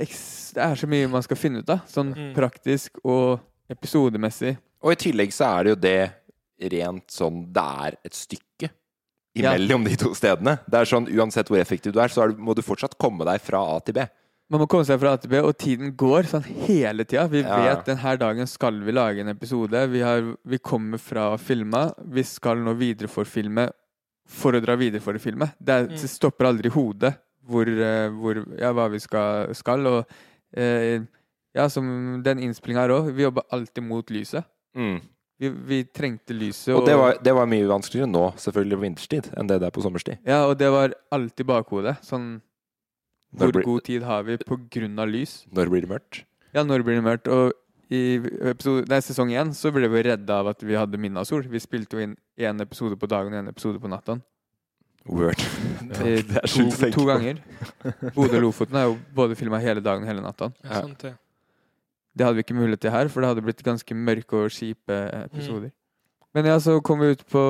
det 0.55 0.63
er 0.63 0.75
så 0.79 0.87
mye 0.87 1.09
man 1.11 1.21
skal 1.25 1.37
finne 1.37 1.59
ut 1.59 1.69
av. 1.69 1.81
Sånn 1.91 2.13
Mm. 2.15 2.33
praktisk 2.35 2.97
og 3.03 3.39
episodemessig. 3.69 4.57
Og 4.83 4.93
i 4.93 4.95
tillegg 4.95 5.33
så 5.35 5.49
er 5.59 5.63
det 5.63 5.69
jo 5.75 5.79
det 5.81 6.71
rent 6.71 7.07
sånn 7.11 7.43
Det 7.53 7.63
er 7.85 7.97
et 8.05 8.13
stykke 8.13 8.69
Ja. 9.35 9.53
imellom 9.53 9.85
de 9.87 9.95
to 9.95 10.13
stedene. 10.13 10.59
Det 10.69 10.79
er 10.81 10.85
sånn 10.85 11.07
Uansett 11.07 11.47
hvor 11.47 11.59
effektiv 11.61 11.93
du 11.93 11.99
er, 11.99 12.07
så 12.11 12.23
er 12.23 12.33
du, 12.33 12.41
må 12.41 12.53
du 12.55 12.61
fortsatt 12.61 12.97
komme 12.99 13.23
deg 13.25 13.39
fra 13.41 13.61
A 13.75 13.79
til 13.79 13.93
B. 13.93 14.07
Man 14.51 14.59
må 14.59 14.67
komme 14.67 14.83
seg 14.85 14.99
fra 14.99 15.13
A 15.13 15.17
til 15.17 15.29
B, 15.31 15.39
og 15.39 15.57
tiden 15.57 15.93
går 15.95 16.23
sånn 16.27 16.43
hele 16.67 17.05
tida. 17.05 17.27
Vi 17.29 17.39
Ja. 17.41 17.55
vet 17.75 17.85
denne 17.85 18.17
dagen 18.19 18.45
skal 18.47 18.79
vi 18.83 18.91
lage 18.91 19.19
en 19.21 19.29
episode. 19.29 19.87
Vi, 19.89 20.01
har, 20.01 20.35
vi 20.45 20.57
kommer 20.57 20.97
fra 20.99 21.37
filma. 21.37 21.93
Vi 22.05 22.23
skal 22.23 22.57
nå 22.57 22.73
videre 22.75 23.07
for 24.31 24.55
å 24.55 24.61
dra 24.63 24.77
videre 24.79 25.03
for 25.03 25.17
å 25.17 25.21
filme. 25.21 25.49
Det, 25.59 25.73
er, 25.75 25.87
Mm. 25.89 25.95
det 25.99 26.09
stopper 26.09 26.47
aldri 26.47 26.69
i 26.71 26.75
hodet 26.75 27.13
hvor, 27.47 27.67
eh, 27.67 28.09
hvor, 28.15 28.39
ja, 28.59 28.71
hva 28.77 28.85
vi 28.93 28.99
skal. 29.03 29.51
skal 29.57 29.85
og 29.89 30.05
eh, 30.55 31.01
ja, 31.55 31.65
som 31.67 32.21
den 32.23 32.39
innspillinga 32.39 32.85
her 32.85 32.93
òg. 32.95 33.09
Vi 33.17 33.23
jobber 33.25 33.43
alltid 33.51 33.83
mot 33.83 34.07
lyset. 34.13 34.45
Mm. 34.77 35.01
Vi, 35.41 35.49
vi 35.49 35.79
trengte 35.83 36.35
lyset. 36.37 36.69
Og 36.77 36.85
det 36.87 36.95
var, 36.95 37.17
det 37.19 37.33
var 37.35 37.47
mye 37.49 37.65
vanskeligere 37.67 38.07
nå, 38.07 38.27
selvfølgelig 38.39 38.77
på 38.77 38.83
vinterstid, 38.85 39.29
enn 39.35 39.47
det 39.49 39.57
det 39.59 39.67
er 39.67 39.73
på 39.75 39.81
sommerstid. 39.83 40.19
Ja, 40.23 40.45
og 40.47 40.55
det 40.61 40.69
var 40.71 40.93
alltid 41.11 41.45
bakhodet. 41.49 41.97
Sånn 42.05 42.39
Hvor 43.35 43.51
blir- 43.51 43.65
god 43.65 43.83
tid 43.87 44.03
har 44.03 44.23
vi 44.23 44.37
på 44.37 44.57
grunn 44.69 44.99
av 44.99 45.09
lys? 45.09 45.45
Når 45.51 45.69
blir 45.73 45.81
det 45.81 45.89
mørkt? 45.89 46.23
Ja, 46.53 46.63
når 46.63 46.83
blir 46.83 46.99
det 47.01 47.03
mørkt? 47.03 47.27
Og 47.31 47.53
i 47.91 48.01
episode, 48.53 48.85
nei, 48.87 49.01
sesong 49.03 49.33
én 49.35 49.49
så 49.57 49.71
ble 49.75 49.89
vi 49.91 50.03
redda 50.07 50.37
av 50.41 50.47
at 50.53 50.61
vi 50.63 50.77
hadde 50.79 50.99
midnattssol. 51.01 51.43
Vi 51.51 51.59
spilte 51.59 51.97
jo 51.97 52.05
inn 52.05 52.13
én 52.39 52.61
episode 52.63 52.95
på 52.99 53.09
dagen 53.11 53.33
og 53.35 53.41
én 53.43 53.49
episode 53.51 53.81
på 53.83 53.91
natta. 53.91 54.15
Word. 55.09 55.39
Eh, 55.97 56.21
Det 56.21 56.37
er 56.37 56.45
To, 56.45 56.53
sjukt 56.53 56.75
å 56.77 56.79
tenke 56.85 56.93
to 56.95 57.05
ganger. 57.09 57.41
Bodø 58.15 58.37
og 58.37 58.43
Lofoten 58.45 58.77
er 58.79 58.85
jo 58.87 58.97
både 59.17 59.35
filma 59.35 59.59
hele 59.59 59.81
dagen 59.83 60.05
og 60.05 60.11
hele 60.11 60.21
natta. 60.23 60.51
Ja, 60.63 60.69
Ja. 60.77 60.81
sant 60.85 60.99
det. 61.03 61.13
Det 62.15 62.25
hadde 62.27 62.35
vi 62.39 62.43
ikke 62.43 62.55
mulighet 62.59 62.81
til 62.83 62.91
her, 62.91 63.07
for 63.09 63.21
det 63.23 63.29
hadde 63.31 63.43
blitt 63.43 63.63
ganske 63.63 63.95
mørke 63.95 64.33
og 64.45 64.49
kjipe 64.51 64.97
episoder. 65.25 65.71
Mm. 65.71 65.77
Men 66.35 66.45
ja, 66.45 66.57
så 66.63 66.77
kom 66.83 66.99
vi 66.99 67.11
ut 67.11 67.23
på 67.27 67.41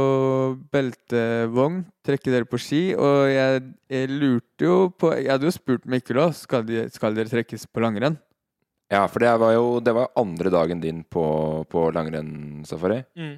beltevogn, 0.73 1.83
trekke 2.05 2.31
dere 2.33 2.47
på 2.49 2.57
ski, 2.61 2.81
og 2.97 3.27
jeg, 3.29 3.61
jeg 3.93 4.09
lurte 4.09 4.65
jo 4.65 4.77
på 4.97 5.11
Jeg 5.19 5.29
hadde 5.29 5.45
jo 5.49 5.53
spurt 5.53 5.85
Mikkel 5.85 6.17
òg, 6.23 6.33
skal, 6.37 6.63
de, 6.65 6.87
skal 6.93 7.13
dere 7.13 7.29
trekkes 7.29 7.67
på 7.69 7.83
langrenn? 7.83 8.17
Ja, 8.91 9.05
for 9.07 9.19
det 9.23 9.31
var 9.39 9.53
jo 9.55 9.79
det 9.79 9.93
var 9.95 10.09
andre 10.19 10.49
dagen 10.51 10.81
din 10.83 11.03
på, 11.03 11.23
på 11.71 11.85
langrennssafari. 11.95 13.03
Mm. 13.15 13.37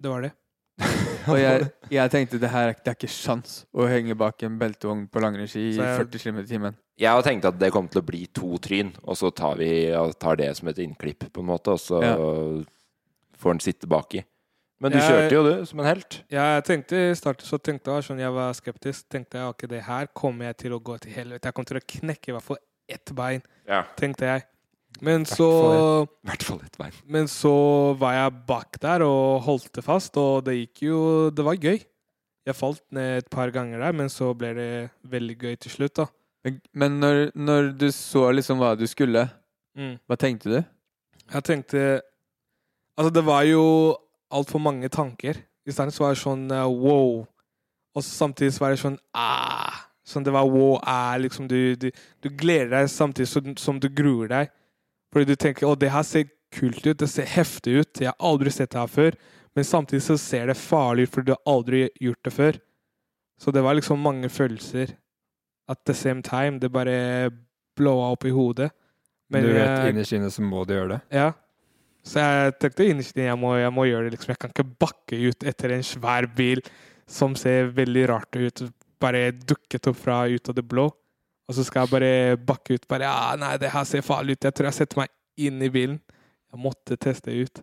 Det 0.00 0.08
var 0.10 0.22
det. 0.24 0.32
Og 1.30 1.38
jeg, 1.38 1.68
jeg 1.92 2.10
tenkte 2.10 2.38
det 2.42 2.50
her 2.50 2.68
er- 2.72 2.78
det 2.82 2.90
er 2.90 2.96
ikke 2.98 3.08
sjans 3.12 3.64
å 3.72 3.86
henge 3.88 4.16
bak 4.18 4.42
en 4.42 4.56
beltevogn 4.58 5.04
på 5.12 5.20
langrennsski 5.22 5.68
i 5.70 5.76
40 5.78 6.18
km 6.24 6.38
i 6.42 6.46
timen. 6.48 6.74
Jeg 6.98 7.10
tenkte 7.10 7.28
tenkt 7.28 7.44
at 7.50 7.58
det 7.60 7.70
kom 7.74 7.86
til 7.90 8.00
å 8.02 8.06
bli 8.06 8.24
to 8.34 8.56
tryn, 8.62 8.90
og 9.04 9.16
så 9.18 9.30
tar 9.34 9.56
vi 9.58 9.68
tar 10.20 10.36
det 10.36 10.50
som 10.56 10.68
et 10.70 10.78
innklipp, 10.82 11.28
på 11.32 11.40
en 11.42 11.46
måte, 11.48 11.72
og 11.74 11.80
så 11.82 12.00
Ja. 12.02 12.16
får 13.38 13.50
den 13.56 13.60
sitte 13.60 13.86
baki. 13.90 14.24
Men 14.80 14.92
du 14.92 14.98
Jeg- 14.98 15.08
kjørte 15.10 15.32
jo, 15.32 15.42
du, 15.44 15.64
som 15.66 15.80
en 15.80 15.86
helt. 15.86 16.22
Ja, 16.30 16.54
jeg 16.56 16.64
tenkte 16.64 16.92
i 17.10 17.14
starten 17.14 17.46
så 17.46 17.58
tenkte 17.62 17.94
jeg 17.94 18.04
sånn, 18.04 18.18
jeg 18.20 18.32
var 18.32 18.52
skeptisk. 18.52 19.08
Tenkte 19.08 19.38
jeg 19.38 19.48
ok, 19.48 19.66
det 19.68 19.82
her 19.82 20.06
kommer 20.14 20.46
jeg 20.46 20.56
til 20.56 20.72
å 20.72 20.80
gå 20.82 20.98
til 21.00 21.12
helvete. 21.12 21.44
Jeg 21.46 21.54
kommer 21.54 21.66
til 21.66 21.78
å 21.78 21.86
knekke 22.00 22.28
i 22.28 22.32
hvert 22.32 22.42
fall 22.42 22.58
ett 22.88 23.14
bein, 23.14 23.42
Ja. 23.66 23.84
tenkte 23.96 24.26
jeg. 24.26 24.44
Men 25.02 25.24
Hvert 25.24 25.36
så, 25.36 25.48
fall 26.46 26.60
ett 26.62 27.00
men 27.10 27.26
så 27.28 27.54
var 27.98 28.14
jeg 28.14 28.34
bak 28.46 28.78
der 28.80 29.02
og 29.02 29.42
holdt 29.42 29.72
det 29.74 29.84
fast, 29.84 30.16
og 30.16 30.44
det 30.46 30.54
gikk 30.54 30.84
jo 30.86 30.98
Det 31.34 31.44
var 31.44 31.58
gøy. 31.58 31.80
Jeg 32.44 32.56
falt 32.56 32.82
ned 32.92 33.22
et 33.24 33.30
par 33.32 33.50
ganger 33.50 33.80
der, 33.80 33.92
men 33.92 34.08
så 34.12 34.34
ble 34.36 34.52
det 34.54 34.68
veldig 35.08 35.36
gøy 35.40 35.56
til 35.56 35.70
slutt, 35.72 35.96
da. 35.96 36.06
Men, 36.44 36.60
men 36.74 37.00
når, 37.00 37.20
når 37.34 37.72
du 37.80 37.88
så 37.90 38.28
liksom 38.36 38.60
hva 38.60 38.74
du 38.78 38.86
skulle, 38.86 39.28
Mm. 39.74 39.96
hva 40.06 40.14
tenkte 40.14 40.50
du? 40.52 40.60
Jeg 41.32 41.42
tenkte 41.42 41.80
Altså, 42.94 43.10
det 43.10 43.24
var 43.26 43.42
jo 43.42 43.96
altfor 44.30 44.60
mange 44.62 44.86
tanker. 44.88 45.40
I 45.66 45.72
starten 45.74 45.90
så 45.90 46.04
var 46.04 46.12
det 46.14 46.20
sånn 46.20 46.44
eh, 46.54 46.68
wow. 46.68 47.24
Og 47.94 48.04
samtidig 48.06 48.52
så 48.54 48.62
var 48.62 48.74
det 48.74 48.78
sånn 48.84 48.98
ah. 49.18 49.80
Sånn 50.06 50.22
det 50.22 50.34
var 50.34 50.46
wow, 50.46 50.76
ah, 50.84 51.16
liksom 51.18 51.48
du, 51.48 51.74
du, 51.74 51.88
du 52.22 52.28
gleder 52.28 52.70
deg 52.76 52.90
samtidig 52.92 53.26
som, 53.30 53.54
som 53.58 53.80
du 53.82 53.88
gruer 53.88 54.30
deg. 54.30 54.52
Fordi 55.14 55.28
du 55.30 55.36
tenker 55.38 55.68
å, 55.70 55.76
det 55.78 55.92
her 55.94 56.02
ser 56.06 56.26
kult 56.54 56.82
ut, 56.86 56.98
det 56.98 57.08
ser 57.10 57.28
heftig 57.30 57.76
ut. 57.80 58.00
Jeg 58.02 58.10
har 58.10 58.18
aldri 58.32 58.50
sett 58.50 58.72
det 58.74 58.80
her 58.82 58.90
før. 58.90 59.16
Men 59.54 59.64
samtidig 59.66 60.02
så 60.02 60.16
ser 60.18 60.48
det 60.50 60.56
farlig 60.58 61.06
ut, 61.06 61.12
for 61.14 61.22
du 61.22 61.30
har 61.30 61.42
aldri 61.46 61.84
gjort 62.02 62.26
det 62.26 62.32
før. 62.34 62.58
Så 63.38 63.52
det 63.54 63.62
var 63.62 63.74
liksom 63.78 64.02
mange 64.02 64.26
følelser. 64.30 64.96
At 65.70 65.84
the 65.86 65.94
same 65.94 66.22
time, 66.26 66.58
det 66.58 66.72
bare 66.74 67.30
blåa 67.78 68.10
opp 68.16 68.26
i 68.26 68.34
hodet. 68.34 68.70
Men 69.30 69.42
du 69.46 69.52
vet 69.54 69.64
jeg- 69.66 69.94
innerst 69.94 70.12
inne 70.18 70.30
så 70.30 70.42
må 70.42 70.66
du 70.66 70.74
gjøre 70.74 70.88
det. 70.96 71.00
ja. 71.14 71.32
Så 72.04 72.20
jeg 72.20 72.58
tenkte 72.60 72.84
innerst 72.90 73.16
inne 73.16 73.30
jeg, 73.30 73.38
må- 73.40 73.56
jeg 73.58 73.72
må 73.72 73.86
gjøre 73.88 74.04
det. 74.04 74.10
liksom. 74.18 74.28
Jeg 74.34 74.38
kan 74.38 74.50
ikke 74.50 74.76
bakke 74.78 75.28
ut 75.30 75.44
etter 75.44 75.70
en 75.72 75.82
svær 75.82 76.26
bil 76.36 76.60
som 77.06 77.34
ser 77.34 77.70
veldig 77.70 78.08
rart 78.10 78.36
ut. 78.36 78.62
Bare 79.00 79.30
dukket 79.32 79.86
opp 79.88 79.96
fra 79.96 80.26
ut 80.28 80.48
av 80.50 80.54
det 80.54 80.68
blå. 80.68 80.90
Og 81.48 81.56
så 81.58 81.64
skal 81.66 81.84
jeg 81.84 81.92
bare 81.92 82.10
bakke 82.48 82.78
ut. 82.78 82.84
Bare 82.88 83.08
ja, 83.08 83.34
nei, 83.40 83.54
det 83.60 83.72
her 83.74 83.86
ser 83.88 84.04
farlig 84.06 84.38
ut. 84.38 84.46
Jeg 84.48 84.56
tror 84.56 84.70
jeg 84.70 84.78
setter 84.80 85.02
meg 85.02 85.12
inn 85.44 85.60
i 85.64 85.70
bilen. 85.72 85.98
Jeg 86.54 86.62
måtte 86.62 86.96
teste 87.00 87.34
ut. 87.34 87.60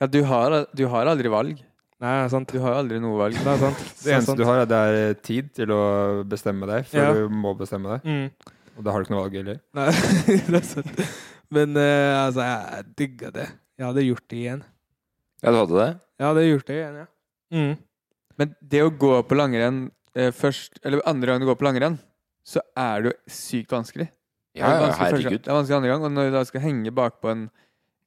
Ja, 0.00 0.08
du 0.10 0.22
har, 0.26 0.62
du 0.74 0.86
har 0.90 1.10
aldri 1.12 1.30
valg. 1.30 1.58
Nei, 2.00 2.12
det 2.16 2.24
er 2.24 2.30
sant. 2.32 2.48
Du 2.50 2.62
har 2.64 2.78
aldri 2.80 2.98
noe 3.02 3.18
valg. 3.20 3.36
Det 3.36 3.52
er 3.52 3.60
sant. 3.60 3.82
Det 4.00 4.14
eneste 4.16 4.36
du 4.38 4.46
har, 4.48 4.62
er 4.62 4.70
det 4.70 4.78
er 4.80 5.18
tid 5.20 5.50
til 5.58 5.74
å 5.76 5.80
bestemme 6.28 6.68
deg, 6.70 6.88
før 6.88 7.04
Ja. 7.04 7.10
du 7.18 7.34
må 7.42 7.52
bestemme 7.58 7.98
deg. 7.98 8.08
Mm. 8.08 8.54
Og 8.80 8.86
da 8.86 8.94
har 8.94 9.02
du 9.02 9.06
ikke 9.06 9.14
noe 9.14 9.24
valg 9.26 9.36
heller. 9.36 9.60
Nei, 9.76 9.88
det 10.48 10.60
er 10.62 10.66
sant. 10.66 11.02
Men 11.52 11.76
uh, 11.76 12.24
altså, 12.24 12.46
jeg 12.48 12.86
digga 13.02 13.30
det. 13.36 13.46
Jeg 13.76 13.86
hadde 13.90 14.06
gjort 14.06 14.26
det 14.32 14.38
igjen. 14.40 14.62
Ja, 15.44 15.52
du 15.52 15.58
hadde 15.60 15.76
det? 15.82 15.88
Jeg 16.20 16.26
hadde 16.30 16.46
gjort 16.48 16.66
det 16.70 16.78
igjen, 16.78 16.98
ja. 17.02 17.06
Mm. 17.50 17.72
Men 18.40 18.54
det 18.72 18.82
å 18.86 18.92
gå 19.04 19.12
på 19.28 19.36
langrenn 19.36 19.78
eh, 20.16 20.30
først, 20.36 20.80
eller 20.86 21.04
andre 21.08 21.32
gang 21.34 21.42
du 21.42 21.48
går 21.48 21.58
på 21.60 21.66
langrenn, 21.66 21.98
så 22.50 22.62
er 22.78 23.04
det 23.04 23.12
jo 23.12 23.34
sykt 23.36 23.74
vanskelig. 23.74 24.08
Ja, 24.58 24.66
Det 24.66 24.70
er 24.70 24.84
vanskelig 24.84 25.06
herregud. 25.06 25.42
Det 25.44 25.50
er 25.50 25.58
vanskelig 25.60 25.76
andre 25.78 25.92
gang, 25.92 26.06
og 26.06 26.14
når 26.16 26.28
du 26.30 26.34
da 26.34 26.42
skal 26.48 26.64
henge 26.64 26.92
bakpå 26.94 27.30
en, 27.30 27.44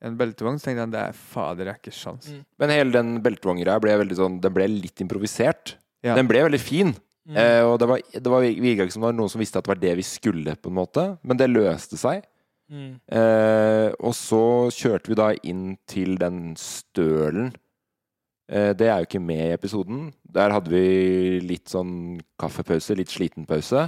en 0.03 0.17
beltevogn, 0.19 0.59
så 0.59 0.69
tenkte 0.69 0.83
jeg 0.83 0.93
det 0.95 1.05
er 1.05 1.15
fader, 1.15 1.63
det 1.63 1.71
er 1.71 1.79
ikke 1.79 1.95
sjans. 1.95 2.27
Mm. 2.33 2.43
Men 2.59 2.75
hele 2.75 2.95
den 2.97 3.15
beltevogngreia 3.23 3.79
ble 3.83 3.95
veldig 4.03 4.19
sånn 4.19 4.37
Den 4.43 4.55
ble 4.55 4.67
litt 4.73 5.03
improvisert. 5.05 5.77
Ja. 6.03 6.17
Den 6.19 6.27
ble 6.27 6.43
veldig 6.49 6.59
fin. 6.59 6.91
Mm. 7.23 7.39
Eh, 7.39 7.63
og 7.63 7.77
det 7.79 7.87
var, 7.87 8.03
det 8.11 8.31
var 8.33 8.43
virka 8.43 8.83
ikke 8.83 8.97
som 8.97 9.05
det 9.05 9.11
var 9.13 9.17
noen 9.21 9.31
som 9.31 9.39
visste 9.39 9.61
at 9.61 9.67
det 9.67 9.71
var 9.71 9.81
det 9.85 9.95
vi 10.01 10.07
skulle, 10.07 10.57
på 10.59 10.71
en 10.71 10.79
måte. 10.81 11.07
Men 11.23 11.39
det 11.39 11.51
løste 11.51 11.99
seg. 11.99 12.27
Mm. 12.73 12.97
Eh, 13.07 13.89
og 14.03 14.15
så 14.17 14.43
kjørte 14.75 15.11
vi 15.11 15.19
da 15.19 15.31
inn 15.47 15.65
til 15.87 16.17
den 16.19 16.57
stølen. 16.59 17.53
Eh, 18.51 18.73
det 18.75 18.89
er 18.89 18.99
jo 18.99 19.07
ikke 19.07 19.23
med 19.23 19.45
i 19.47 19.55
episoden. 19.55 20.07
Der 20.35 20.51
hadde 20.51 20.73
vi 20.73 21.39
litt 21.47 21.71
sånn 21.71 22.19
kaffepause, 22.41 22.97
litt 22.99 23.13
sliten 23.13 23.47
pause. 23.47 23.87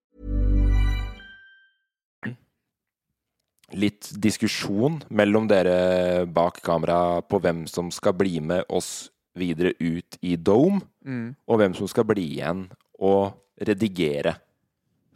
Litt 3.73 4.09
diskusjon 4.21 5.01
mellom 5.09 5.47
dere 5.49 6.25
bak 6.27 6.61
kamera 6.65 7.21
på 7.21 7.39
hvem 7.41 7.65
som 7.69 7.91
skal 7.93 8.15
bli 8.17 8.39
med 8.43 8.65
oss 8.69 9.09
videre 9.37 9.73
ut 9.79 10.17
i 10.21 10.35
Dome, 10.35 10.81
Mm. 11.05 11.35
og 11.47 11.57
hvem 11.57 11.73
som 11.73 11.87
skal 11.87 12.03
bli 12.05 12.35
igjen 12.35 12.67
og 12.99 13.33
redigere. 13.57 14.35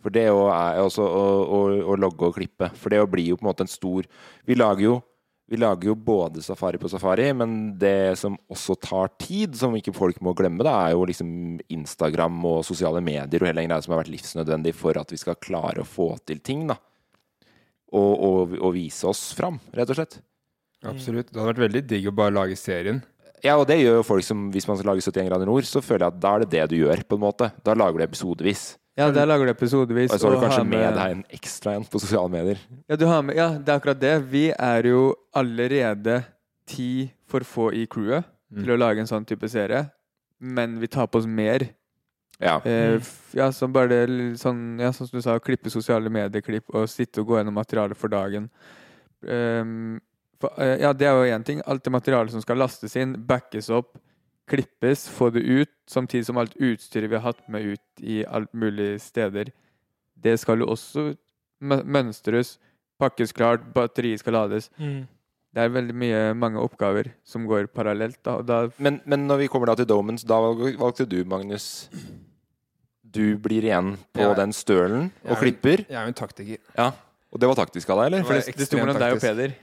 For 0.02 0.10
det 0.10 0.24
er 0.30 0.80
også 0.82 1.04
å, 1.06 1.26
å, 1.46 1.60
å 1.94 1.98
logge 1.98 2.26
og 2.26 2.36
klippe. 2.38 2.72
For 2.74 2.90
det 2.90 3.02
å 3.02 3.10
blir 3.10 3.28
jo 3.28 3.38
på 3.38 3.46
en 3.46 3.50
måte 3.52 3.66
en 3.66 3.70
stor 3.70 4.06
Vi 4.46 4.56
lager 4.56 4.84
jo 4.84 5.04
vi 5.48 5.60
lager 5.62 5.92
jo 5.92 5.94
både 5.94 6.42
Safari 6.42 6.80
på 6.82 6.90
Safari, 6.90 7.28
men 7.38 7.78
det 7.78 8.18
som 8.18 8.34
også 8.50 8.80
tar 8.82 9.12
tid, 9.22 9.54
som 9.54 9.76
ikke 9.78 9.94
folk 9.94 10.18
må 10.26 10.34
glemme, 10.34 10.66
da, 10.66 10.88
er 10.88 10.96
jo 10.96 11.04
liksom 11.06 11.60
Instagram 11.70 12.40
og 12.50 12.64
sosiale 12.66 12.98
medier 12.98 13.44
og 13.44 13.46
hele 13.46 13.62
den 13.62 13.70
greia 13.70 13.84
som 13.86 13.94
har 13.94 14.02
vært 14.02 14.10
livsnødvendig 14.16 14.74
for 14.74 14.98
at 14.98 15.14
vi 15.14 15.20
skal 15.22 15.38
klare 15.38 15.84
å 15.84 15.86
få 15.86 16.16
til 16.26 16.42
ting. 16.42 16.66
da 16.66 16.80
og, 17.96 18.14
og, 18.28 18.56
og 18.60 18.74
vise 18.76 19.08
oss 19.10 19.30
fram, 19.38 19.60
rett 19.76 19.92
og 19.92 20.00
slett. 20.00 20.20
Absolutt. 20.86 21.32
Det 21.32 21.40
hadde 21.40 21.54
vært 21.54 21.66
veldig 21.66 21.84
digg 21.90 22.10
å 22.12 22.16
bare 22.16 22.36
lage 22.36 22.58
serien. 22.60 23.02
Ja, 23.44 23.58
og 23.60 23.68
det 23.70 23.78
gjør 23.78 24.00
jo 24.00 24.06
folk 24.08 24.26
som 24.26 24.48
Hvis 24.54 24.66
man 24.66 24.78
skal 24.80 24.90
lage 24.94 25.04
71 25.06 25.28
grader 25.28 25.50
nord, 25.50 25.68
så 25.70 25.82
føler 25.84 26.08
jeg 26.08 26.16
at 26.16 26.22
da 26.24 26.32
er 26.34 26.44
det 26.44 26.52
det 26.54 26.66
du 26.72 26.80
gjør, 26.80 27.04
på 27.06 27.18
en 27.18 27.24
måte. 27.26 27.50
Da 27.66 27.76
lager 27.78 28.02
du 28.02 28.06
episodevis. 28.08 28.74
Ja, 28.96 29.10
der 29.12 29.28
lager 29.28 29.50
du 29.50 29.52
episodevis. 29.52 30.14
Og 30.14 30.22
så 30.22 30.30
har 30.30 30.38
du 30.38 30.44
kanskje 30.46 30.62
har 30.62 30.70
med 30.72 30.96
deg 30.96 31.16
en 31.18 31.24
ekstra 31.36 31.74
en 31.76 31.84
på 31.84 32.00
sosiale 32.00 32.32
medier. 32.32 32.62
Ja, 32.88 32.98
du 33.00 33.04
har 33.10 33.26
med, 33.28 33.36
ja, 33.36 33.50
det 33.60 33.74
er 33.74 33.82
akkurat 33.82 34.00
det. 34.00 34.14
Vi 34.32 34.46
er 34.56 34.88
jo 34.88 35.10
allerede 35.36 36.22
ti 36.70 37.12
for 37.30 37.44
få 37.46 37.72
i 37.76 37.84
crewet 37.92 38.26
til 38.56 38.72
å 38.72 38.80
lage 38.80 39.04
en 39.04 39.10
sånn 39.10 39.26
type 39.28 39.50
serie, 39.52 39.90
men 40.40 40.78
vi 40.80 40.88
tar 40.92 41.10
på 41.12 41.20
oss 41.20 41.28
mer. 41.28 41.68
Ja. 42.40 42.58
Eh, 42.68 43.02
ja, 43.32 43.52
som 43.56 43.74
bare 43.74 43.92
det, 43.92 44.02
sånn, 44.42 44.80
ja, 44.82 44.92
sånn 44.94 45.08
som 45.08 45.20
du 45.20 45.24
sa, 45.24 45.38
klippe 45.40 45.72
sosiale 45.72 46.12
medieklipp 46.12 46.74
og 46.76 46.90
sitte 46.92 47.24
og 47.24 47.30
gå 47.30 47.40
gjennom 47.40 47.56
materialet 47.56 48.00
for 48.00 48.12
dagen. 48.12 48.50
Ehm, 49.28 50.02
for, 50.42 50.52
eh, 50.60 50.82
ja, 50.82 50.92
det 50.94 51.08
er 51.08 51.16
jo 51.16 51.36
én 51.36 51.46
ting. 51.46 51.62
Alt 51.66 51.84
det 51.84 51.96
materialet 51.96 52.32
som 52.32 52.44
skal 52.44 52.60
lastes 52.60 52.96
inn, 52.96 53.16
backes 53.28 53.70
opp, 53.70 53.98
klippes, 54.48 55.08
få 55.10 55.32
det 55.34 55.42
ut, 55.42 55.72
samtidig 55.90 56.26
som 56.26 56.38
alt 56.38 56.56
utstyret 56.60 57.10
vi 57.10 57.16
har 57.16 57.32
hatt 57.32 57.48
med 57.50 57.66
ut 57.66 58.04
i 58.04 58.26
alt 58.26 58.52
mulig 58.54 59.02
steder, 59.02 59.52
det 60.16 60.38
skal 60.40 60.60
jo 60.60 60.68
også 60.76 61.16
mønstres, 61.62 62.58
pakkes 63.00 63.34
klart, 63.36 63.74
batteriet 63.74 64.20
skal 64.20 64.34
lades. 64.34 64.70
Mm. 64.78 65.08
Det 65.56 65.64
er 65.64 65.72
veldig 65.72 65.96
mye, 65.96 66.22
mange 66.36 66.60
oppgaver 66.60 67.14
som 67.24 67.46
går 67.48 67.70
parallelt. 67.72 68.20
Da, 68.24 68.38
og 68.42 68.46
da 68.46 68.68
Men, 68.78 69.00
men 69.06 69.28
når 69.28 69.38
vi 69.38 69.48
kommer 69.48 69.68
da 69.68 69.76
til 69.80 69.88
Domens, 69.88 70.24
da 70.28 70.36
valgte 70.36 71.08
du, 71.08 71.24
Magnus 71.24 71.90
Du 73.16 73.38
blir 73.42 73.64
igjen 73.66 73.96
på 74.14 74.22
Ja. 74.22 74.34
den 74.38 74.52
stølen 74.56 75.10
er 75.24 75.32
og 75.32 75.38
klipper. 75.42 75.86
Jeg 75.88 75.96
er 75.96 76.04
jo 76.06 76.12
en 76.14 76.18
taktiker. 76.20 76.58
Ja. 76.78 76.92
Og 77.34 77.40
det 77.40 77.48
var 77.50 77.56
taktisk 77.66 77.90
av 77.90 78.00
deg, 78.04 78.06
eller? 78.12 78.24
Det 78.24 78.28
var 78.30 78.58
det 78.60 78.68
sto 78.68 78.78
mellom 78.78 79.00
deg 79.00 79.16
og 79.16 79.22
Peder. 79.24 79.56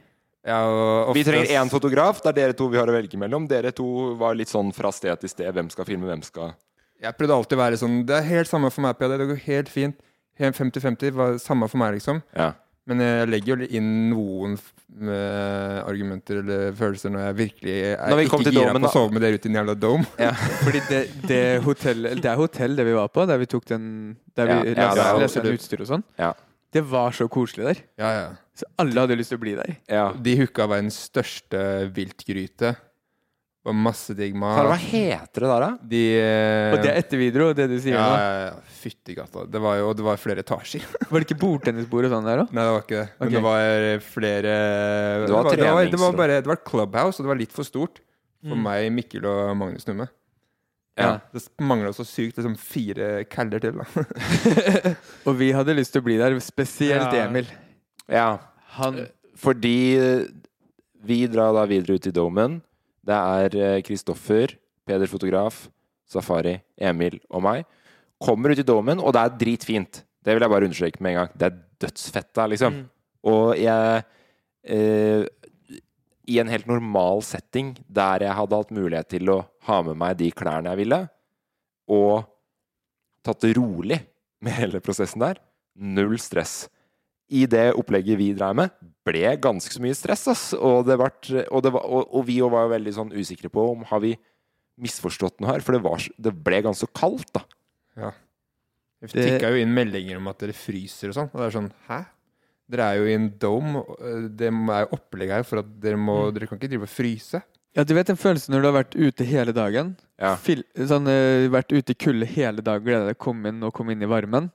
Ja, 0.45 0.59
og 0.67 1.15
Vi 1.15 1.23
trenger 1.23 1.47
én 1.55 1.71
fotograf. 1.71 2.19
Det 2.23 2.33
er 2.33 2.39
dere 2.41 2.53
to 2.59 2.67
vi 2.69 2.77
har 2.81 2.87
å 2.91 2.93
velge 2.97 3.17
mellom. 3.17 3.47
Dere 3.49 3.71
to 3.73 4.15
var 4.19 4.35
litt 4.35 4.49
sånn 4.51 4.73
fra 4.75 4.91
sted 4.91 5.21
til 5.21 5.29
sted. 5.31 5.53
Hvem 5.55 5.71
skal 5.71 5.85
filme, 5.87 6.09
hvem 6.11 6.23
skal 6.27 6.55
Jeg 7.03 7.17
prøvde 7.19 7.35
alltid 7.35 7.59
å 7.59 7.63
være 7.63 7.79
sånn 7.79 8.07
Det 8.07 8.15
er 8.17 8.23
helt 8.29 8.49
samme 8.49 8.71
for 8.71 8.81
meg, 8.83 8.97
Peder. 8.99 9.19
Det 9.19 9.29
går 9.29 9.41
helt 9.47 9.69
fint. 9.69 9.97
Helt 10.39 10.57
50-50 10.57 11.13
var 11.13 11.39
samme 11.39 11.69
for 11.69 11.79
meg, 11.79 11.95
liksom. 11.95 12.23
Ja. 12.35 12.53
Men 12.91 12.99
jeg 12.99 13.29
legger 13.31 13.61
jo 13.63 13.67
inn 13.79 13.91
noen 14.11 14.57
eh, 14.57 15.77
argumenter 15.87 16.41
eller 16.41 16.73
følelser 16.75 17.13
når 17.15 17.21
jeg 17.29 17.37
virkelig 17.39 17.75
er 17.93 18.11
Når 18.11 18.19
vi 18.19 18.25
kom 18.33 18.43
ikke 18.43 18.51
til 18.51 18.59
gira 18.59 18.73
på 18.75 18.89
å 18.89 18.91
sove 18.91 19.15
med 19.15 19.23
dere 19.23 19.39
ute 19.39 19.47
i 19.47 19.53
en 19.53 19.59
jævla 19.61 19.77
dome. 19.79 20.09
Fordi 20.65 20.81
det, 20.89 21.03
det, 21.31 21.43
hotell, 21.63 22.09
det 22.19 22.31
er 22.33 22.41
hotell 22.41 22.75
det 22.81 22.87
vi 22.91 22.97
var 22.99 23.13
på, 23.15 23.27
der 23.31 23.39
vi 23.39 23.47
tok 23.53 23.69
den 23.71 23.85
Der 24.35 24.51
vi 24.51 24.57
Ja, 24.75 24.89
ja, 24.89 24.89
leste, 24.91 25.29
absolutt. 25.29 25.61
utstyr 25.61 25.85
og 25.87 25.91
sånn. 25.93 26.05
Ja. 26.19 26.33
Det 26.73 26.83
var 26.89 27.13
så 27.15 27.29
koselig 27.31 27.69
der. 27.69 27.83
Ja, 28.01 28.11
ja. 28.17 28.27
Så 28.57 28.67
alle 28.83 29.05
hadde 29.05 29.17
lyst 29.21 29.31
til 29.33 29.39
å 29.39 29.43
bli 29.45 29.55
der. 29.59 29.77
ja. 29.93 30.07
De 30.19 30.35
hooka 30.43 30.67
verdens 30.69 30.99
største 31.07 31.63
viltgryte. 31.95 32.75
Og 33.63 33.75
masse 33.79 34.11
digg 34.19 34.35
mat. 34.35 34.59
Hva 34.67 34.75
heter 34.75 35.45
det 35.45 35.49
der, 35.53 35.63
da? 35.63 35.67
De 35.87 35.99
eh, 36.19 36.73
Og 36.75 36.81
det 36.83 36.89
er 36.91 36.97
etter 36.99 37.21
video, 37.21 37.45
det 37.55 37.69
du 37.71 37.77
sier 37.79 37.95
ja, 37.95 38.03
nå. 38.03 38.15
ja, 38.19 38.39
ja. 38.49 38.79
Fytti 38.83 39.15
gata. 39.15 39.45
Det 39.47 39.61
var 39.63 39.77
jo 39.79 39.93
det 39.95 40.03
var 40.07 40.19
flere 40.19 40.43
etasjer. 40.43 40.83
Var 41.13 41.23
det 41.23 41.29
ikke 41.29 41.39
bordtennisbord 41.45 42.09
og 42.09 42.15
sånn 42.17 42.27
der 42.27 42.43
òg? 42.43 42.51
Nei, 42.51 42.65
det 42.67 42.73
var 42.75 42.83
ikke 42.83 42.97
det. 42.97 43.05
Men 43.21 43.29
okay. 43.29 43.37
det 43.37 43.43
var 43.47 44.03
flere 44.09 44.55
Det 44.57 45.21
var 45.21 45.29
det, 45.29 45.35
var, 45.37 45.45
det, 45.53 45.69
var, 45.77 45.85
det, 45.93 46.01
var 46.03 46.17
bare, 46.19 46.41
det 46.43 46.51
var 46.51 46.61
clubhouse, 46.67 47.21
og 47.21 47.29
det 47.29 47.31
var 47.31 47.41
litt 47.45 47.55
for 47.55 47.69
stort 47.69 48.03
for 48.43 48.59
Mm. 48.59 48.65
meg, 48.67 48.89
Mikkel 48.91 49.27
og 49.31 49.53
Magnus 49.55 49.87
Numme. 49.87 50.09
Ja. 50.99 51.13
Det 51.31 51.45
mangla 51.63 51.93
så 51.95 52.03
sykt 52.05 52.41
liksom 52.41 52.57
fire 52.59 53.23
caller 53.31 53.63
til. 53.63 53.79
da 53.79 54.03
Og 55.31 55.37
vi 55.39 55.53
hadde 55.55 55.77
lyst 55.79 55.95
til 55.95 56.03
å 56.03 56.07
bli 56.09 56.17
der, 56.19 56.35
spesielt 56.43 57.15
Ja. 57.15 57.29
Emil. 57.29 57.47
ja. 58.11 58.27
Han 58.81 59.05
Fordi 59.39 59.77
vi 61.07 61.21
drar 61.31 61.55
da 61.55 61.63
videre 61.71 61.95
ut 62.01 62.11
i 62.11 62.15
domen. 62.19 62.59
Det 63.03 63.19
er 63.19 63.83
Kristoffer, 63.87 64.55
Peder 64.87 65.11
fotograf, 65.11 65.67
Safari, 66.11 66.57
Emil 66.79 67.19
og 67.31 67.43
meg. 67.45 67.69
Kommer 68.23 68.53
ut 68.53 68.63
i 68.63 68.67
domen, 68.67 69.01
og 69.03 69.15
det 69.15 69.23
er 69.23 69.39
dritfint. 69.41 70.03
Det 70.23 70.35
vil 70.35 70.45
jeg 70.45 70.53
bare 70.53 70.69
understreke 70.69 71.03
med 71.03 71.15
en 71.15 71.21
gang. 71.23 71.31
Det 71.39 71.49
er 71.49 71.61
dødsfett 71.83 72.31
der, 72.39 72.51
liksom. 72.53 72.77
Mm. 72.77 72.85
Og 73.33 73.47
jeg 73.59 74.03
eh, 74.63 75.25
I 76.31 76.39
en 76.39 76.51
helt 76.53 76.69
normal 76.71 77.23
setting, 77.27 77.75
der 77.89 78.27
jeg 78.27 78.39
hadde 78.39 78.61
hatt 78.61 78.75
mulighet 78.75 79.11
til 79.11 79.33
å 79.33 79.41
ha 79.67 79.81
med 79.87 79.99
meg 79.99 80.21
de 80.21 80.31
klærne 80.35 80.71
jeg 80.71 80.85
ville, 80.85 81.01
og 81.91 82.29
tatt 83.27 83.43
det 83.43 83.57
rolig 83.59 83.99
med 84.43 84.55
hele 84.55 84.83
prosessen 84.83 85.23
der, 85.23 85.41
null 85.75 86.15
stress. 86.23 86.69
I 87.33 87.47
det 87.51 87.71
opplegget 87.81 88.19
vi 88.21 88.33
dreiv 88.37 88.59
med, 88.59 88.75
ble 89.07 89.25
ganske 89.43 89.73
så 89.73 89.83
mye 89.83 89.97
stress, 89.97 90.27
ass. 90.31 90.45
Og, 90.59 90.85
det 90.87 90.99
ble, 91.01 91.11
og, 91.49 91.63
det 91.65 91.73
var, 91.75 91.87
og, 91.89 92.13
og 92.13 92.27
vi 92.29 92.39
var 92.45 92.67
jo 92.67 92.75
veldig 92.75 92.95
sånn 92.99 93.15
usikre 93.17 93.51
på 93.53 93.65
om 93.73 93.87
har 93.89 94.03
vi 94.05 94.13
misforstått 94.83 95.41
noe 95.43 95.53
her, 95.55 95.65
for 95.65 95.77
det, 95.77 95.83
var, 95.85 96.05
det 96.27 96.33
ble 96.45 96.61
ganske 96.65 96.87
så 96.87 96.93
kaldt, 96.97 97.33
da. 97.37 97.45
Ja. 97.99 98.13
Det 99.03 99.11
tikka 99.17 99.51
jo 99.51 99.59
inn 99.59 99.73
meldinger 99.75 100.21
om 100.21 100.29
at 100.31 100.39
dere 100.43 100.55
fryser 100.55 101.11
og 101.11 101.17
sånn. 101.17 101.31
Og 101.33 101.41
det 101.41 101.47
er 101.49 101.57
sånn 101.57 101.73
Hæ? 101.89 102.03
Dere 102.73 102.85
er 102.87 103.01
jo 103.01 103.09
i 103.11 103.17
en 103.19 103.27
dome. 103.43 103.83
eh, 103.99 104.29
Det 104.39 104.47
er 104.49 104.85
jo 104.85 104.93
opplegg 104.97 105.33
her 105.35 105.43
for 105.45 105.61
at 105.61 105.73
dere 105.83 105.99
må 105.99 106.29
Mm. 106.29 106.35
Dere 106.37 106.47
kan 106.47 106.61
ikke 106.61 106.71
drive 106.71 106.87
og 106.87 106.93
fryse. 106.93 107.43
Ja, 107.75 107.85
du 107.85 107.95
vet 107.97 108.07
den 108.07 108.21
følelsen 108.21 108.53
når 108.55 108.63
du 108.63 108.69
har 108.69 108.77
vært 108.85 108.95
ute 108.95 109.25
hele 109.27 109.53
dagen? 109.57 109.97
Ja. 110.21 110.37
Fil, 110.37 110.63
sånn, 110.77 111.09
eh, 111.09 111.49
vært 111.51 111.73
ute 111.73 111.91
i 111.91 111.99
kulde 111.99 112.29
hele 112.29 112.63
dag, 112.63 112.85
gleder 112.85 113.09
deg 113.09 113.17
til 113.17 113.21
å 113.21 113.25
komme 113.27 113.49
inn 113.49 113.63
og 113.65 113.73
komme 113.75 113.93
inn 113.93 114.03
i 114.05 114.11
varmen. 114.11 114.51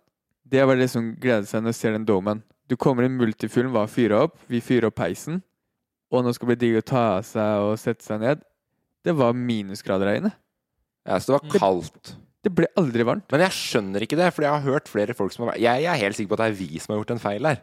Det 0.47 0.63
var 0.65 0.78
det 0.80 0.89
som 0.89 1.15
gleder 1.19 1.45
seg 1.49 1.63
når 1.63 1.73
du 1.73 1.78
ser 1.78 1.91
den 1.97 2.05
domen. 2.05 2.43
Du 2.68 2.76
kommer 2.76 3.07
inn 3.07 3.15
multifullen, 3.18 3.72
var 3.72 3.88
fyra 3.88 4.26
opp, 4.28 4.36
vi 4.51 4.59
fyrer 4.63 4.89
opp 4.89 4.97
peisen, 4.99 5.41
og 6.11 6.24
nå 6.26 6.34
skal 6.36 6.49
det 6.49 6.57
bli 6.57 6.68
digg 6.68 6.80
å 6.82 6.86
ta 6.88 7.03
av 7.18 7.26
seg 7.28 7.63
og 7.63 7.78
sette 7.80 8.03
seg 8.03 8.20
ned. 8.24 8.41
Det 9.07 9.13
var 9.15 9.36
minusgrader 9.38 10.09
her 10.11 10.20
inne. 10.22 10.34
Ja, 11.07 11.20
så 11.20 11.32
det 11.32 11.38
var 11.38 11.59
kaldt. 11.61 12.15
Det 12.43 12.51
ble 12.55 12.68
aldri 12.80 13.03
varmt. 13.07 13.26
Men 13.32 13.45
jeg 13.45 13.55
skjønner 13.55 14.03
ikke 14.03 14.20
det, 14.20 14.28
for 14.36 14.43
jeg 14.43 14.51
har 14.51 14.63
hørt 14.68 14.91
flere 14.91 15.15
folk 15.15 15.32
som 15.34 15.45
har 15.45 15.53
vært 15.53 15.63
Jeg 15.63 15.88
er 15.88 15.99
helt 16.03 16.15
sikker 16.15 16.32
på 16.32 16.38
at 16.38 16.43
det 16.43 16.49
er 16.51 16.59
vi 16.59 16.80
som 16.84 16.93
har 16.93 16.99
gjort 17.01 17.15
en 17.15 17.24
feil 17.24 17.47
her. 17.49 17.61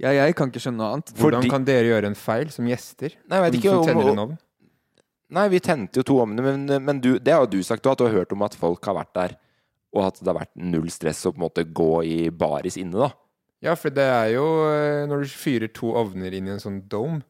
Ja, 0.00 0.12
jeg 0.16 0.34
kan 0.36 0.48
ikke 0.48 0.62
skjønne 0.64 0.80
noe 0.80 0.94
annet. 0.96 1.12
Hvordan 1.16 1.42
Fordi- 1.44 1.52
kan 1.52 1.64
dere 1.68 1.90
gjøre 1.92 2.08
en 2.08 2.16
feil 2.16 2.50
som 2.50 2.66
gjester? 2.66 3.12
Nei, 3.28 3.38
jeg 3.38 3.44
vet 3.44 3.58
ikke 3.60 3.70
som 3.70 3.78
om- 3.82 3.86
tenner 3.86 4.10
en 4.12 4.22
ovn? 4.24 4.38
Nei, 5.32 5.48
vi 5.48 5.60
tente 5.60 5.96
jo 5.96 6.02
to 6.02 6.18
ovner, 6.20 6.42
men, 6.42 6.84
men 6.84 7.00
du, 7.00 7.18
det 7.18 7.32
har 7.32 7.44
jo 7.46 7.52
du 7.56 7.62
sagt 7.64 7.84
òg, 7.84 7.92
at 7.92 7.98
du 7.98 8.04
har 8.04 8.12
hørt 8.18 8.32
om 8.32 8.42
at 8.42 8.54
folk 8.54 8.84
har 8.84 8.94
vært 8.96 9.12
der, 9.14 9.36
og 9.94 10.04
at 10.06 10.18
det 10.20 10.26
har 10.28 10.40
vært 10.40 10.56
null 10.56 10.90
stress 10.92 11.24
å 11.24 11.32
på 11.32 11.40
en 11.40 11.46
måte 11.46 11.64
gå 11.72 12.04
i 12.04 12.18
baris 12.28 12.76
inne, 12.76 12.92
da. 13.00 13.12
Ja, 13.62 13.74
for 13.78 13.94
det 13.94 14.02
er 14.04 14.32
jo 14.34 14.44
eh, 14.66 15.04
Når 15.06 15.22
du 15.22 15.28
fyrer 15.38 15.70
to 15.72 15.92
ovner 15.94 16.34
inn 16.34 16.48
i 16.48 16.54
en 16.56 16.62
sånn 16.62 16.80
dome, 16.90 17.20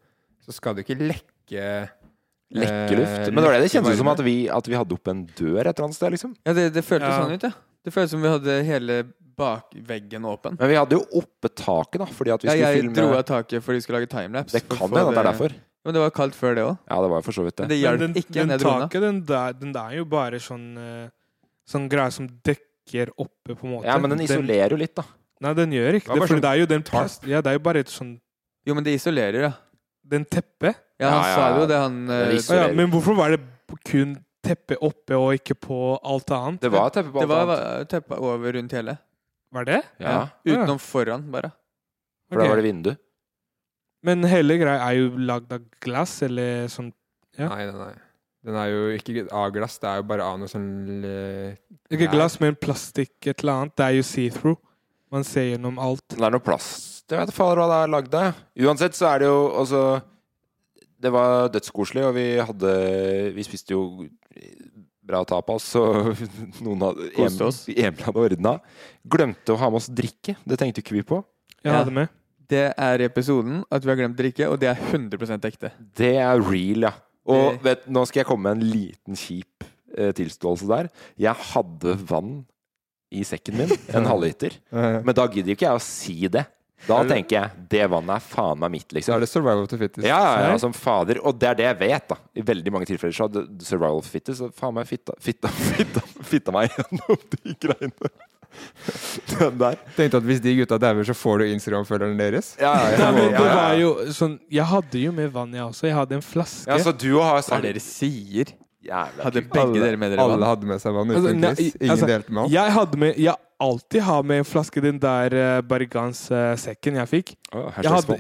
så 0.43 0.55
skal 0.57 0.75
det 0.79 0.87
ikke 0.87 0.97
lekke 1.01 1.67
Lekke 2.53 2.97
luft. 2.99 3.19
eh, 3.23 3.33
Men 3.33 3.41
det 3.41 3.49
var 3.49 3.57
det 3.59 3.67
det 3.69 3.97
som 3.99 4.09
at 4.13 4.21
vi, 4.25 4.37
at 4.53 4.67
vi 4.69 4.77
hadde 4.77 4.93
opp 4.97 5.09
en 5.09 5.23
dør 5.27 5.61
et 5.65 5.73
eller 5.73 5.87
annet 5.89 5.97
sted, 5.97 6.13
liksom. 6.13 6.33
Ja, 6.45 6.53
det, 6.57 6.67
det 6.75 6.83
føltes 6.85 7.09
Ja. 7.09 7.21
sånn 7.25 7.33
ut, 7.37 7.43
ja. 7.49 7.53
Det 7.85 7.93
føltes 7.95 8.11
som 8.13 8.23
vi 8.25 8.29
hadde 8.33 8.57
hele 8.69 8.97
bakveggen 9.37 10.27
åpen. 10.29 10.59
Men 10.61 10.69
vi 10.69 10.77
hadde 10.77 10.99
jo 10.99 11.05
oppe 11.23 11.49
taket, 11.49 11.99
da, 12.03 12.09
fordi 12.13 12.33
at 12.35 12.43
vi 12.45 12.49
Ja, 12.49 12.57
skulle 12.69 12.83
jeg 12.83 12.95
dro 12.99 13.07
av 13.17 13.25
taket 13.29 13.65
fordi 13.65 13.81
vi 13.81 13.85
skulle 13.87 14.01
lage 14.03 14.11
timelapse. 14.13 14.53
Det 14.59 14.69
kan 14.69 14.89
hende 14.89 15.01
at 15.01 15.15
det 15.15 15.23
er 15.23 15.29
derfor. 15.33 15.55
Men 15.85 15.95
det 15.97 16.03
var 16.05 16.13
kaldt 16.15 16.37
før 16.39 16.55
det 16.55 16.63
òg. 16.69 16.77
Ja, 16.93 17.01
det 17.03 17.11
var 17.11 17.23
for 17.27 17.33
så 17.35 17.43
vidt 17.47 17.59
Men 17.59 17.69
det. 17.69 17.73
det 17.73 17.81
Men 17.81 17.83
hjalp 17.83 18.01
den, 18.05 18.15
ikke 18.21 18.35
den 18.37 18.49
den 18.53 18.59
taket, 18.61 19.01
den 19.03 19.23
der, 19.27 19.53
den 19.65 19.73
der 19.73 19.89
er 19.89 19.97
jo 19.97 20.05
bare 20.05 20.39
sånn 20.39 20.67
eh, 20.79 21.09
Sånn 21.73 21.89
greie 21.89 22.11
som 22.13 22.27
dekker 22.45 23.13
oppe, 23.17 23.55
på 23.55 23.65
en 23.65 23.71
måte. 23.79 23.87
Ja, 23.87 23.97
men 23.97 24.11
den 24.11 24.21
isolerer 24.27 24.71
jo 24.75 24.77
litt, 24.77 24.95
da. 24.99 25.05
Nei, 25.43 25.53
den 25.59 25.73
gjør 25.75 25.97
ikke 25.99 26.07
Det 26.09 26.15
det. 26.15 26.23
For 26.23 26.31
sånn 26.35 26.43
det 26.45 26.51
er 26.53 26.61
jo 26.63 26.67
den 26.71 26.83
plast... 26.87 27.25
Ja, 27.27 27.41
det 27.43 27.51
er 27.53 27.57
jo 27.59 27.63
bare 27.67 27.83
et 27.83 27.91
sånn 27.93 28.13
Jo, 28.69 28.75
men 28.79 28.85
det 28.87 28.95
isolerer, 28.99 29.49
ja. 29.49 29.53
Den 30.13 30.25
teppe. 30.27 30.71
Ja, 31.01 31.09
han 31.11 31.17
Ja, 31.19 31.29
ja, 31.29 31.35
sa 31.35 31.47
jo 31.61 31.67
det, 31.71 31.79
han 31.83 31.97
Den 32.07 32.11
Det 32.11 32.27
Å 32.27 32.31
ja, 32.31 32.39
isolerer. 32.43 32.77
men 32.79 32.93
hvorfor 32.93 33.17
var 33.19 33.35
det 33.35 33.41
kun 33.89 34.13
teppe 34.43 34.77
oppe 34.83 35.15
og 35.19 35.33
ikke 35.39 35.55
på 35.67 35.79
alt 36.03 36.31
annet? 36.35 36.61
Det 36.63 36.71
var 36.75 36.91
teppe 36.95 37.11
på 37.15 37.23
Det 37.23 37.27
alt 37.27 37.33
var 37.33 37.43
annet. 37.47 37.65
var 37.83 37.91
teppe 37.95 38.19
over 38.19 38.53
rundt 38.59 38.73
hele. 38.79 38.97
Var 39.53 39.65
det? 39.69 39.81
Ja, 40.01 40.17
Utenom 40.47 40.79
foran, 40.83 41.27
bare. 41.31 41.51
for 42.29 42.39
da 42.39 42.45
Ok. 42.47 42.49
var 42.51 42.57
det 42.63 42.65
vindu. 42.65 42.93
Men 44.03 44.25
hele 44.27 44.57
greia 44.59 44.81
er 44.89 44.97
jo 44.99 45.11
lagd 45.19 45.53
av 45.55 45.61
glass, 45.81 46.23
eller 46.23 46.67
sånn 46.73 46.93
Ja. 47.39 47.49
Nei, 47.49 47.67
nei, 47.71 47.79
nei. 47.87 47.93
Den 48.45 48.57
er 48.59 48.67
jo 48.73 48.81
ikke 48.99 49.29
av 49.31 49.53
glass, 49.55 49.79
det 49.79 49.89
er 49.89 50.01
jo 50.01 50.03
bare 50.11 50.25
av 50.27 50.39
noe 50.41 50.49
sånn 50.51 51.05
eh, 51.07 51.55
Ikke 51.95 52.09
Nei. 52.09 52.13
glass, 52.17 52.41
men 52.43 52.57
plastikk, 52.59 53.15
et 53.31 53.41
eller 53.45 53.53
annet. 53.61 53.77
Det 53.79 53.85
er 53.87 53.95
jo 54.01 54.03
see-through. 54.03 54.59
Man 55.13 55.25
ser 55.29 55.51
gjennom 55.53 55.77
alt. 55.83 56.05
Det 56.09 56.23
er 56.25 56.33
noe 56.33 56.41
plast 56.45 57.05
Jeg 57.13 57.19
vet 57.21 57.29
ikke 57.29 57.37
fader 57.37 57.61
hva 57.61 57.67
det 57.69 57.79
er 57.85 57.91
lagd 57.93 58.15
av. 58.17 58.39
Uansett 58.65 58.97
så 58.97 59.11
er 59.11 59.19
det 59.23 59.29
jo 59.29 59.41
altså 59.61 59.83
Det 61.03 61.11
var 61.13 61.49
dødskoselig, 61.53 62.05
og 62.09 62.15
vi 62.17 62.27
hadde 62.41 62.73
Vi 63.37 63.45
spiste 63.45 63.75
jo 63.77 63.83
bra 65.03 65.21
tapas, 65.29 65.67
og 65.77 66.13
noen 66.65 66.85
hadde 66.87 67.11
Koste 67.17 67.45
oss. 67.51 67.63
Emil 67.75 68.05
hadde 68.07 68.23
ordna. 68.23 68.53
Glemte 69.05 69.53
å 69.53 69.59
ha 69.61 69.69
med 69.69 69.81
oss 69.83 69.91
drikke. 69.91 70.37
Det 70.47 70.57
tenkte 70.61 70.81
ikke 70.85 70.95
vi 70.97 71.03
på. 71.09 71.19
Jeg 71.61 71.73
Ja. 71.73 71.81
hadde 71.83 71.93
med. 71.97 72.09
Det 72.53 72.63
er 72.77 73.01
i 73.03 73.07
episoden 73.09 73.63
at 73.73 73.83
vi 73.85 73.91
har 73.91 73.99
glemt 73.99 74.17
drikke, 74.19 74.47
og 74.51 74.59
det 74.63 74.69
er 74.71 74.79
100% 74.93 75.45
ekte. 75.49 75.71
Det 75.99 76.15
er 76.23 76.41
real, 76.45 76.87
ja. 76.87 76.93
Og 77.27 77.53
Det- 77.59 77.63
vet, 77.65 77.85
nå 77.91 78.07
skal 78.07 78.21
jeg 78.23 78.27
komme 78.31 78.43
med 78.49 78.57
en 78.63 78.71
liten 78.73 79.15
kjip 79.19 79.65
eh, 79.99 80.13
tilståelse 80.13 80.67
der. 80.71 80.89
Jeg 81.19 81.35
hadde 81.53 81.97
vann 82.09 82.45
i 83.13 83.23
sekken 83.29 83.61
min, 83.61 83.77
en 83.93 84.09
halvliter. 84.09 84.57
Men 85.07 85.15
da 85.17 85.29
gidder 85.31 85.57
ikke 85.57 85.69
jeg 85.69 85.79
å 85.79 85.85
si 85.85 86.19
det. 86.33 86.47
Da 86.83 86.99
tenker 87.07 87.37
jeg 87.37 87.67
det 87.71 87.85
vannet 87.93 88.17
er 88.17 88.25
faen 88.27 88.59
meg 88.59 88.73
mitt, 88.75 88.89
liksom. 88.91 89.15
er 89.15 89.23
det 89.23 89.29
survival 89.31 89.63
of 89.63 89.71
the 89.71 89.79
fittest. 89.79 90.03
Ja, 90.07 90.19
ja, 90.19 90.49
ja, 90.51 90.59
som 90.59 90.75
fader. 90.75 91.21
Og 91.23 91.39
det 91.39 91.53
er 91.53 91.61
det 91.61 91.69
jeg 91.69 91.79
vet, 91.85 92.09
da. 92.11 92.19
I 92.35 92.43
veldig 92.49 92.75
mange 92.75 92.89
tilfeller 92.91 93.15
så 93.15 93.29
hadde 93.29 93.45
survival 93.63 94.03
of 94.03 94.09
fittest 94.11 94.43
så 94.43 94.51
faen 94.59 94.75
meg 94.75 94.89
fitta, 94.91 95.15
fitta, 95.23 95.53
fitta, 95.79 96.03
fitta 96.27 96.55
meg 96.55 96.75
gjennom 96.75 97.23
de 97.37 97.57
greiene. 97.63 98.13
Den 99.33 99.61
der. 99.61 99.79
Tenkte 99.97 100.19
at 100.21 100.27
hvis 100.27 100.43
de 100.45 100.57
gutta 100.59 100.77
dauer, 100.83 101.07
så 101.09 101.15
får 101.17 101.41
du 101.41 101.47
Instagram-følgerne 101.53 102.19
deres. 102.19 102.53
Ja, 102.61 102.75
ja, 102.91 102.99
ja, 102.99 103.29
det 103.33 103.47
var 103.47 103.79
jo 103.81 103.93
sånn 104.13 104.35
Jeg 104.53 104.67
hadde 104.69 105.07
jo 105.07 105.15
med 105.17 105.31
vann, 105.33 105.55
jeg 105.57 105.65
også. 105.65 105.87
Jeg 105.89 105.97
hadde 105.97 106.19
en 106.19 106.27
flaske. 106.27 106.67
ja, 106.69 106.77
så 106.83 106.93
du 106.93 107.15
har 107.15 107.39
Hva 107.39 107.47
sagt 107.47 107.61
er 107.61 107.71
det 107.71 107.77
dere 107.79 107.85
sier? 107.87 108.53
Jævla 108.83 109.27
Hadde 109.29 109.43
begge 109.47 109.81
dere 109.83 109.99
med 110.01 110.15
dere 110.15 110.25
Alle 110.27 110.51
hadde 110.51 110.69
med 110.69 110.83
seg 110.83 110.95
vann 110.97 111.13
Altså, 111.15 111.31
uten 111.31 111.43
nei, 111.45 111.55
quiz. 111.59 111.75
Ingen 111.79 111.95
altså, 111.95 112.09
delte 112.11 112.35
med 112.35 112.43
oss. 112.45 112.55
Jeg 112.55 112.75
hadde 112.77 113.03
med 113.03 113.21
Jeg 113.23 113.35
alltid 113.63 114.03
har 114.09 114.25
med 114.27 114.43
en 114.43 114.49
flaske 114.49 114.83
den 114.83 114.97
der 115.03 115.37
uh, 115.39 115.59
Bergans-sekken 115.63 116.97
jeg 116.99 117.11
fikk. 117.13 117.29
Oh, 117.55 117.69
Jeg 117.79 117.93
hadde, 117.95 118.17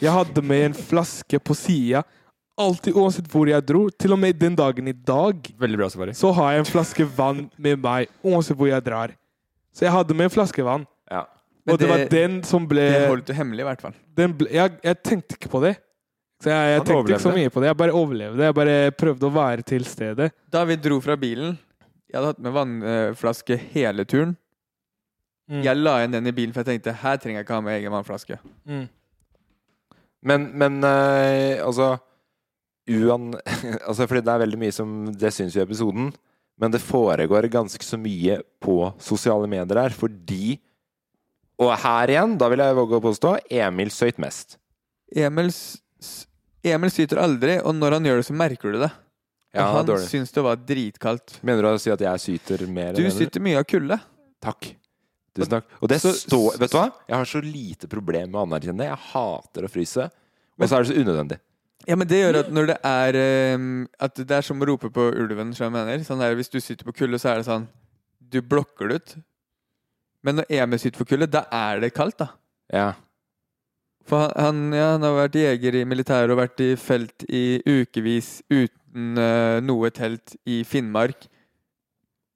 jeg 0.00 0.14
hadde 0.14 0.44
med 0.48 0.62
en 0.70 0.76
flaske 0.78 1.40
på 1.44 1.56
sida. 1.58 2.00
Alltid, 2.58 2.96
uansett 2.96 3.28
hvor 3.30 3.50
jeg 3.50 3.66
dro. 3.68 3.84
Til 3.92 4.16
og 4.16 4.18
med 4.22 4.38
den 4.40 4.56
dagen 4.56 4.88
i 4.88 4.94
dag, 4.96 5.50
Veldig 5.60 5.78
bra, 5.78 5.90
Safari. 5.92 6.14
så 6.16 6.32
har 6.34 6.54
jeg 6.56 6.64
en 6.64 6.70
flaske 6.70 7.06
vann 7.18 7.44
med 7.60 7.82
meg 7.84 8.08
uansett 8.24 8.56
hvor 8.56 8.70
jeg 8.70 8.86
drar. 8.86 9.12
Så 9.76 9.84
jeg 9.84 9.92
hadde 9.94 10.16
med 10.16 10.30
en 10.30 10.34
flaske 10.34 10.64
vann. 10.64 10.88
Ja. 11.12 11.26
Og 11.68 11.78
det, 11.78 11.88
var 11.90 12.06
den 12.08 12.40
som 12.48 12.64
ble, 12.64 12.80
Den 12.80 13.10
holdt 13.12 13.28
du 13.28 13.34
hemmelig, 13.36 13.60
i 13.60 13.68
hvert 13.68 13.84
fall. 13.84 13.94
den 14.16 14.32
ble 14.40 14.48
jeg, 14.56 14.72
jeg 14.82 14.98
tenkte 15.04 15.36
ikke 15.36 15.52
på 15.52 15.60
det. 15.66 15.74
Så 16.38 16.52
jeg, 16.52 16.74
jeg 16.76 16.82
tenkte 16.86 17.12
ikke 17.12 17.22
så 17.24 17.32
mye 17.34 17.50
på 17.50 17.60
det. 17.62 17.70
Jeg 17.72 17.78
bare 17.80 17.94
overlevde. 17.98 18.44
Jeg 18.46 18.54
bare 18.54 18.74
prøvde 18.94 19.26
å 19.26 19.32
være 19.34 19.64
til 19.66 19.84
stede. 19.88 20.28
Da 20.54 20.60
vi 20.68 20.76
dro 20.78 21.00
fra 21.02 21.16
bilen 21.18 21.56
Jeg 22.08 22.14
hadde 22.20 22.28
hatt 22.30 22.38
med 22.44 22.54
vannflaske 22.54 23.56
hele 23.74 24.04
turen. 24.08 24.36
Mm. 25.50 25.62
Jeg 25.64 25.80
la 25.80 25.96
igjen 26.02 26.14
den 26.14 26.28
i 26.30 26.32
bilen, 26.36 26.52
for 26.54 26.62
jeg 26.62 26.78
tenkte 26.78 26.94
her 27.02 27.16
trenger 27.20 27.40
jeg 27.40 27.46
ikke 27.48 27.56
ha 27.58 27.64
med 27.64 27.78
egen 27.80 27.92
vannflaske. 27.92 28.38
Mm. 28.68 28.86
Men, 30.28 30.46
men 30.60 30.78
eh, 30.84 31.58
altså 31.64 31.92
uan, 32.88 33.32
altså 33.88 34.06
Fordi 34.08 34.22
det 34.26 34.32
er 34.32 34.40
veldig 34.42 34.58
mye 34.62 34.74
som 34.74 34.94
Det 35.14 35.30
syns 35.34 35.54
jo 35.56 35.62
i 35.62 35.66
episoden. 35.66 36.08
Men 36.58 36.72
det 36.74 36.80
foregår 36.82 37.46
ganske 37.52 37.84
så 37.86 37.98
mye 38.00 38.40
på 38.62 38.78
sosiale 39.02 39.46
medier 39.50 39.78
her, 39.84 39.94
fordi 39.94 40.56
Og 41.58 41.70
her 41.82 42.10
igjen, 42.14 42.38
da 42.40 42.48
vil 42.50 42.62
jeg 42.64 42.78
våge 42.78 42.98
å 42.98 43.04
påstå, 43.04 43.34
Emil 43.50 43.90
søyt 43.94 44.18
mest. 44.22 44.56
Emil, 45.14 45.48
s- 45.50 45.78
s- 45.78 45.82
Emil 46.64 46.90
syter 46.90 47.20
aldri, 47.22 47.58
og 47.62 47.74
når 47.74 47.92
han 47.98 48.04
gjør 48.08 48.16
det, 48.22 48.26
så 48.26 48.34
merker 48.34 48.72
du 48.74 48.78
det. 48.82 48.90
Og 48.90 49.60
Ja, 49.60 49.72
han 49.72 49.86
dårlig. 49.86 50.08
syns 50.10 50.32
det 50.32 50.42
var 50.44 50.56
dritkaldt. 50.56 51.38
Mener 51.42 51.62
du 51.62 51.68
å 51.68 51.80
si 51.80 51.90
at 51.90 52.00
jeg 52.00 52.20
syter 52.20 52.66
mer? 52.68 52.92
Du 52.92 53.02
enn 53.04 53.10
syter 53.14 53.40
mye 53.40 53.58
av 53.58 53.64
kulde. 53.64 54.00
Takk. 54.42 54.74
Tusen 55.34 55.50
takk. 55.50 55.64
Og 55.80 55.88
det 55.88 56.00
Så- 56.00 56.12
står 56.26 56.58
Vet 56.58 56.70
du 56.70 56.76
hva? 56.76 56.92
Jeg 57.08 57.16
har 57.16 57.24
så 57.24 57.40
lite 57.42 57.88
problem 57.88 58.30
med 58.32 58.40
å 58.40 58.46
anerkjenne 58.46 58.78
det. 58.78 58.88
Jeg 58.90 58.98
hater 58.98 59.62
å 59.62 59.70
fryse. 59.70 60.10
Og 60.60 60.68
så 60.68 60.76
er 60.78 60.82
det 60.82 60.90
så 60.92 60.98
unødvendig. 61.04 61.38
Ja, 61.86 61.94
men 61.96 62.06
det 62.08 62.16
gjør 62.20 62.38
at 62.40 62.50
når 62.52 62.66
det 62.66 62.78
er 62.84 63.12
ehm, 63.14 63.86
At 63.98 64.14
det 64.16 64.30
er 64.30 64.42
som 64.42 64.60
å 64.60 64.66
rope 64.66 64.90
på 64.90 65.12
ulven, 65.14 65.54
som 65.54 65.72
jeg 65.72 65.86
mener. 65.86 66.04
Sånn 66.04 66.18
der, 66.18 66.34
hvis 66.34 66.50
du 66.50 66.60
sitter 66.60 66.84
på 66.84 66.92
kulde, 66.94 67.14
så 67.18 67.30
er 67.30 67.36
det 67.36 67.46
sånn 67.46 67.68
Du 68.28 68.42
blokker 68.42 68.88
det 68.88 68.94
ut. 68.96 69.16
Men 70.22 70.36
når 70.36 70.44
Emil 70.50 70.78
sitter 70.78 71.02
på 71.04 71.08
kulde, 71.08 71.30
da 71.30 71.44
er 71.50 71.80
det 71.80 71.94
kaldt, 71.94 72.18
da. 72.18 72.28
Ja. 72.70 72.92
For 74.08 74.24
han, 74.24 74.32
han, 74.40 74.60
ja, 74.72 74.86
han 74.96 75.04
har 75.04 75.16
vært 75.18 75.36
jeger 75.36 75.76
i 75.80 75.84
militæret 75.88 76.32
og 76.32 76.38
vært 76.40 76.62
i 76.64 76.70
felt 76.80 77.24
i 77.28 77.42
ukevis 77.68 78.38
uten 78.48 79.18
uh, 79.20 79.58
noe 79.64 79.90
telt 79.92 80.36
i 80.48 80.62
Finnmark. 80.64 81.26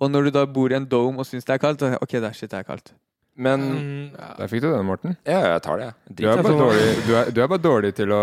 Og 0.02 0.10
når 0.12 0.28
du 0.28 0.30
da 0.34 0.42
bor 0.50 0.72
i 0.72 0.76
en 0.76 0.84
dome 0.90 1.22
og 1.22 1.28
syns 1.28 1.46
det 1.48 1.54
er 1.56 1.62
kaldt, 1.62 1.80
så 1.84 1.94
OK, 2.02 2.16
det 2.18 2.28
er 2.28 2.36
shit, 2.36 2.50
det 2.52 2.58
er 2.60 2.68
kaldt. 2.68 2.92
Men 3.40 3.62
Mm. 3.72 4.08
Der 4.36 4.48
fikk 4.50 4.60
du 4.60 4.68
den, 4.68 4.84
Morten. 4.84 5.14
Ja, 5.24 5.38
jeg 5.54 5.62
tar 5.64 5.78
det. 5.80 5.86
jeg. 5.88 6.16
Du 6.18 6.24
er, 6.28 6.42
bare 6.44 6.58
dårlig, 6.58 6.88
du, 7.06 7.12
er, 7.16 7.30
du 7.32 7.38
er 7.40 7.46
bare 7.48 7.62
dårlig 7.64 7.92
til 7.96 8.12
å 8.12 8.18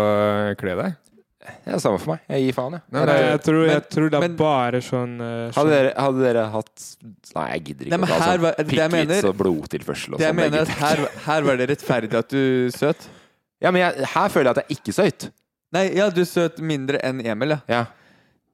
kle 0.60 0.76
deg. 0.78 0.98
Det 1.64 1.72
er 1.72 1.80
samme 1.82 1.98
for 1.98 2.12
meg. 2.12 2.20
Jeg 2.30 2.44
gir 2.44 2.54
faen, 2.54 2.74
jeg. 2.76 2.82
Nei, 2.94 3.02
Nei, 3.08 3.14
jeg, 3.24 3.40
tror, 3.48 3.60
jeg 3.66 3.82
tror 3.90 4.10
det 4.12 4.18
er 4.20 4.24
men- 4.28 4.36
bare 4.38 4.80
sånn 4.84 5.14
eh, 5.24 5.30
Hadde 5.48 5.54
sånn- 5.56 5.70
dere, 5.72 5.92
hadde 6.04 6.20
dere 6.28 6.42
hatt 6.52 6.84
Nei, 7.34 7.46
jeg 7.56 7.62
gidder 7.70 7.86
ikke 7.88 7.90
Nei, 7.96 7.98
men 7.98 8.04
å 8.04 8.18
ta 8.20 8.28
sånn 8.28 8.68
pikkvits 8.70 9.24
og 9.30 9.38
blodtilførsel 9.40 10.14
og 10.14 10.20
Det 10.20 10.26
jeg 10.28 10.34
sånn. 10.34 10.42
mener 10.44 10.58
er 10.60 10.68
at 10.68 10.74
her, 10.84 11.02
her 11.26 11.48
var 11.48 11.56
det 11.62 11.68
rettferdig 11.72 12.18
at 12.20 12.28
du 12.36 12.70
søt. 12.76 13.08
Ja, 13.60 13.70
men 13.70 13.82
jeg, 13.82 14.06
her 14.14 14.28
føler 14.32 14.50
jeg 14.50 14.56
at 14.56 14.62
jeg 14.70 14.78
ikke 14.78 14.92
søyt. 14.96 15.30
Nei, 15.72 15.84
ja, 15.94 16.08
du 16.10 16.22
søt 16.26 16.58
mindre 16.64 16.98
enn 17.06 17.20
Emil, 17.22 17.56
ja. 17.56 17.60
Ja. 17.68 17.84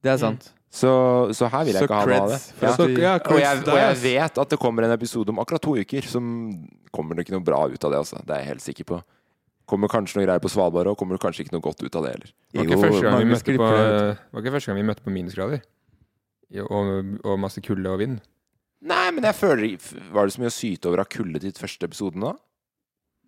Det 0.04 0.12
er 0.12 0.18
sant. 0.20 0.50
Så, 0.76 0.90
så 1.32 1.48
her 1.48 1.62
vil 1.64 1.72
jeg 1.78 1.84
Så 1.84 1.86
ikke 1.88 1.96
ha 1.96 2.06
noe 2.10 2.16
av 2.20 2.28
det. 2.28 2.36
creds 2.36 2.52
for 2.58 2.66
Ja. 2.66 2.72
at 2.72 2.78
du- 2.78 3.00
ja, 3.00 3.12
Og, 3.16 3.38
jeg, 3.40 3.60
og 3.70 3.78
jeg 3.80 3.96
vet 4.02 4.38
at 4.42 4.48
det 4.50 4.58
kommer 4.60 4.84
en 4.84 4.92
episode 4.92 5.30
om 5.32 5.38
akkurat 5.40 5.62
to 5.62 5.76
uker 5.78 6.02
som 6.10 6.26
kommer 6.92 7.14
det 7.16 7.24
ikke 7.24 7.32
noe 7.38 7.44
bra 7.46 7.62
ut 7.70 7.84
av 7.86 7.90
det. 7.94 7.98
Altså. 8.02 8.20
Det 8.26 8.34
er 8.34 8.42
jeg 8.42 8.48
helt 8.50 8.60
sikker 8.66 8.84
på. 8.90 8.98
Kommer 9.66 9.88
kanskje 9.88 10.18
noe 10.20 10.26
greier 10.26 10.42
på 10.42 10.50
Svalbard 10.52 10.86
og 10.90 10.98
kommer 10.98 11.16
det 11.16 11.22
kanskje 11.24 11.46
ikke 11.46 11.54
noe 11.56 11.64
godt 11.64 11.80
ut 11.82 11.96
av 11.96 12.04
det 12.04 12.12
heller. 12.12 12.30
Det 12.52 12.58
var 12.60 12.66
ikke 12.66 12.82
første 12.84 13.02
gang 13.02 13.16
vi 13.16 13.24
mange 13.24 13.32
møtte 13.32 13.56
på, 13.56 13.70
skripper, 13.70 14.18
var 14.32 14.42
ikke 14.44 14.52
første 14.58 14.66
gang 14.70 14.76
vi 14.76 14.86
møtte 14.90 15.02
på 15.06 15.14
minusgrader. 15.16 15.62
Og, 16.62 17.18
og 17.26 17.38
masse 17.42 17.60
kulde 17.64 17.90
og 17.90 17.98
vind. 17.98 18.20
Nei, 18.86 19.10
men 19.10 19.24
jeg 19.24 19.34
føler 19.34 19.72
Var 20.12 20.28
det 20.28 20.34
så 20.36 20.42
mye 20.44 20.52
å 20.52 20.54
syte 20.54 20.86
over 20.86 21.00
av 21.02 21.08
kulde 21.10 21.40
til 21.42 21.56
første 21.56 21.88
episoden 21.88 22.22
da? 22.22 22.34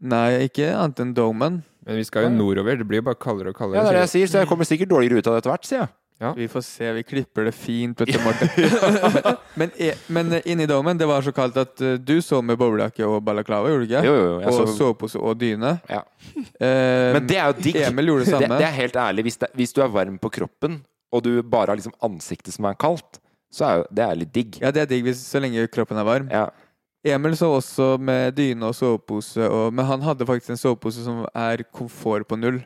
Nei, 0.00 0.46
ikke 0.46 0.68
annet 0.78 1.00
enn 1.02 1.14
Domen. 1.16 1.62
Men 1.88 1.96
vi 1.96 2.04
skal 2.04 2.28
jo 2.28 2.34
nordover. 2.34 2.76
Det 2.78 2.86
blir 2.86 3.00
jo 3.00 3.06
bare 3.08 3.18
kaldere 3.18 3.50
og 3.50 3.56
kaldere. 3.58 3.80
Ja, 3.80 3.86
det 3.88 3.94
er 3.94 3.98
det 4.02 4.04
jeg 4.08 4.12
sier, 4.16 4.28
så 4.34 4.42
jeg 4.44 4.48
kommer 4.50 4.68
sikkert 4.68 4.90
dårligere 4.92 5.18
ut 5.22 5.26
av 5.30 5.34
det 5.34 5.40
etter 5.42 5.50
hvert, 5.54 5.64
sier 5.66 5.80
jeg. 5.86 5.88
Ja. 6.18 6.32
Vi 6.34 6.48
får 6.50 6.62
se. 6.66 6.86
Vi 6.96 7.02
klipper 7.06 7.44
det 7.46 7.52
fint. 7.54 8.00
Vet 8.02 8.10
du, 8.10 8.18
Morten. 8.26 8.48
men, 8.58 9.36
men, 9.62 9.70
e- 9.78 9.94
men 10.10 10.32
eh, 10.34 10.42
inni 10.50 10.66
domen, 10.66 10.98
det 10.98 11.06
var 11.06 11.22
så 11.22 11.30
kaldt 11.34 11.56
at 11.62 11.80
eh, 11.86 11.94
du 12.02 12.16
så 12.22 12.40
med 12.42 12.58
boblejakke 12.58 13.06
og 13.06 13.20
balaklava, 13.26 13.70
gjorde 13.70 13.86
du 13.86 13.92
ikke? 13.92 14.02
Jo, 14.06 14.14
jo, 14.18 14.24
jo, 14.26 14.36
jeg 14.42 14.50
og 14.50 14.56
så- 14.58 14.76
sovepose 14.80 15.22
og 15.22 15.38
dyne. 15.40 15.76
Ja. 15.90 16.02
Eh, 16.58 17.12
Men 17.14 17.26
det 17.30 17.36
er 17.38 17.46
jo 17.52 17.56
digg. 17.62 17.76
Emil 17.86 18.10
gjorde 18.10 18.24
det 18.26 18.32
samme. 18.34 18.56
Det, 18.58 18.66
er 18.66 18.74
helt 18.74 18.96
ærlig. 18.98 19.22
Hvis, 19.28 19.36
det, 19.38 19.48
hvis 19.58 19.72
du 19.74 19.80
er 19.84 19.90
varm 19.94 20.18
på 20.22 20.30
kroppen, 20.34 20.80
og 21.14 21.22
du 21.24 21.30
bare 21.42 21.70
har 21.72 21.78
liksom 21.78 21.94
ansiktet 22.04 22.52
som 22.54 22.66
er 22.68 22.74
kaldt, 22.78 23.20
så 23.54 23.64
er 23.64 23.76
jo 23.80 23.84
det 23.96 24.04
er 24.04 24.18
litt 24.18 24.32
digg. 24.34 24.58
Ja, 24.60 24.70
det 24.74 24.82
er 24.82 24.90
digg 24.90 25.06
hvis, 25.06 25.22
så 25.24 25.40
lenge 25.40 25.64
kroppen 25.72 25.96
er 26.02 26.04
varm. 26.06 26.26
Ja. 26.34 26.48
Emil 27.06 27.36
så 27.38 27.52
også 27.54 27.92
med 28.02 28.34
dyne 28.34 28.68
og 28.68 28.74
sovepose, 28.74 29.44
og, 29.46 29.70
men 29.74 29.86
han 29.86 30.02
hadde 30.02 30.26
faktisk 30.26 30.50
en 30.54 30.60
sovepose 30.60 31.04
som 31.04 31.22
er 31.30 31.62
komfort 31.74 32.26
på 32.28 32.38
null. 32.40 32.58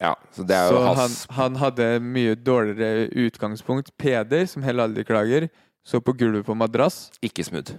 Ja, 0.00 0.14
så 0.32 0.44
det 0.46 0.54
er 0.54 0.70
så 0.70 0.78
jo 0.78 0.82
han, 0.86 0.96
hans 0.96 1.18
han 1.34 1.56
hadde 1.58 1.86
mye 2.00 2.36
dårligere 2.38 3.08
utgangspunkt. 3.26 3.90
Peder, 3.98 4.46
som 4.46 4.62
heller 4.62 4.86
aldri 4.88 5.04
klager, 5.04 5.48
så 5.86 6.00
på 6.00 6.14
gulvet 6.16 6.46
på 6.46 6.56
madrass. 6.56 7.08
Ikke 7.24 7.44
smooth. 7.44 7.74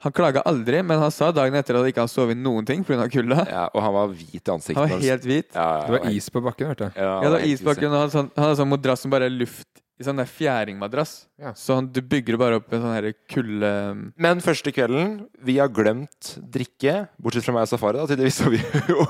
Han 0.00 0.14
klaga 0.16 0.40
aldri, 0.48 0.78
men 0.80 0.96
han 1.02 1.12
sa 1.12 1.28
dagen 1.36 1.54
etter 1.58 1.76
at 1.76 1.82
han 1.84 1.90
ikke 1.92 2.00
hadde 2.06 2.14
sovet 2.14 2.38
noen 2.40 2.64
ting 2.64 2.80
pga. 2.88 3.04
kulda. 3.12 3.44
Ja, 3.50 3.66
og 3.68 3.82
han 3.84 3.92
var 3.92 4.14
hvit 4.14 4.40
i 4.40 4.52
ansiktet. 4.54 4.80
Han 4.80 4.94
var 4.94 5.04
helt 5.04 5.26
hvit. 5.28 5.50
Ja, 5.52 5.66
ja, 5.76 5.82
Det 5.84 5.92
var 5.98 6.14
is 6.16 6.30
på 6.32 6.40
bakken, 6.46 6.70
hørte 6.72 6.88
jeg. 6.88 6.96
Ja, 6.96 7.10
Ja, 7.10 7.20
det 7.26 7.32
var 7.34 7.44
helt 7.44 7.52
isbakken, 7.60 7.90
og 7.90 7.92
han 7.92 8.00
hadde 8.06 8.16
sånn, 8.16 8.30
han 8.34 8.46
hadde 8.46 8.60
sånn 8.62 8.72
madrass 8.72 9.04
som 9.04 9.12
bare 9.12 9.28
er 9.28 9.34
luft 9.36 9.79
i 10.00 10.04
sånn 10.06 10.16
der 10.16 10.28
fjæringmadrass. 10.30 11.10
Ja. 11.40 11.50
Så 11.58 11.74
han, 11.76 11.90
du 11.92 12.00
bygger 12.00 12.38
bare 12.40 12.56
opp 12.56 12.72
en 12.72 12.80
sånn 12.80 12.94
her 12.96 13.10
kulde... 13.28 13.70
Men 14.16 14.40
første 14.40 14.72
kvelden 14.72 15.18
Vi 15.44 15.58
har 15.60 15.68
glemt 15.76 16.30
drikke, 16.40 17.02
bortsett 17.20 17.44
fra 17.44 17.52
meg 17.58 17.66
og 17.66 17.72
Safari, 17.74 18.00
da, 18.00 18.06
tydeligvis. 18.08 18.38
Så 18.40 18.48
vi 18.54 18.60
jo 18.94 19.04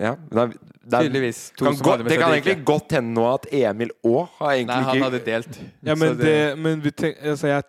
Ja. 0.00 0.14
Det, 0.16 0.40
er, 0.40 0.54
det, 0.56 0.96
er, 0.96 1.04
Tydeligvis 1.04 1.42
to 1.58 1.66
kan 1.68 1.76
som 1.76 1.84
godt, 1.90 2.06
det 2.08 2.16
kan 2.18 2.32
drikke. 2.32 2.48
egentlig 2.54 2.64
godt 2.72 2.96
hende 2.96 3.12
nå 3.20 3.26
at 3.34 3.44
Emil 3.54 3.92
òg 4.02 4.24
har 4.40 4.54
egentlig 4.56 4.72
Nei, 4.72 4.80
han 4.88 4.96
ikke 4.96 5.10
hadde 5.10 5.22
delt. 5.28 5.60
Ja, 5.86 5.94
men, 6.00 6.16
det, 6.18 6.34
men 6.58 6.82
vi 6.82 6.94
tenk, 7.04 7.20
altså, 7.22 7.52
jeg, 7.52 7.68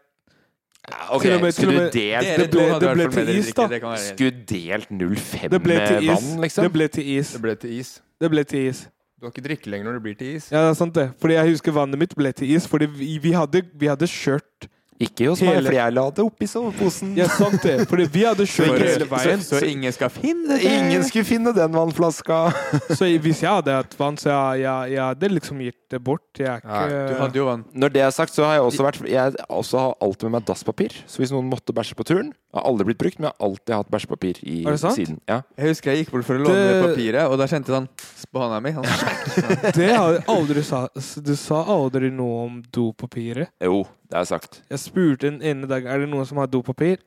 Ja, 0.89 1.03
Ok, 1.15 1.23
med- 1.43 1.53
skulle 1.55 1.83
delt 1.93 2.31
det 2.39 2.47
ble- 2.51 2.79
det 2.79 2.95
ble 2.97 3.05
til 3.13 3.29
is, 3.37 3.51
da. 3.55 3.67
Skulle 4.07 4.31
delt 4.49 4.89
05 4.89 5.51
det 5.53 5.61
ble 5.63 5.77
til 5.83 5.95
med 5.99 6.03
is. 6.03 6.09
vann, 6.09 6.41
liksom? 6.47 6.65
Det 6.65 6.73
ble 6.79 6.87
til 6.91 7.11
is. 7.19 7.35
Det 7.37 7.41
ble 7.45 7.53
til 7.61 7.77
is. 7.83 7.93
Det 8.19 8.31
ble 8.33 8.43
til 8.43 8.67
is. 8.71 8.81
Du 9.23 9.29
har 9.29 9.31
ikke 9.31 9.45
drikke 9.45 9.69
lenger 9.71 9.87
når 9.87 9.93
det 9.95 10.03
blir 10.03 10.15
til 10.19 10.31
is. 10.35 10.49
Ja, 10.51 10.65
det 10.65 10.73
er 10.73 10.75
sant 10.75 10.97
det. 10.97 11.05
Fordi 11.23 11.37
jeg 11.37 11.51
husker 11.53 11.71
vannet 11.71 11.95
mitt 12.01 12.11
ble 12.19 12.33
til 12.35 12.49
is, 12.51 12.65
fordi 12.67 12.89
vi, 12.91 13.13
vi, 13.23 13.31
hadde, 13.31 13.61
vi 13.79 13.87
hadde 13.87 14.09
kjørt 14.11 14.67
Ikke 15.01 15.29
hos 15.31 15.41
meg, 15.41 15.59
for 15.65 15.75
jeg 15.75 15.93
la 15.95 16.03
det 16.13 16.23
oppi 16.23 16.47
soveposen. 16.49 17.13
Ja, 17.17 17.27
sant 17.31 17.63
det. 17.65 17.87
Fordi 17.89 18.05
vi 18.13 18.25
hadde 18.27 18.45
kjørt 18.49 18.77
hele 18.83 19.07
veien. 19.09 19.41
Så, 19.43 19.59
så 19.59 19.65
ingen 19.69 19.93
skal 19.95 20.11
finne 20.13 20.57
det! 20.59 20.69
Ingen 20.69 21.05
skulle 21.07 21.25
finne 21.27 21.53
den 21.55 21.73
vannflaska! 21.73 22.41
Så 22.97 23.07
hvis 23.23 23.41
jeg 23.43 23.49
hadde 23.49 23.73
hatt 23.79 23.95
vann, 23.99 24.17
så 24.19 24.29
jeg, 24.29 24.63
jeg, 24.63 24.93
jeg 24.93 25.01
hadde 25.03 25.29
liksom 25.33 25.61
gitt 25.63 25.79
det 25.93 25.99
bort. 26.03 26.23
Jeg 26.37 26.61
Nei, 26.65 26.83
ikke 26.87 27.01
Du 27.09 27.21
hadde 27.21 27.39
jo 27.39 27.45
vann. 27.47 27.63
Når 27.73 27.93
det 27.93 28.03
er 28.05 28.13
sagt, 28.15 28.33
så 28.33 28.45
har 28.47 28.57
jeg 28.57 28.65
også 28.67 28.85
vært 28.85 28.99
Jeg 29.09 29.33
også 29.49 29.81
har 29.81 29.95
alltid 30.03 30.27
med 30.29 30.35
meg 30.37 30.47
dasspapir. 30.49 30.95
Så 31.09 31.21
hvis 31.21 31.33
noen 31.33 31.49
måtte 31.51 31.75
bæsje 31.75 31.97
på 31.97 32.05
turen 32.07 32.31
Har 32.53 32.65
aldri 32.69 32.87
blitt 32.89 33.01
brukt, 33.01 33.19
men 33.19 33.29
jeg 33.29 33.35
har 33.35 33.47
alltid 33.49 33.75
hatt 33.77 33.91
bæsjepapir 33.93 34.41
i 34.45 34.59
Er 34.63 34.75
det 34.77 34.81
sant? 34.81 34.97
siden. 34.97 35.19
Ja. 35.29 35.41
Jeg 35.57 35.73
husker 35.73 35.93
jeg 35.93 36.03
gikk 36.03 36.13
bort 36.15 36.27
for 36.27 36.39
å 36.39 36.43
låne 36.45 36.63
det 36.69 36.79
papiret, 36.87 37.23
og 37.29 37.37
da 37.41 37.47
kjente 37.49 37.73
han 37.75 37.89
sånn 37.99 38.31
på 38.33 38.41
hånda 38.41 38.59
mi. 38.65 38.73
Han, 38.77 38.87
Det 39.79 39.89
har 39.93 40.17
jeg 40.17 40.23
aldri 40.33 40.63
sa. 40.65 40.85
Du 41.25 41.33
sa 41.39 41.61
aldri 41.75 42.09
noe 42.13 42.45
om 42.47 42.59
dopapiret. 42.73 43.53
Jo, 43.63 43.83
det 44.13 44.19
er 44.21 44.29
sagt. 44.29 44.61
Jeg 44.69 44.79
spurte 44.83 45.27
en 45.31 45.41
ene 45.41 45.65
dag 45.69 45.87
er 45.89 46.03
det 46.05 46.09
noen 46.11 46.27
som 46.29 46.37
har 46.37 46.47
dopapir. 46.53 46.99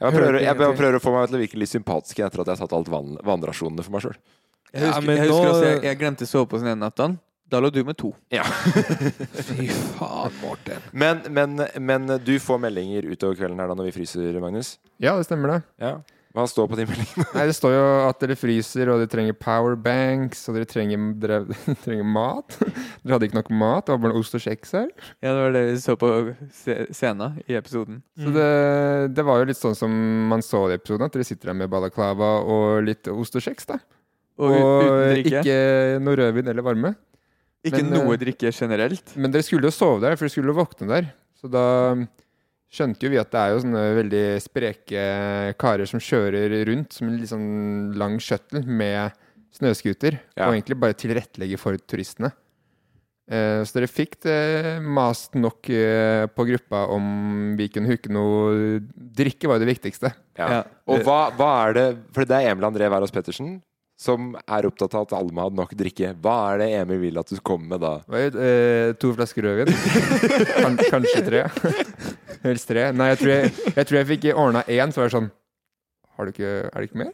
Jeg 0.00 0.14
prøver, 0.16 0.40
jeg 0.42 0.56
prøver 0.56 0.96
å 0.96 1.00
få 1.04 1.12
meg 1.14 1.28
til 1.30 1.36
å 1.38 1.40
virke 1.44 1.58
litt 1.60 1.70
sympatisk 1.70 2.18
etter 2.24 2.40
at 2.42 2.48
jeg 2.50 2.56
har 2.56 2.62
tatt 2.66 2.72
alt 2.78 2.88
vann, 2.90 3.18
vannrasjonene 3.22 3.84
for 3.84 3.92
meg 3.94 4.02
sjøl. 4.06 4.14
jeg 4.72 4.80
Ja, 4.82 4.86
husker, 4.94 5.06
men 5.06 5.16
jeg 5.20 5.28
husker 5.28 5.44
nå- 5.44 5.50
også 5.54 5.66
jeg, 5.68 5.82
jeg 5.84 5.98
glemte 6.00 6.26
soveposen 6.26 6.70
den 6.72 6.80
natta. 6.82 7.08
Da 7.50 7.58
lå 7.60 7.68
du 7.74 7.80
med 7.84 7.96
to. 7.98 8.12
Ja. 8.30 8.44
Fy 9.50 9.66
faen, 9.98 10.32
Morten. 10.40 10.80
men, 10.94 11.20
men, 11.34 11.56
men 11.82 12.06
du 12.24 12.32
får 12.40 12.60
meldinger 12.62 13.08
utover 13.10 13.34
kvelden 13.40 13.58
her 13.60 13.66
da 13.70 13.74
når 13.78 13.88
vi 13.90 13.94
fryser, 13.98 14.38
Magnus? 14.40 14.76
Ja, 15.02 15.16
det 15.18 15.26
stemmer 15.26 15.56
det. 15.56 15.60
Ja. 15.82 15.96
Hva 16.30 16.44
står 16.46 16.68
på 16.70 16.76
de 16.78 16.84
meldingene? 16.86 17.24
Nei, 17.34 17.44
Det 17.48 17.54
står 17.56 17.72
jo 17.74 17.86
at 18.06 18.20
dere 18.22 18.36
fryser, 18.38 18.90
og 18.92 19.00
dere 19.00 19.10
trenger 19.10 19.34
powerbanks, 19.34 20.44
og 20.46 20.58
dere 20.58 20.68
trenger, 20.70 21.08
dere 21.18 21.40
trenger 21.84 22.06
mat. 22.06 22.54
Dere 22.60 23.16
hadde 23.16 23.26
ikke 23.26 23.38
nok 23.40 23.50
mat, 23.50 23.88
det 23.88 23.96
var 23.96 24.02
bare 24.04 24.20
ost 24.20 24.36
og 24.38 24.44
kjeks 24.44 24.76
her. 24.78 24.88
Ja, 25.18 25.32
det 25.32 25.40
var 25.40 25.56
det 25.56 25.64
vi 25.66 25.74
så 25.82 25.96
på 25.98 26.10
scenen 26.94 27.40
i 27.48 27.58
episoden. 27.58 27.98
Så 28.14 28.34
det, 28.36 28.48
det 29.16 29.26
var 29.26 29.42
jo 29.42 29.50
litt 29.50 29.58
sånn 29.58 29.78
som 29.78 29.96
man 30.30 30.44
så 30.46 30.68
i 30.70 30.76
episoden, 30.78 31.08
at 31.08 31.18
dere 31.18 31.26
sitter 31.26 31.50
der 31.50 31.58
med 31.64 31.72
balaklava 31.72 32.36
og 32.46 32.84
litt 32.86 33.10
ost 33.10 33.34
og 33.40 33.46
kjeks. 33.48 33.66
da. 33.72 33.80
Og, 34.40 34.54
og 34.54 35.18
ikke 35.20 35.58
noe 36.00 36.16
rødvin 36.16 36.54
eller 36.54 36.64
varme. 36.64 36.94
Ikke 37.66 37.82
men, 37.82 37.92
noe 37.92 38.14
eh, 38.14 38.20
drikke 38.22 38.54
generelt. 38.54 39.12
Men 39.20 39.34
dere 39.34 39.44
skulle 39.44 39.68
jo 39.68 39.74
sove 39.74 40.00
der, 40.00 40.14
for 40.16 40.24
dere 40.28 40.32
skulle 40.32 40.54
jo 40.54 40.60
våkne 40.62 40.88
der. 40.88 41.10
Så 41.36 41.50
da 41.50 41.64
skjønte 42.70 43.02
jo 43.02 43.10
vi 43.10 43.18
at 43.18 43.30
det 43.34 43.40
er 43.40 43.54
jo 43.54 43.62
sånne 43.64 43.80
veldig 43.98 44.24
spreke 44.44 45.04
karer 45.58 45.88
som 45.90 46.00
kjører 46.02 46.52
rundt 46.68 46.92
som 46.94 47.08
en 47.10 47.16
litt 47.18 47.32
sånn 47.32 47.48
lang 47.98 48.18
shuttle 48.22 48.62
med 48.66 49.10
snøscooter, 49.56 50.20
Ja. 50.38 50.46
og 50.46 50.54
egentlig 50.54 50.78
bare 50.78 50.94
tilrettelegger 50.94 51.58
for 51.58 51.74
turistene. 51.76 52.30
Eh, 53.30 53.62
Så 53.66 53.74
dere 53.78 53.86
fikk 53.90 54.20
det 54.22 54.80
mast 54.82 55.34
nok 55.34 55.68
eh, 55.70 56.26
på 56.26 56.46
gruppa 56.46 56.84
om 56.90 57.56
vi 57.58 57.68
kunne 57.68 57.90
hooke 57.90 58.10
noe 58.10 58.80
Drikke 58.94 59.46
var 59.50 59.58
jo 59.58 59.66
det 59.66 59.74
viktigste. 59.74 60.10
Ja. 60.38 60.48
Ja. 60.50 60.62
Og 60.86 61.02
hva, 61.06 61.30
hva 61.36 61.50
er 61.68 61.72
det 61.76 61.84
For 62.14 62.24
det 62.24 62.38
er 62.40 62.50
Emil 62.50 62.66
André 62.66 62.88
Wærås 62.90 63.12
Pettersen 63.14 63.60
som 64.00 64.30
er 64.40 64.64
opptatt 64.68 64.94
av 64.96 65.04
at 65.04 65.12
alle 65.18 65.34
må 65.36 65.44
ha 65.44 65.50
nok 65.52 65.74
drikke. 65.76 66.14
Hva 66.24 66.36
er 66.54 66.62
det 66.62 66.68
Emil 66.78 67.02
vil 67.02 67.20
at 67.20 67.28
du 67.28 67.36
kommer 67.44 67.74
med 67.74 67.82
da? 67.84 67.90
Jo 68.08 68.30
eh, 68.46 68.92
to 69.00 69.12
flasker 69.16 69.44
rødvin. 69.44 69.74
kan, 70.54 70.78
kanskje 70.88 71.20
tre. 71.26 71.42
Helst 72.46 72.70
tre. 72.70 72.86
Nei, 72.96 73.10
jeg 73.12 73.20
tror 73.20 73.32
jeg, 73.34 73.52
jeg, 73.74 73.84
tror 73.84 73.98
jeg 74.00 74.08
fikk 74.14 74.26
ordna 74.32 74.64
én, 74.64 74.94
så 74.94 75.02
var 75.02 75.10
det 75.10 75.16
sånn 75.18 75.28
Har 76.16 76.24
du 76.28 76.32
ikke, 76.32 76.52
Er 76.70 76.80
det 76.80 76.88
ikke 76.88 77.02
mer? 77.02 77.12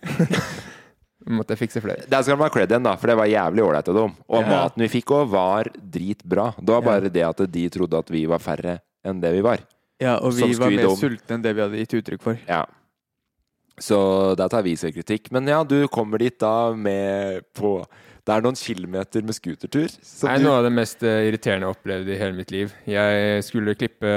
Måtte 1.37 1.57
jeg 1.57 1.65
fikse 1.65 1.83
flere. 1.83 2.07
Der 2.07 2.23
skal 2.23 2.39
man 2.39 2.47
ha 2.47 2.55
cred 2.55 2.71
igjen, 2.71 2.85
da, 2.87 2.93
for 3.01 3.11
det 3.11 3.17
var 3.19 3.27
jævlig 3.27 3.65
ålreit 3.67 3.89
av 3.91 3.97
dem. 3.99 4.13
Og 4.31 4.45
Ja. 4.45 4.47
maten 4.47 4.85
vi 4.85 4.91
fikk 4.93 5.11
òg, 5.17 5.25
var 5.33 5.73
dritbra. 5.75 6.53
Det 6.61 6.71
var 6.77 6.85
bare 6.87 7.11
det 7.11 7.25
at 7.27 7.43
de 7.51 7.65
trodde 7.75 7.99
at 7.99 8.13
vi 8.15 8.23
var 8.31 8.39
færre 8.39 8.77
enn 9.03 9.19
det 9.25 9.33
vi 9.35 9.43
var. 9.43 9.65
Ja, 9.99 10.21
og 10.23 10.37
vi 10.37 10.53
var 10.55 10.71
mer 10.71 10.93
sultne 10.95 11.35
enn 11.35 11.43
det 11.43 11.57
vi 11.57 11.65
hadde 11.65 11.81
gitt 11.83 11.97
uttrykk 11.99 12.23
for. 12.23 12.39
Ja. 12.47 12.63
Så 13.77 13.99
der 14.39 14.49
tar 14.49 14.65
vi 14.65 14.77
selvkritikk. 14.79 15.31
Men 15.35 15.49
ja, 15.51 15.61
du 15.65 15.85
kommer 15.93 16.21
dit 16.23 16.39
da 16.41 16.73
med 16.73 17.45
på 17.57 17.79
Det 18.27 18.35
er 18.35 18.43
noen 18.43 18.57
kilometer 18.59 19.23
med 19.23 19.37
scootertur. 19.37 19.87
Det 19.87 20.27
er 20.27 20.41
noe 20.43 20.57
av 20.59 20.65
det 20.67 20.73
mest 20.75 21.05
eh, 21.07 21.29
irriterende 21.29 21.63
jeg 21.63 21.71
har 21.71 21.77
opplevd 21.77 22.09
i 22.11 22.17
hele 22.19 22.35
mitt 22.35 22.51
liv. 22.51 22.73
Jeg 22.91 23.45
skulle 23.47 23.77
klippe 23.79 24.11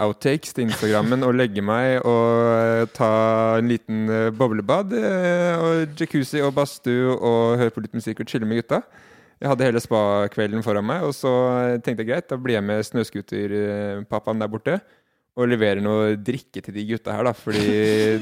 outtakes 0.00 0.56
til 0.56 0.70
Instagrammen 0.70 1.20
og 1.26 1.34
legge 1.36 1.60
meg 1.60 1.98
og 2.00 2.30
eh, 2.54 2.86
ta 2.96 3.10
en 3.58 3.68
liten 3.68 4.06
eh, 4.08 4.30
boblebad 4.32 4.96
eh, 4.96 5.60
og 5.60 6.00
jacuzzi 6.00 6.40
og 6.40 6.54
badstue 6.56 7.12
og 7.12 7.60
høre 7.60 7.74
på 7.76 7.84
litt 7.84 7.98
musikk 8.00 8.24
og 8.24 8.32
chille 8.32 8.48
med 8.48 8.62
gutta. 8.62 8.80
Jeg 9.42 9.52
hadde 9.52 9.68
hele 9.68 9.84
spa-kvelden 9.84 10.64
foran 10.64 10.88
meg, 10.88 11.04
og 11.04 11.12
så 11.18 11.34
tenkte 11.84 12.06
jeg 12.06 12.12
greit, 12.14 12.30
da 12.30 12.40
blir 12.40 12.56
jeg 12.56 12.64
med 12.64 12.84
snøscooterpappaen 12.88 14.40
der 14.40 14.48
borte 14.48 14.80
og 15.38 15.48
leverer 15.48 15.80
noe 15.80 16.12
drikke 16.20 16.60
til 16.60 16.74
de 16.76 16.82
gutta 16.90 17.14
her, 17.16 17.24
da. 17.24 17.32
Fordi 17.32 17.62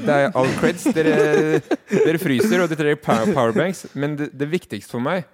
det 0.05 0.15
er 0.15 0.29
all 0.39 0.51
creds. 0.61 0.85
Dere, 0.95 1.59
dere 1.91 2.21
fryser, 2.21 2.61
og 2.63 2.71
dere 2.71 2.79
trenger 2.79 3.01
power- 3.03 3.33
powerbanks. 3.35 3.85
Men 3.99 4.15
det, 4.19 4.29
det 4.39 4.47
viktigste 4.51 4.95
for 4.95 5.03
meg 5.03 5.25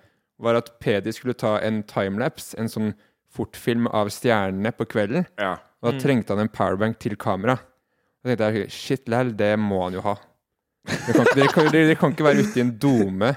var 0.41 0.57
at 0.59 0.71
Pedi 0.81 1.13
skulle 1.13 1.37
ta 1.37 1.55
en 1.65 1.83
timelapse, 1.89 2.57
en 2.57 2.69
sånn 2.69 2.91
fortfilm 3.37 3.85
av 3.93 4.09
stjernene 4.13 4.71
på 4.73 4.87
kvelden. 4.89 5.27
Ja. 5.37 5.55
Og 5.83 5.91
da 5.93 6.01
trengte 6.01 6.33
han 6.33 6.41
en 6.47 6.49
powerbank 6.53 6.97
til 7.03 7.13
kamera. 7.21 7.59
Og 8.23 8.31
tenkte 8.31 8.49
jeg, 8.55 8.71
shit 8.73 9.05
lal, 9.11 9.35
det 9.37 9.53
må 9.61 9.83
han 9.85 9.97
jo 9.99 10.01
ha. 10.05 10.15
Dere 10.87 11.13
kan, 11.13 11.29
kan, 11.53 11.69
dere, 11.69 11.85
dere 11.91 11.99
kan 11.99 12.13
ikke 12.15 12.25
være 12.25 12.45
ute 12.47 12.57
i 12.57 12.63
en 12.63 12.73
dome 12.81 13.29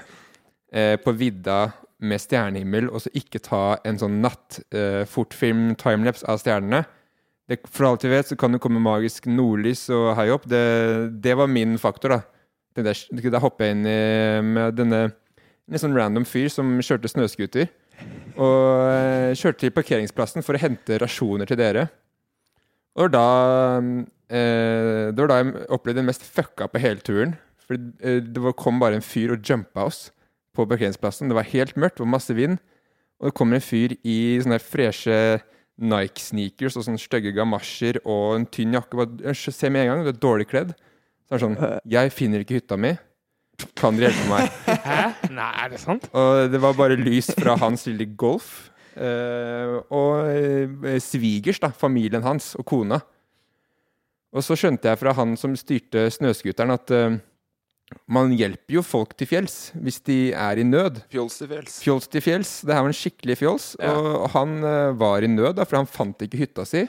eh, 0.73 0.95
på 1.03 1.13
vidda 1.19 1.59
med 2.01 2.17
stjernehimmel 2.23 2.87
og 2.89 3.03
så 3.03 3.11
ikke 3.13 3.41
ta 3.45 3.75
en 3.85 3.99
sånn 4.01 4.15
natt 4.23 4.57
eh, 4.73 5.03
fortfilm 5.09 5.75
timelapse 5.77 6.25
av 6.31 6.39
stjernene. 6.41 6.79
Det, 7.51 7.57
for 7.67 7.89
alt 7.89 8.05
jeg 8.05 8.13
vet, 8.13 8.29
så 8.31 8.37
kan 8.39 8.55
det 8.55 8.61
komme 8.63 8.79
magisk 8.79 9.25
nordlys 9.27 9.89
og 9.91 10.13
hei 10.15 10.29
opp. 10.31 10.45
Det, 10.47 10.61
det 11.19 11.33
var 11.35 11.51
min 11.51 11.75
faktor, 11.81 12.15
da. 12.15 12.21
Det 12.71 13.41
hopper 13.43 13.67
jeg 13.67 13.75
inn 13.75 13.87
i, 13.91 13.97
med 14.47 14.77
denne 14.77 15.01
en 15.71 15.79
sånn 15.79 15.95
random 15.95 16.25
fyr 16.27 16.49
som 16.51 16.79
kjørte 16.83 17.11
snøscooter. 17.11 17.69
Og 18.39 18.87
eh, 18.91 19.33
kjørte 19.37 19.65
til 19.65 19.73
parkeringsplassen 19.75 20.45
for 20.45 20.57
å 20.57 20.61
hente 20.61 20.97
rasjoner 21.01 21.49
til 21.49 21.59
dere. 21.59 21.85
Og 22.99 23.11
da 23.13 23.27
eh, 24.27 25.11
Det 25.11 25.19
var 25.21 25.31
da 25.31 25.39
jeg 25.39 25.67
opplevde 25.71 26.01
den 26.01 26.09
mest 26.09 26.25
fucka 26.25 26.67
på 26.71 26.81
hele 26.83 27.03
turen. 27.05 27.35
For 27.63 27.77
eh, 27.77 28.19
det 28.23 28.55
kom 28.59 28.81
bare 28.81 28.99
en 28.99 29.05
fyr 29.05 29.35
og 29.35 29.47
jumpa 29.47 29.87
oss 29.87 30.09
på 30.55 30.67
parkeringsplassen. 30.67 31.31
Det 31.31 31.37
var 31.37 31.51
helt 31.53 31.77
mørkt, 31.79 31.99
det 31.99 32.05
var 32.05 32.15
masse 32.17 32.35
vind. 32.35 32.59
Og 33.21 33.29
det 33.29 33.37
kommer 33.37 33.59
en 33.59 33.63
fyr 33.63 33.95
i 34.01 34.19
sånne 34.41 34.59
freshe 34.63 35.15
Nike-sneakers 35.81 36.75
og 36.77 36.85
sånne 36.85 37.01
stygge 37.01 37.33
gamasjer 37.35 38.01
og 38.03 38.35
en 38.37 38.47
tynn 38.51 38.75
jakke. 38.77 39.07
Se 39.33 39.49
jeg 39.49 39.57
ser 39.57 39.73
med 39.73 39.85
en 39.85 39.93
gang, 39.93 40.03
du 40.05 40.11
er 40.11 40.19
dårlig 40.19 40.49
kledd. 40.51 40.75
Så 41.25 41.35
er 41.35 41.39
det 41.39 41.45
sånn 41.45 41.79
Jeg 41.89 42.13
finner 42.13 42.43
ikke 42.43 42.59
hytta 42.59 42.77
mi. 42.77 42.91
Kan 43.77 43.97
dere 43.97 44.11
hjelpe 44.11 44.27
meg? 44.29 44.59
Hæ? 44.89 44.99
Nei, 45.33 45.49
er 45.63 45.71
det 45.73 45.81
sant? 45.81 46.07
Og 46.17 46.51
det 46.51 46.61
var 46.61 46.77
bare 46.77 46.99
lys 46.99 47.31
fra 47.37 47.55
hans 47.61 47.85
lille 47.89 48.09
Golf. 48.19 48.71
Eh, 48.91 49.75
og 49.95 50.27
eh, 50.27 50.99
svigers, 50.99 51.61
da, 51.63 51.71
familien 51.71 52.25
hans 52.25 52.53
og 52.59 52.65
kona. 52.67 52.99
Og 54.31 54.43
så 54.45 54.55
skjønte 54.59 54.89
jeg 54.89 54.99
fra 54.99 55.13
han 55.15 55.35
som 55.39 55.55
styrte 55.59 56.07
snøscooteren, 56.11 56.75
at 56.75 56.93
eh, 56.95 57.19
man 58.11 58.33
hjelper 58.35 58.77
jo 58.77 58.83
folk 58.85 59.13
til 59.19 59.29
fjells 59.29 59.57
hvis 59.79 60.01
de 60.07 60.17
er 60.35 60.61
i 60.61 60.65
nød. 60.67 61.01
Fjols 61.11 61.37
til 61.39 61.51
fjells. 61.51 61.77
Fjols 61.83 62.09
til 62.11 62.23
fjells. 62.25 62.53
Det 62.67 62.75
her 62.75 62.85
var 62.85 62.91
en 62.91 62.97
skikkelig 62.97 63.37
fjols. 63.39 63.67
Ja. 63.79 63.93
Og 63.95 64.25
han 64.35 64.57
eh, 64.67 64.95
var 64.99 65.23
i 65.23 65.29
nød, 65.31 65.55
da, 65.59 65.67
for 65.67 65.81
han 65.81 65.89
fant 65.89 66.25
ikke 66.25 66.41
hytta 66.43 66.65
si. 66.67 66.85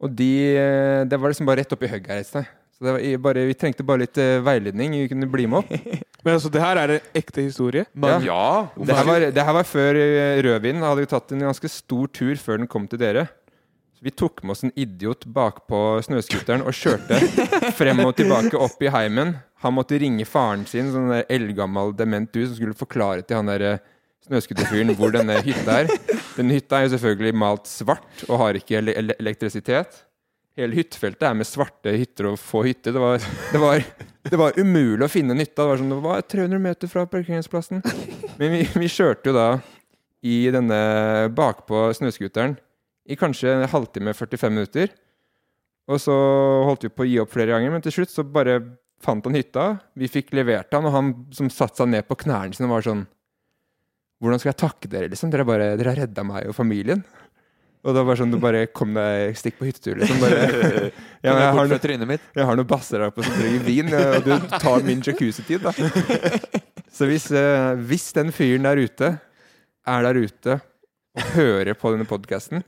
Og 0.00 0.14
de, 0.16 0.30
eh, 0.56 1.02
det 1.08 1.20
var 1.20 1.32
liksom 1.32 1.48
bare 1.48 1.62
rett 1.62 1.76
oppi 1.76 1.90
hugget 1.90 2.10
her 2.10 2.24
et 2.24 2.30
sted. 2.30 2.48
Så 2.74 2.86
det 2.86 2.94
var 2.96 3.24
bare, 3.28 3.44
vi 3.50 3.56
trengte 3.58 3.84
bare 3.86 4.06
litt 4.06 4.20
eh, 4.20 4.38
veiledning. 4.44 4.96
Vi 5.02 5.10
kunne 5.12 5.28
bli 5.30 5.46
med 5.50 5.62
opp. 5.62 5.90
Men 6.24 6.36
altså, 6.36 6.50
det 6.52 6.62
her 6.64 6.80
er 6.80 6.94
en 6.96 7.12
ekte 7.16 7.44
historie. 7.44 7.86
Ja. 7.96 8.18
Det 8.76 8.96
her, 8.96 9.06
var, 9.08 9.26
det 9.32 9.44
her 9.46 9.56
var 9.56 9.68
før 9.68 10.00
rødvinen 10.44 10.84
hadde 10.84 11.06
jo 11.06 11.12
tatt 11.14 11.32
en 11.32 11.46
ganske 11.46 11.70
stor 11.72 12.10
tur 12.12 12.34
før 12.40 12.60
den 12.60 12.68
kom 12.70 12.88
til 12.90 13.00
dere. 13.00 13.28
Vi 14.00 14.10
tok 14.10 14.42
med 14.42 14.54
oss 14.54 14.64
en 14.64 14.72
idiot 14.80 15.26
bakpå 15.28 15.78
snøscooteren 16.06 16.62
og 16.64 16.72
kjørte 16.72 17.18
frem 17.76 17.98
og 18.06 18.14
tilbake 18.16 18.56
opp 18.56 18.80
i 18.80 18.88
heimen. 18.88 19.34
Han 19.60 19.74
måtte 19.76 19.98
ringe 20.00 20.24
faren 20.24 20.62
sin, 20.68 20.88
sånn 20.88 21.10
der 21.12 21.26
eldgammel 21.28 21.92
dement 21.98 22.30
du, 22.32 22.40
som 22.46 22.54
skulle 22.56 22.76
forklare 22.78 23.20
til 23.20 23.36
han 23.36 23.50
der 23.50 23.64
eh, 23.68 23.82
snøscooterfyren 24.24 24.94
hvor 24.96 25.12
denne 25.12 25.36
hytta 25.44 25.82
er. 25.82 25.92
Denne 26.38 26.56
hytta 26.56 26.78
er 26.78 26.86
jo 26.86 26.94
selvfølgelig 26.94 27.36
malt 27.42 27.68
svart 27.68 28.24
og 28.30 28.40
har 28.40 28.56
ikke 28.56 28.78
ele 28.80 28.94
ele 29.02 29.18
elektrisitet. 29.20 30.00
Hele 30.56 30.80
hyttefeltet 30.80 31.28
er 31.28 31.36
med 31.36 31.50
svarte 31.50 31.92
hytter 31.92 32.30
og 32.32 32.40
få 32.40 32.64
hytter. 32.70 32.96
Det 32.96 33.04
var, 33.04 33.28
det 33.52 33.60
var, 33.60 33.84
det 34.32 34.40
var 34.40 34.56
umulig 34.56 35.04
å 35.04 35.10
finne 35.12 35.36
en 35.36 35.44
hytte. 35.44 35.58
Det 35.60 35.68
var 35.74 35.82
sånn, 35.82 35.92
det 35.92 36.00
var 36.08 36.24
300 36.24 36.64
meter 36.70 36.94
fra 36.94 37.04
parkeringsplassen. 37.04 37.84
Men 38.40 38.56
vi, 38.56 38.64
vi 38.80 38.90
kjørte 38.96 39.28
jo 39.28 39.36
da 39.36 39.46
i 40.24 40.40
denne 40.56 40.80
bakpå 41.36 41.90
snøscooteren 42.00 42.56
i 43.10 43.18
kanskje 43.18 43.56
en 43.56 43.68
halvtime, 43.70 44.14
45 44.14 44.54
minutter. 44.54 44.92
Og 45.90 45.98
så 45.98 46.14
holdt 46.68 46.86
vi 46.86 46.92
på 46.94 47.04
å 47.04 47.08
gi 47.08 47.18
opp 47.22 47.32
flere 47.34 47.54
ganger, 47.54 47.72
men 47.74 47.82
til 47.84 47.96
slutt 47.98 48.12
så 48.12 48.24
bare 48.26 48.60
fant 49.02 49.24
han 49.26 49.38
hytta. 49.38 49.72
Vi 49.98 50.10
fikk 50.12 50.34
levert 50.36 50.70
han, 50.76 50.86
og 50.86 50.94
han 50.94 51.14
som 51.34 51.50
satte 51.50 51.82
seg 51.82 51.90
ned 51.90 52.06
på 52.06 52.18
knærne 52.20 52.56
sine, 52.56 52.70
var 52.70 52.86
sånn 52.86 53.08
Hvordan 54.20 54.36
skal 54.36 54.50
jeg 54.50 54.60
takke 54.60 54.88
dere, 54.92 55.08
liksom? 55.08 55.30
Dere, 55.32 55.46
bare, 55.48 55.70
dere 55.80 55.94
har 55.94 56.02
redda 56.02 56.22
meg 56.28 56.50
og 56.50 56.52
familien. 56.52 57.00
Og 57.80 57.94
det 57.96 58.02
var 58.04 58.18
sånn, 58.20 58.34
du 58.34 58.36
bare 58.36 58.66
kom 58.68 58.90
deg, 58.92 59.30
stikk 59.40 59.56
på 59.56 59.64
hyttetur, 59.64 59.96
liksom. 59.96 60.18
Bare, 60.20 60.42
ja, 61.24 61.32
jeg, 61.32 61.54
har 61.56 61.70
noe, 61.70 62.18
jeg 62.36 62.48
har 62.50 62.58
noen 62.60 62.68
basser 62.68 63.00
her 63.00 63.14
på 63.16 63.24
som 63.24 63.38
trenger 63.38 63.64
vin, 63.64 63.88
og 63.96 64.26
du 64.26 64.34
tar 64.52 64.84
min 64.84 65.00
jacuzzi-tid, 65.00 65.64
da. 65.64 65.72
Så 67.00 67.08
hvis, 67.08 67.30
eh, 67.32 67.70
hvis 67.88 68.10
den 68.18 68.28
fyren 68.36 68.68
der 68.68 68.82
ute 68.84 69.14
er 69.88 70.04
der 70.04 70.20
ute 70.20 70.58
og 71.16 71.32
hører 71.38 71.72
på 71.78 71.94
denne 71.94 72.04
podkasten 72.04 72.60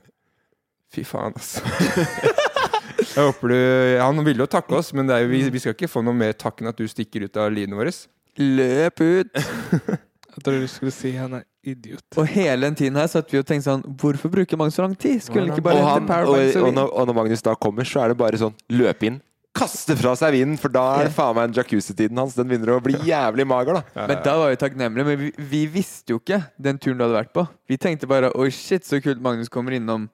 Fy 0.93 1.03
faen, 1.07 1.33
altså. 1.35 1.63
Jeg 3.13 3.25
håper 3.27 3.51
du 3.51 3.57
Han 3.99 4.23
ville 4.25 4.45
jo 4.45 4.49
takke 4.49 4.77
oss, 4.77 4.93
men 4.95 5.09
det 5.09 5.17
er 5.17 5.29
vi, 5.29 5.43
vi 5.51 5.61
skal 5.61 5.75
ikke 5.75 5.89
få 5.91 6.03
noe 6.05 6.15
mer 6.17 6.35
takk 6.37 6.61
enn 6.61 6.71
at 6.71 6.79
du 6.79 6.85
stikker 6.89 7.25
ut 7.27 7.39
av 7.41 7.51
livet 7.53 7.75
vårt. 7.77 8.03
Løp 8.39 9.03
ut! 9.03 9.43
Jeg 10.33 10.41
tror 10.41 10.63
du 10.63 10.69
skulle 10.71 10.93
si 10.93 11.11
han 11.13 11.35
er 11.37 11.43
idiot. 11.61 12.01
Og 12.17 12.25
hele 12.33 12.65
den 12.65 12.77
tiden 12.77 12.95
her 12.97 13.05
satt 13.11 13.29
vi 13.29 13.37
og 13.37 13.45
tenkte 13.45 13.67
sånn 13.67 13.83
Hvorfor 14.01 14.31
bruker 14.33 14.57
Magnus 14.57 14.79
så 14.79 14.85
lang 14.85 14.95
tid? 14.97 15.21
Skulle 15.21 15.45
han 15.45 15.53
ikke 15.53 15.65
bare 15.67 15.83
og, 15.83 15.85
hente 15.91 16.09
han, 16.09 16.25
Powerbanks 16.25 16.57
og 16.57 16.65
og, 16.69 16.73
når, 16.79 16.89
og 16.89 17.05
når 17.09 17.17
Magnus 17.19 17.45
da 17.45 17.53
kommer, 17.53 17.85
så 17.85 18.01
er 18.01 18.13
det 18.13 18.17
bare 18.17 18.39
sånn 18.41 18.55
løp 18.73 19.05
inn, 19.05 19.19
kaste 19.53 19.93
fra 19.99 20.15
seg 20.17 20.33
vinen, 20.33 20.57
for 20.57 20.73
da 20.73 20.87
er 21.03 21.11
faen 21.13 21.37
meg 21.37 21.51
en 21.51 21.55
jacuzzi-tiden 21.59 22.17
hans. 22.17 22.33
Den 22.33 22.49
begynner 22.49 22.73
å 22.73 22.81
bli 22.83 22.97
jævlig 23.05 23.45
mager, 23.45 23.77
da. 23.77 24.07
Men 24.09 24.25
da 24.25 24.33
var 24.41 24.49
vi 24.49 24.57
takknemlige. 24.63 25.05
Men 25.05 25.21
vi, 25.21 25.29
vi 25.53 25.61
visste 25.75 26.15
jo 26.15 26.21
ikke 26.23 26.41
den 26.57 26.81
turen 26.81 26.97
du 26.97 27.05
hadde 27.05 27.19
vært 27.19 27.33
på. 27.37 27.45
Vi 27.69 27.77
tenkte 27.77 28.09
bare 28.09 28.33
oi 28.33 28.49
shit, 28.49 28.89
så 28.89 28.97
kult 29.05 29.21
Magnus 29.21 29.53
kommer 29.53 29.77
innom. 29.77 30.09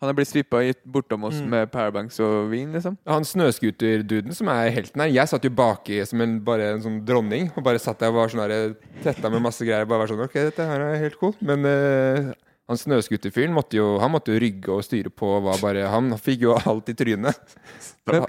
Han 0.00 0.08
har 0.08 0.14
blitt 0.16 0.30
svippa 0.30 0.62
bortom 0.88 1.24
oss 1.28 1.40
Mm. 1.42 1.48
med 1.52 1.70
Powerbanks 1.72 2.18
og 2.24 2.50
vin, 2.50 2.72
liksom. 2.72 2.96
Han 3.06 3.22
snøscooterduden 3.28 4.32
som 4.34 4.48
er 4.48 4.70
helten 4.72 5.02
her. 5.02 5.08
Jeg 5.12 5.28
satt 5.28 5.44
jo 5.44 5.50
baki 5.50 5.98
som 6.08 6.20
en, 6.24 6.38
bare 6.40 6.70
en 6.74 6.80
sånn 6.80 7.04
dronning 7.04 7.50
og 7.54 7.62
bare 7.66 7.78
satt 7.78 7.98
der 8.00 8.08
og 8.08 8.14
var 8.14 8.28
sånn 8.32 8.40
her, 8.48 8.74
tetta 9.04 9.28
med 9.30 9.42
masse 9.44 9.60
greier. 9.60 9.84
Bare 9.84 10.00
var 10.06 10.08
sånn 10.08 10.24
Ok, 10.24 10.32
dette 10.40 10.64
her 10.64 10.80
er 10.80 10.96
helt 11.02 11.18
cool. 11.20 11.34
Men 11.44 11.66
uh, 11.68 12.32
han 12.70 12.78
snøscooterfyren 12.80 13.52
måtte 13.52 13.76
jo 13.76 13.98
Han 14.00 14.12
måtte 14.14 14.32
jo 14.32 14.40
rygge 14.40 14.72
og 14.72 14.84
styre 14.86 15.10
på. 15.12 15.34
Var 15.44 15.60
bare, 15.60 15.84
han 15.92 16.08
fikk 16.16 16.46
jo 16.48 16.56
alt 16.56 16.88
i 16.88 16.94
trynet. 16.96 17.56
Men, 18.10 18.24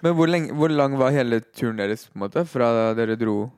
men 0.00 0.14
hvor, 0.16 0.28
lenge, 0.30 0.54
hvor 0.56 0.70
lang 0.72 0.94
var 0.96 1.10
hele 1.12 1.40
turen 1.52 1.76
deres, 1.82 2.06
på 2.06 2.16
en 2.16 2.22
måte? 2.22 2.46
Fra 2.48 2.94
dere 2.96 3.16
dro 3.20 3.50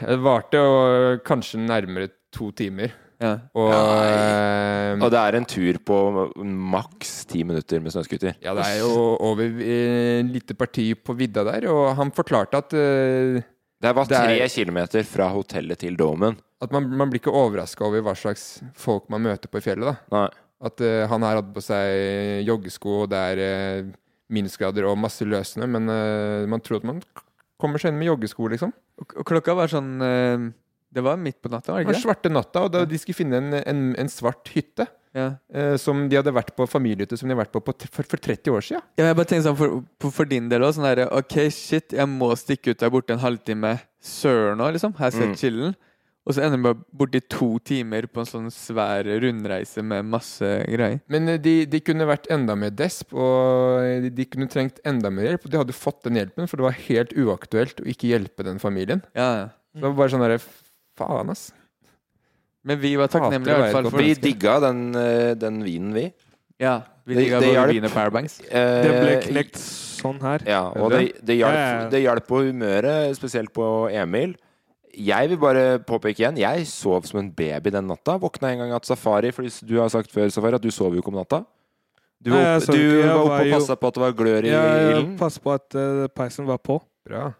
Det 0.00 0.16
varte 0.24 0.58
jo 0.58 1.18
kanskje 1.22 1.60
nærmere 1.60 2.08
to 2.34 2.48
timer. 2.56 2.90
Ja. 3.24 3.32
Og 3.56 3.70
ja, 3.72 4.92
Og 5.00 5.08
det 5.14 5.20
er 5.22 5.38
en 5.38 5.46
tur 5.48 5.78
på 5.88 5.98
maks 6.44 7.14
ti 7.30 7.40
minutter 7.46 7.80
med 7.80 7.94
snøscooter. 7.94 8.36
Ja, 8.44 8.52
det 8.58 8.66
er 8.68 8.82
jo 8.82 8.92
over 9.24 9.48
et 9.48 10.28
lite 10.30 10.56
parti 10.58 10.90
på 10.94 11.16
vidda 11.18 11.44
der, 11.48 11.66
og 11.72 11.94
han 11.98 12.12
forklarte 12.14 12.60
at 12.60 12.76
uh, 12.76 13.40
Det 13.84 13.94
var 13.96 14.04
Det 14.10 14.16
er- 14.18 14.28
tre 14.28 14.48
kilometer 14.52 15.02
fra 15.08 15.30
hotellet 15.32 15.78
til 15.82 15.96
Domen. 15.96 16.36
At 16.62 16.72
man, 16.72 16.86
man 16.96 17.10
blir 17.10 17.20
ikke 17.20 17.32
overraska 17.34 17.84
over 17.84 18.00
hva 18.06 18.14
slags 18.16 18.62
folk 18.78 19.08
man 19.12 19.24
møter 19.26 19.48
på 19.52 19.58
i 19.60 19.64
fjellet. 19.64 19.90
da 19.90 19.96
Nei. 20.14 20.28
At 20.64 20.80
uh, 20.80 21.04
han 21.10 21.22
her 21.26 21.40
hadde 21.40 21.52
på 21.56 21.60
seg 21.64 22.46
joggesko, 22.46 23.02
og 23.04 23.10
det 23.12 23.18
er 23.34 23.82
uh, 23.84 23.92
minusgrader 24.32 24.86
og 24.88 24.96
masse 24.98 25.26
løssnø, 25.28 25.66
men 25.68 25.88
eh, 25.92 26.46
man 26.48 26.62
tror 26.64 26.78
at 26.80 26.86
man 26.88 27.02
kommer 27.60 27.78
seg 27.78 27.92
inn 27.92 27.98
med 28.00 28.08
joggesko, 28.08 28.46
liksom. 28.54 28.70
Og, 28.98 29.12
og 29.20 29.26
klokka 29.28 29.52
var 29.54 29.68
sånn 29.70 29.90
eh, 30.02 30.46
Det 30.94 31.02
var 31.04 31.16
midt 31.20 31.40
på 31.42 31.50
natta, 31.52 31.72
var 31.74 31.82
Det 31.82 31.88
ikke 31.88 31.96
det? 31.98 32.02
svarte 32.04 32.30
natta, 32.32 32.62
og 32.68 32.72
da 32.74 32.84
de 32.88 32.98
skulle 33.02 33.18
finne 33.18 33.40
en, 33.42 33.54
en, 33.60 33.80
en 33.98 34.08
svart 34.12 34.48
hytte. 34.54 34.86
Ja. 35.14 35.28
eh, 35.54 35.76
som 35.78 36.08
de 36.10 36.16
hadde 36.18 36.32
vært 36.34 36.48
på 36.58 36.64
familiehytte 36.66 37.14
som 37.14 37.28
de 37.28 37.36
hadde 37.36 37.44
vært 37.44 37.52
på, 37.54 37.60
på 37.62 37.72
for, 37.86 38.02
for 38.02 38.18
30 38.18 38.50
år 38.50 38.64
siden. 38.66 38.82
Ja, 38.98 39.04
jeg 39.12 39.14
bare 39.20 39.28
tenkte 39.30 39.46
sånn 39.46 39.58
for, 39.60 40.10
for, 40.10 40.26
din 40.26 40.48
del 40.50 40.64
òg. 40.66 40.72
Sånn 40.74 40.88
derre 40.88 41.04
OK, 41.14 41.36
shit, 41.54 41.94
jeg 41.94 42.08
må 42.10 42.32
stikke 42.34 42.74
ut 42.74 42.80
der 42.82 42.90
borte 42.90 43.14
en 43.14 43.22
halvtime. 43.22 43.76
Søren 44.02 44.58
òg, 44.64 44.72
liksom. 44.74 44.96
Her 44.98 45.14
ser 45.14 45.28
Mm. 45.30 45.36
chillen. 45.38 45.76
Og 46.26 46.34
så 46.34 46.40
ender 46.42 46.58
bare 46.64 46.80
borti 46.98 47.20
to 47.30 47.58
timer 47.62 48.06
på 48.10 48.22
en 48.24 48.26
sånn 48.26 48.50
svær 48.50 49.04
rundreise 49.22 49.82
med 49.84 50.06
masse 50.08 50.50
greier. 50.72 50.98
Men 51.12 51.28
eh, 51.28 51.38
de, 51.38 51.54
de 51.68 51.80
kunne 51.84 52.06
vært 52.10 52.26
enda 52.34 52.56
mer 52.58 52.70
desp, 52.74 53.12
og 53.14 53.84
de, 54.02 54.10
de 54.10 54.24
kunne 54.34 54.48
trengt 54.50 54.80
enda 54.88 55.10
mer 55.14 55.28
hjelp. 55.30 55.44
Og 55.46 55.52
de 55.54 55.60
hadde 55.62 55.76
fått 55.78 56.02
den 56.08 56.16
hjelpen, 56.18 56.48
for 56.50 56.56
det 56.58 56.66
var 56.72 56.80
helt 56.88 57.12
uaktuelt 57.14 57.84
å 57.84 57.86
ikke 57.86 58.10
hjelpe 58.10 58.42
den 58.50 58.58
familien. 58.58 59.04
Ja, 59.14 59.30
ja. 59.44 59.46
Så 59.74 59.78
det 59.82 59.88
var 59.92 59.98
bare 60.00 60.10
sånn 60.16 60.22
derre 60.26 60.42
Faen, 60.98 61.30
ass. 61.30 61.52
Men 62.64 62.78
vi 62.80 62.94
var 62.96 63.10
takknemlige 63.12 63.56
i 63.56 63.60
hvert 63.60 63.76
fall 63.76 63.90
for 63.90 64.00
Vi 64.00 64.14
digga 64.14 64.58
den, 64.64 64.94
eh, 64.96 65.34
den 65.36 65.62
vinen, 65.66 65.92
vi. 65.92 66.06
Ja, 66.60 66.82
vi 67.04 67.14
Det- 67.14 67.24
digga 67.24 67.40
det 67.40 67.46
det 67.48 67.54
hjalp. 67.54 67.72
vin 67.74 67.84
og 67.84 67.90
powerbanks. 67.90 68.40
Eh, 68.48 68.82
Det 68.82 68.92
ble 69.02 69.16
knekt 69.28 69.54
sånn 69.58 70.20
her. 70.22 70.40
Ja, 70.46 70.62
og 70.70 70.90
det, 70.90 71.24
det, 71.24 71.38
hjalp, 71.38 71.92
Ja, 71.92 71.98
ja. 71.98 72.14
på 72.20 72.40
humøret, 72.46 73.14
spesielt 73.16 73.52
på 73.52 73.90
Emil. 73.92 74.36
Jeg 74.96 75.28
vil 75.28 75.38
bare 75.38 75.78
påpeke 75.80 76.20
igjen, 76.22 76.36
jeg 76.38 76.66
sov 76.66 77.04
som 77.04 77.18
en 77.18 77.30
baby 77.30 77.70
den 77.70 77.88
natta. 77.88 78.18
Våkna 78.18 78.52
en 78.52 78.58
gang 78.58 78.72
at 78.72 78.86
Safari, 78.86 79.32
for 79.32 79.42
du 79.42 79.80
har 79.80 79.88
sagt 79.88 80.10
før, 80.10 80.30
Safari, 80.30 80.54
at 80.54 80.62
du 80.62 80.70
sov 80.70 80.94
jo 80.94 81.02
ikke 81.02 81.08
om 81.08 81.14
natta. 81.18 81.44
Du 82.22 82.30
var, 82.30 82.56
oppe 82.56 82.70
opp, 83.12 83.30
og 83.30 83.50
passa 83.52 83.76
på 83.76 83.86
at 83.88 83.94
det 83.94 84.00
var 84.00 84.12
glør 84.12 84.44
i 84.44 84.48
Jeg 84.48 85.18
passet 85.18 85.42
på 85.42 85.52
at 85.52 85.74
uh, 85.74 86.06
peisen 86.08 86.46
var 86.46 86.56
på. 86.58 86.80
Bra. 87.06 87.34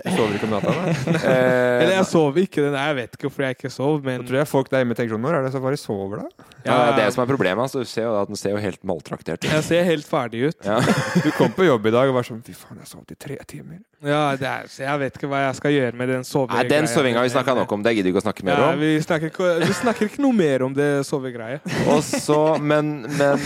Du 0.00 0.06
sover 0.14 0.36
ikke 0.38 0.46
om 0.46 0.52
natta, 0.54 0.70
da? 0.72 0.92
Eh, 1.30 1.82
Eller 1.82 1.92
jeg 1.98 2.06
sover 2.08 2.38
ikke. 2.46 2.62
Den, 2.62 2.76
jeg 2.78 2.94
vet 2.96 3.16
ikke 3.16 3.26
hvorfor 3.26 3.44
jeg 3.44 3.56
ikke 3.58 3.70
sov, 3.74 3.98
men 4.06 4.22
tror 4.24 4.38
jeg 4.38 4.48
folk 4.48 4.70
der 4.72 4.80
hjemme 4.84 4.94
tenker 4.96 5.12
sånn 5.16 5.24
Når 5.26 5.36
er 5.36 5.42
det 5.44 5.50
Safari 5.52 5.76
sover, 5.80 6.22
da? 6.22 6.46
ja, 6.64 6.76
det 6.76 6.86
er 6.92 6.96
det 7.00 7.06
som 7.16 7.22
er 7.24 7.28
problemet. 7.28 7.60
Altså. 7.66 7.82
Du 7.84 7.90
ser 7.90 8.06
jo 8.06 8.14
at 8.20 8.30
den 8.30 8.38
ser 8.38 8.54
jo 8.54 8.60
helt 8.62 8.80
maltraktert 8.86 9.42
ut. 9.44 9.48
jeg 9.50 9.64
ser 9.66 9.82
helt 9.88 10.06
ferdig 10.08 10.44
ut. 10.52 10.58
Ja. 10.64 10.78
Du 11.26 11.28
kom 11.36 11.52
på 11.56 11.66
jobb 11.66 11.90
i 11.90 11.92
dag 11.92 12.08
og 12.12 12.16
var 12.16 12.24
sånn 12.30 12.40
Fy 12.46 12.54
faen, 12.56 12.78
jeg 12.80 12.88
sov 12.92 13.02
i 13.12 13.18
tre 13.26 13.36
timer. 13.50 13.80
Ja, 14.06 14.22
det 14.40 14.48
er, 14.48 14.70
så 14.72 14.86
jeg 14.86 15.02
vet 15.02 15.18
ikke 15.18 15.28
hva 15.34 15.42
jeg 15.48 15.58
skal 15.58 15.74
gjøre 15.76 15.98
med 16.00 16.08
den 16.14 16.22
Nei, 16.22 16.28
sovegreia. 16.30 16.68
den 16.70 16.88
sovinga 16.88 17.24
vi 17.26 17.32
snakka 17.34 17.56
nok 17.58 17.74
om. 17.76 17.82
Det 17.84 17.92
gidder 17.98 18.08
vi 18.08 18.14
ikke 18.14 18.22
å 18.22 18.26
snakke 18.28 18.46
mer 18.48 18.62
Ja, 18.62 18.68
om. 18.72 18.80
vi, 18.80 18.92
snakker 19.04 19.32
ikke, 19.34 19.50
vi 19.66 19.74
snakker 19.82 20.08
ikke 20.08 20.22
noe 20.24 20.38
mer 20.38 20.64
om 20.64 20.76
det 20.78 20.88
sovegreia. 21.10 21.60
Og 21.92 22.00
så, 22.06 22.38
men 22.62 23.02
Men, 23.18 23.44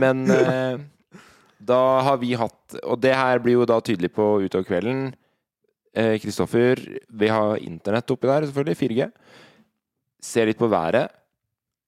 men 0.00 0.24
eh, 0.38 0.78
da 1.62 1.82
har 2.08 2.16
vi 2.22 2.32
hatt 2.38 2.78
Og 2.86 2.96
det 3.02 3.12
her 3.14 3.38
blir 3.44 3.60
jo 3.60 3.66
da 3.68 3.76
tydelig 3.84 4.08
på 4.16 4.30
utover 4.46 4.64
kvelden. 4.70 5.10
Eh, 5.92 6.16
Kristoffer, 6.22 6.80
vi 7.08 7.28
har 7.28 7.60
internett 7.60 8.10
oppi 8.10 8.28
der, 8.30 8.46
selvfølgelig. 8.48 8.78
4G. 8.80 9.08
Ser 10.22 10.48
litt 10.48 10.60
på 10.60 10.70
været, 10.70 11.12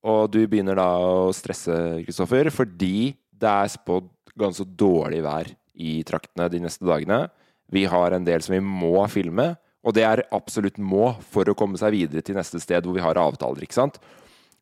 og 0.04 0.26
du 0.34 0.42
begynner 0.50 0.76
da 0.76 0.88
å 1.00 1.30
stresse, 1.32 2.02
Kristoffer, 2.04 2.50
fordi 2.52 3.14
det 3.32 3.50
er 3.50 3.70
spådd 3.72 4.10
ganske 4.36 4.66
dårlig 4.76 5.22
vær 5.24 5.48
i 5.74 6.02
traktene 6.06 6.50
de 6.50 6.60
neste 6.64 6.84
dagene. 6.84 7.28
Vi 7.72 7.86
har 7.88 8.12
en 8.12 8.26
del 8.26 8.42
som 8.44 8.56
vi 8.56 8.60
må 8.64 8.98
filme, 9.08 9.54
og 9.84 9.94
det 9.96 10.04
er 10.04 10.24
absolutt 10.34 10.76
må 10.80 11.12
for 11.32 11.48
å 11.48 11.56
komme 11.56 11.78
seg 11.80 11.94
videre 11.94 12.24
til 12.24 12.36
neste 12.36 12.60
sted 12.60 12.84
hvor 12.84 12.96
vi 12.96 13.04
har 13.04 13.20
avtaler, 13.20 13.64
ikke 13.64 13.78
sant? 13.78 13.98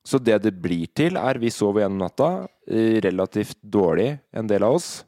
Så 0.04 0.18
det 0.18 0.40
det 0.42 0.54
blir 0.58 0.88
til, 0.98 1.16
er 1.16 1.38
vi 1.38 1.50
sover 1.50 1.84
gjennom 1.84 2.02
natta. 2.02 2.48
eh, 2.66 3.00
Relativt 3.02 3.58
dårlig, 3.62 4.18
en 4.34 4.46
del 4.46 4.62
av 4.66 4.74
oss. 4.74 5.04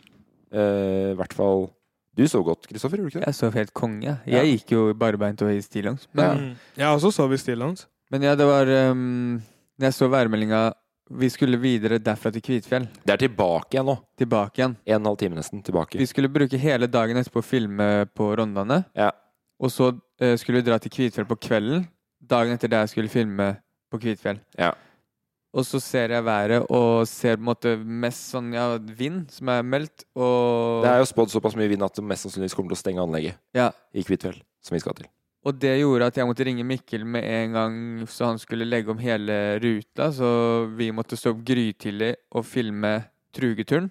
Eh, 0.55 1.13
I 1.13 1.17
hvert 1.19 1.35
fall 1.35 1.69
Du 2.17 2.23
sov 2.31 2.45
godt, 2.47 2.67
Kristoffer, 2.71 3.01
gjorde 3.01 3.11
du 3.11 3.17
ikke 3.19 3.25
det? 3.25 3.31
Jeg 3.33 3.35
sov 3.41 3.57
helt 3.59 3.73
konge. 3.75 4.13
Ja. 4.27 4.39
Jeg 4.43 4.59
gikk 4.61 4.73
jo 4.77 4.83
barbeint 4.95 5.43
og 5.43 5.51
i 5.51 5.61
stillongs. 5.65 6.07
Men, 6.15 6.39
Mm. 6.39 6.55
Jeg 6.79 6.87
også 6.87 7.11
sov 7.13 7.33
i 7.35 7.37
stillongs. 7.41 7.87
men 8.11 8.23
ja, 8.23 8.35
det 8.39 8.47
var 8.47 8.71
um, 8.93 9.43
jeg 9.81 9.93
så 9.93 10.09
værmeldinga 10.09 10.73
Vi 11.11 11.29
skulle 11.29 11.59
videre 11.61 11.99
derfra 11.99 12.31
til 12.33 12.41
Kvitfjell. 12.41 12.87
Det 13.05 13.13
er 13.13 13.17
tilbake 13.29 13.75
igjen 13.77 13.85
nå. 13.91 13.99
Tilbake 14.17 14.57
igjen. 14.63 14.77
En 14.87 14.95
og 14.95 15.01
en 15.01 15.07
halv 15.11 15.19
time 15.21 15.37
nesten 15.37 15.63
tilbake. 15.63 15.99
Vi 15.99 16.07
skulle 16.07 16.31
bruke 16.33 16.57
hele 16.57 16.87
dagen 16.89 17.17
etterpå 17.21 17.43
å 17.43 17.45
filme 17.45 18.07
på 18.17 18.31
Rondane. 18.39 18.85
Ja. 18.97 19.11
Og 19.61 19.71
så 19.71 19.91
uh, 19.93 20.37
skulle 20.41 20.63
vi 20.63 20.71
dra 20.71 20.79
til 20.81 20.91
Kvitfjell 20.91 21.27
på 21.29 21.37
kvelden. 21.37 21.85
Dagen 22.25 22.55
etter 22.57 22.69
det 22.73 22.79
jeg 22.87 22.89
skulle 22.95 23.13
filme 23.13 23.51
på 23.93 24.01
Kvitfjell. 24.01 24.41
Ja. 24.57 24.73
Og 25.55 25.63
så 25.69 25.79
ser 25.79 26.11
jeg 26.11 26.25
været 26.27 26.65
og 26.69 27.07
ser 27.07 27.37
på 27.39 27.45
en 27.45 27.47
måte 27.47 27.73
mest 27.79 28.33
sånn 28.33 28.49
ja, 28.57 28.65
vind 28.79 29.29
som 29.31 29.49
er 29.55 29.63
meldt. 29.63 30.03
Og 30.19 30.83
Det 30.83 30.91
er 30.91 30.99
jo 30.99 31.07
spådd 31.07 31.31
såpass 31.31 31.55
mye 31.57 31.71
vind 31.71 31.85
at 31.87 31.95
det 31.95 32.03
mest 32.05 32.27
sannsynligvis 32.27 32.57
kommer 32.59 32.73
til 32.75 32.79
å 32.81 32.83
stenge 32.83 33.05
anlegget 33.05 33.39
Ja. 33.55 33.69
i 33.95 34.03
Kvitfjell, 34.03 34.41
som 34.61 34.75
vi 34.75 34.81
skal 34.83 34.95
til. 34.99 35.07
Og 35.47 35.59
det 35.61 35.79
gjorde 35.79 36.07
at 36.09 36.17
jeg 36.17 36.27
måtte 36.27 36.45
ringe 36.49 36.65
Mikkel 36.65 37.05
med 37.07 37.23
en 37.23 37.53
gang, 37.53 37.75
så 38.09 38.27
han 38.33 38.39
skulle 38.41 38.65
legge 38.67 38.89
om 38.91 38.99
hele 38.99 39.61
ruta. 39.61 40.11
Så 40.11 40.27
vi 40.75 40.91
måtte 40.91 41.19
stå 41.21 41.35
opp 41.37 41.45
grytidlig 41.45 42.15
og 42.33 42.45
filme 42.49 43.05
Trugeturen 43.35 43.91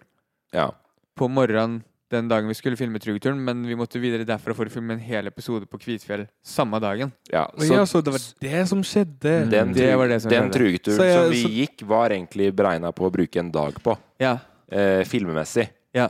Ja. 0.51 0.71
på 1.15 1.29
morgenen 1.29 1.83
den 2.13 2.29
dagen 2.31 2.47
vi 2.47 2.55
skulle 2.57 2.77
filme 2.79 2.99
Trugeturen, 3.01 3.39
men 3.43 3.65
vi 3.67 3.75
måtte 3.79 3.99
videre 4.01 4.25
derfra 4.29 4.53
for 4.55 4.69
å 4.69 4.73
filme 4.73 4.93
en 4.95 5.01
hel 5.03 5.27
episode 5.29 5.65
på 5.69 5.79
Kvitfjell 5.81 6.27
samme 6.45 6.79
dagen. 6.83 7.11
ja 7.31 7.47
så, 7.57 7.73
ja, 7.73 7.83
så 7.89 8.01
det 8.05 8.13
var 8.15 8.25
det 8.45 8.63
som 8.69 8.81
skjedde. 8.85 9.35
den, 9.51 9.73
Det 9.73 9.91
var 9.97 10.07
det 10.13 10.21
som 10.23 10.31
den 10.31 10.49
skjedde. 10.49 10.57
trugeturen 10.59 10.97
Så 11.01 11.07
ja, 11.09 11.21
som 11.23 11.31
vi 11.33 11.43
så- 11.43 11.53
gikk, 11.59 11.83
var 11.89 12.09
egentlig 12.15 12.51
beregna 12.55 12.93
på 12.93 13.09
å 13.09 13.11
bruke 13.11 13.39
en 13.39 13.51
dag 13.51 13.73
på, 13.83 13.97
Ja. 14.19 14.37
eh, 14.71 15.03
filmmessig. 15.03 15.69
ja. 15.93 16.09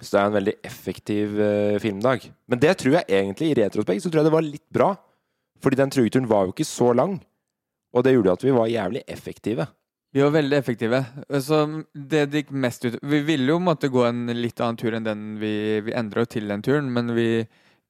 Så 0.00 0.12
det 0.14 0.20
er 0.20 0.26
en 0.26 0.32
veldig 0.44 0.52
effektiv 0.62 1.40
eh, 1.42 1.78
filmdag. 1.82 2.30
Men 2.46 2.60
det 2.60 2.76
tror 2.78 2.92
jeg 2.92 3.06
egentlig, 3.08 3.50
i 3.50 3.54
retrospekt, 3.58 4.02
så 4.04 4.10
tror 4.12 4.20
jeg 4.22 4.28
det 4.28 4.32
var 4.32 4.42
litt 4.46 4.70
bra. 4.70 4.92
Fordi 5.60 5.74
den 5.74 5.90
trugeturen 5.90 6.28
var 6.28 6.46
jo 6.46 6.52
ikke 6.52 6.64
så 6.68 6.94
lang. 6.94 7.20
Og 7.92 8.04
det 8.04 8.12
gjorde 8.14 8.30
at 8.36 8.44
vi 8.44 8.52
var 8.54 8.68
jævlig 8.70 9.02
effektive. 9.08 9.66
Vi 10.12 10.22
var 10.24 10.32
veldig 10.32 10.56
effektive. 10.56 11.02
Så 11.40 11.60
det 11.92 12.26
det 12.32 12.42
gikk 12.42 12.52
mest 12.56 12.84
ut 12.86 12.96
Vi 13.02 13.20
ville 13.26 13.52
jo 13.52 13.58
måtte 13.60 13.90
gå 13.92 14.06
en 14.08 14.26
litt 14.32 14.60
annen 14.60 14.78
tur 14.80 14.96
enn 14.96 15.04
den 15.04 15.24
vi 15.40 15.80
Vi 15.84 15.92
endra 15.96 16.24
til 16.26 16.48
den 16.48 16.64
turen, 16.64 16.88
men 16.92 17.12
vi 17.14 17.46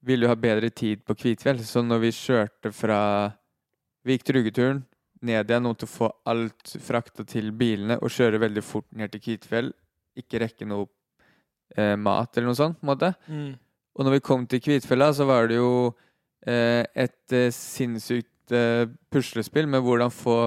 ville 0.06 0.26
jo 0.26 0.30
ha 0.32 0.38
bedre 0.38 0.70
tid 0.70 1.04
på 1.06 1.16
Kvitfjell. 1.18 1.62
Så 1.64 1.82
når 1.82 2.02
vi 2.06 2.14
kjørte 2.14 2.72
fra 2.74 3.00
Vi 4.06 4.16
gikk 4.16 4.28
Trugeturen 4.30 4.84
ned 5.20 5.50
igjen 5.50 5.66
måtte 5.66 5.88
få 5.90 6.10
alt 6.30 6.76
frakta 6.82 7.24
til 7.26 7.50
bilene 7.58 7.98
og 7.98 8.12
kjøre 8.14 8.38
veldig 8.38 8.62
fort 8.62 8.86
ned 8.94 9.10
til 9.12 9.22
Kvitfjell. 9.24 9.72
Ikke 10.18 10.38
rekke 10.42 10.68
noe 10.68 10.86
eh, 11.74 11.96
mat 11.98 12.36
eller 12.36 12.50
noe 12.50 12.58
sånt, 12.58 12.78
på 12.78 12.86
en 12.86 12.92
måte. 12.92 13.10
Mm. 13.26 13.56
Og 13.98 14.06
når 14.06 14.14
vi 14.14 14.24
kom 14.28 14.46
til 14.46 14.62
Kvitfjella, 14.62 15.10
så 15.14 15.26
var 15.26 15.50
det 15.50 15.58
jo 15.58 15.72
eh, 16.46 16.84
et 16.94 17.34
eh, 17.34 17.50
sinnssykt 17.54 18.54
eh, 18.54 18.86
puslespill 19.10 19.66
med 19.70 19.82
hvordan 19.82 20.14
få 20.14 20.38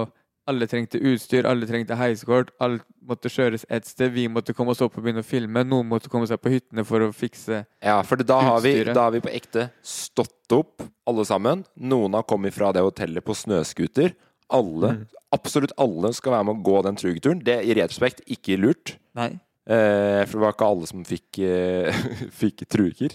Alle 0.52 0.68
trengte 0.68 1.00
utstyr, 1.00 1.46
alle 1.48 1.66
trengte 1.68 1.96
heisekort. 1.98 2.52
alt 2.62 2.84
måtte 3.08 3.30
kjøres 3.32 3.64
et 3.72 3.88
sted. 3.88 4.12
Vi 4.14 4.28
måtte 4.30 4.54
komme 4.54 4.74
oss 4.76 4.82
opp 4.84 4.98
og 4.98 5.04
begynne 5.06 5.24
å 5.24 5.26
filme. 5.26 5.64
Noen 5.66 5.88
måtte 5.90 6.10
komme 6.12 6.28
seg 6.30 6.38
på 6.42 6.52
hyttene 6.52 6.84
for 6.86 7.02
å 7.08 7.12
fikse 7.16 7.64
Ja, 7.82 7.96
for 8.06 8.20
da 8.22 8.38
har, 8.44 8.60
vi, 8.64 8.76
da 8.92 9.08
har 9.08 9.14
vi 9.16 9.22
på 9.24 9.32
ekte 9.32 9.70
stått 9.82 10.52
opp, 10.54 10.84
alle 11.08 11.24
sammen. 11.26 11.64
Noen 11.80 12.14
har 12.18 12.26
kommet 12.28 12.54
fra 12.54 12.70
det 12.76 12.84
hotellet 12.84 13.24
på 13.24 13.34
snøscooter. 13.34 14.12
Alle, 14.52 14.92
absolutt 15.32 15.72
alle 15.80 16.12
skal 16.14 16.36
være 16.36 16.46
med 16.50 16.60
å 16.60 16.66
gå 16.68 16.82
den 16.84 17.00
trugeturen. 17.00 17.40
Det 17.42 17.56
er 17.56 17.64
i 17.64 17.78
retrospekt 17.80 18.22
ikke 18.30 18.60
lurt. 18.60 18.98
Nei, 19.18 19.32
Eh, 19.62 20.24
for 20.26 20.40
det 20.40 20.42
var 20.42 20.54
ikke 20.56 20.68
alle 20.72 20.86
som 20.90 21.04
fikk, 21.06 21.38
eh, 21.46 21.98
fikk 22.40 22.64
truger. 22.66 23.12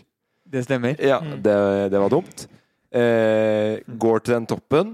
det 0.47 0.61
stemmer. 0.63 0.93
Ja, 1.03 1.17
det, 1.19 1.55
det 1.91 1.99
var 1.99 2.13
dumt. 2.13 2.45
Eh, 2.95 3.83
går 3.99 4.23
til 4.23 4.33
den 4.37 4.47
toppen. 4.47 4.93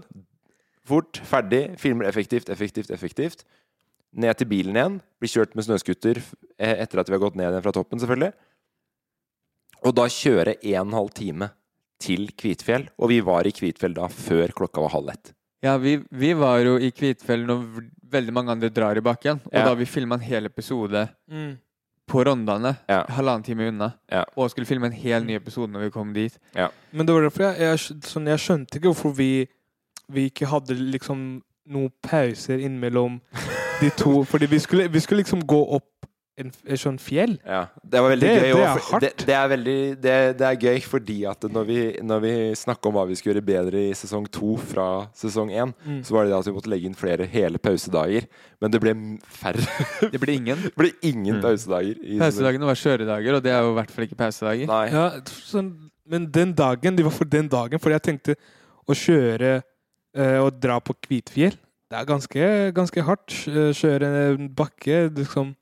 Fort, 0.85 1.19
ferdig, 1.23 1.77
filmer 1.79 2.05
effektivt, 2.09 2.49
effektivt, 2.51 2.89
effektivt. 2.91 3.43
Ned 4.13 4.35
til 4.37 4.47
bilen 4.51 4.75
igjen. 4.75 4.97
Blir 5.21 5.31
kjørt 5.31 5.55
med 5.55 5.65
snøscooter 5.65 6.19
eh, 6.59 6.75
etter 6.83 6.99
at 7.01 7.07
vi 7.09 7.15
har 7.15 7.23
gått 7.23 7.35
ned 7.39 7.47
igjen 7.49 7.63
fra 7.63 7.71
toppen, 7.73 7.99
selvfølgelig. 8.03 8.33
Og 9.83 9.95
da 9.97 10.05
kjøre 10.11 10.57
en 10.59 10.81
og 10.81 10.87
en 10.87 10.97
halv 10.99 11.13
time 11.17 11.49
til 12.03 12.29
Kvitfjell. 12.39 12.89
Og 12.99 13.09
vi 13.11 13.21
var 13.25 13.47
i 13.47 13.53
Kvitfjell 13.55 13.95
da 13.97 14.07
før 14.11 14.51
klokka 14.55 14.83
var 14.85 14.93
halv 14.97 15.09
ett. 15.15 15.33
Ja, 15.63 15.77
vi, 15.79 15.97
vi 16.11 16.33
var 16.35 16.59
jo 16.65 16.75
i 16.83 16.91
Kvitfjell 16.91 17.45
når 17.47 17.63
veldig 18.13 18.33
mange 18.35 18.51
andre 18.53 18.69
drar 18.69 18.99
i 18.99 19.03
bakken. 19.03 19.39
Og 19.47 19.53
Ja. 19.55 19.65
da 19.69 19.73
vi 19.79 19.85
filma 19.87 20.15
en 20.19 20.25
hel 20.27 20.45
episode 20.45 21.07
Mm. 21.31 21.57
på 22.07 22.23
Rondane, 22.27 22.75
Ja. 22.89 23.05
halvannen 23.07 23.43
time 23.43 23.67
unna, 23.69 23.93
Ja. 24.11 24.25
og 24.35 24.49
skulle 24.51 24.67
filme 24.67 24.85
en 24.85 24.91
hel 24.91 25.23
ny 25.23 25.35
episode 25.35 25.71
når 25.71 25.85
vi 25.85 25.89
kom 25.91 26.13
dit. 26.13 26.37
Men 26.91 27.05
det 27.05 27.13
var 27.15 27.21
derfor 27.29 27.43
jeg, 27.55 27.59
jeg, 27.59 27.77
sånn, 28.03 28.27
jeg 28.27 28.39
skjønte 28.39 28.75
ikke 28.79 28.91
hvorfor 28.93 29.15
vi, 29.15 29.47
vi 30.11 30.29
ikke 30.29 30.47
hadde 30.51 30.75
liksom 30.75 31.41
noen 31.69 31.91
pauser 32.03 32.59
innimellom 32.59 33.21
de 33.81 33.89
to. 33.97 34.23
Fordi 34.27 34.45
vi 34.51 34.59
skulle, 34.59 34.87
vi 34.91 34.99
skulle 34.99 35.23
liksom 35.23 35.41
gå 35.47 35.61
opp 35.77 35.89
en, 36.35 36.49
en 36.65 36.77
sånn 36.81 36.95
fjell. 36.97 37.35
Ja, 37.45 37.67
det 37.85 37.99
var 38.01 38.09
veldig 38.09 38.25
Det- 38.27 38.37
gøy. 38.41 38.41
det 38.41 38.63
er 38.65 38.77
for- 38.79 38.99
det, 38.99 39.09
hardt. 39.13 39.25
det, 39.27 39.35
er 39.37 39.47
veldig, 39.51 40.01
det, 40.01 40.15
det 40.39 40.47
er 40.47 40.55
gøy 40.57 40.79
fordi 40.81 41.17
at 41.29 41.41
når 41.45 41.65
vi, 41.67 41.77
når 42.01 42.19
vi 42.23 42.31
snakka 42.57 42.89
om 42.89 42.95
hva 42.97 43.03
vi 43.07 43.15
skulle 43.15 43.35
gjøre 43.35 43.45
bedre 43.45 43.83
i 43.89 43.93
sesong 43.93 44.25
to 44.33 44.57
fra 44.57 45.07
sesong 45.13 45.51
én, 45.53 45.73
Mm. 45.85 46.01
så 46.03 46.11
var 46.11 46.23
det 46.25 46.31
det 46.33 46.39
at 46.39 46.45
vi 46.49 46.55
måtte 46.57 46.71
legge 46.73 46.85
inn 46.89 46.95
flere 46.97 47.27
hele 47.29 47.59
pausedager. 47.59 48.25
Men 48.59 48.71
det 48.71 48.81
ble 48.81 48.93
færre. 49.29 49.61
Det 50.11 50.19
ble 50.19 50.33
ingen. 50.33 50.57
Det 50.57 50.75
ble 50.75 50.91
ingen 51.03 51.35
Mm. 51.37 51.41
pausedager. 51.41 51.95
i 52.01 52.17
Pausedagene 52.17 52.65
var 52.65 52.75
kjøredager, 52.81 53.35
og 53.35 53.43
det 53.43 53.51
er 53.53 53.61
jo 53.61 53.71
i 53.71 53.77
hvert 53.77 53.91
fall 53.91 54.05
ikke 54.07 54.17
pausedager. 54.17 54.67
Nei. 54.67 54.87
Ja, 54.89 55.09
sånn, 55.29 55.69
men 56.09 56.25
den 56.31 56.53
dagen, 56.53 56.95
det 56.97 57.05
var 57.05 57.11
for 57.11 57.25
den 57.25 57.47
dagen, 57.47 57.77
fordi 57.79 57.93
jeg 57.93 58.01
tenkte 58.09 58.35
å 58.89 58.91
kjøre 58.97 59.61
eh, 60.15 60.39
og 60.43 60.59
dra 60.61 60.79
på 60.83 60.95
Kvitfjell. 61.05 61.57
Det 61.93 61.99
er 61.99 62.07
ganske, 62.09 62.47
ganske 62.73 63.03
hardt. 63.05 63.35
eh, 63.49 63.73
Kjøre 63.77 64.09
en 64.33 64.47
bakke, 64.57 65.03
liksom. 65.13 65.53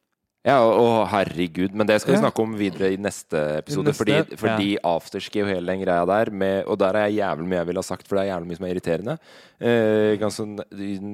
Ja, 0.47 0.55
og, 0.65 1.03
herregud. 1.11 1.75
Men 1.77 1.85
det 1.85 1.99
skal 2.01 2.15
vi 2.15 2.21
snakke 2.23 2.41
om 2.41 2.55
videre 2.57 2.89
i 2.93 2.97
neste 2.97 3.37
episode. 3.59 3.91
neste, 3.91 3.99
fordi 3.99 4.39
fordi 4.41 4.69
afterski 4.89 5.43
og 5.43 5.51
hele 5.51 5.69
den 5.75 5.83
greia 5.83 6.05
der, 6.09 6.31
med, 6.33 6.63
og 6.65 6.79
der 6.81 6.97
er 6.97 7.09
jeg 7.11 7.19
jævlig 7.21 7.45
mye 7.51 7.59
jeg 7.59 7.67
ville 7.69 7.83
ha 7.83 7.85
sagt, 7.85 8.07
for 8.07 8.17
det 8.17 8.23
er 8.23 8.31
jævlig 8.31 8.49
mye 8.49 8.57
som 8.57 8.65
er 8.65 8.73
irriterende. 8.73 9.17
Eh, 9.61 10.17
ganske 10.17 10.47
den 10.73 11.13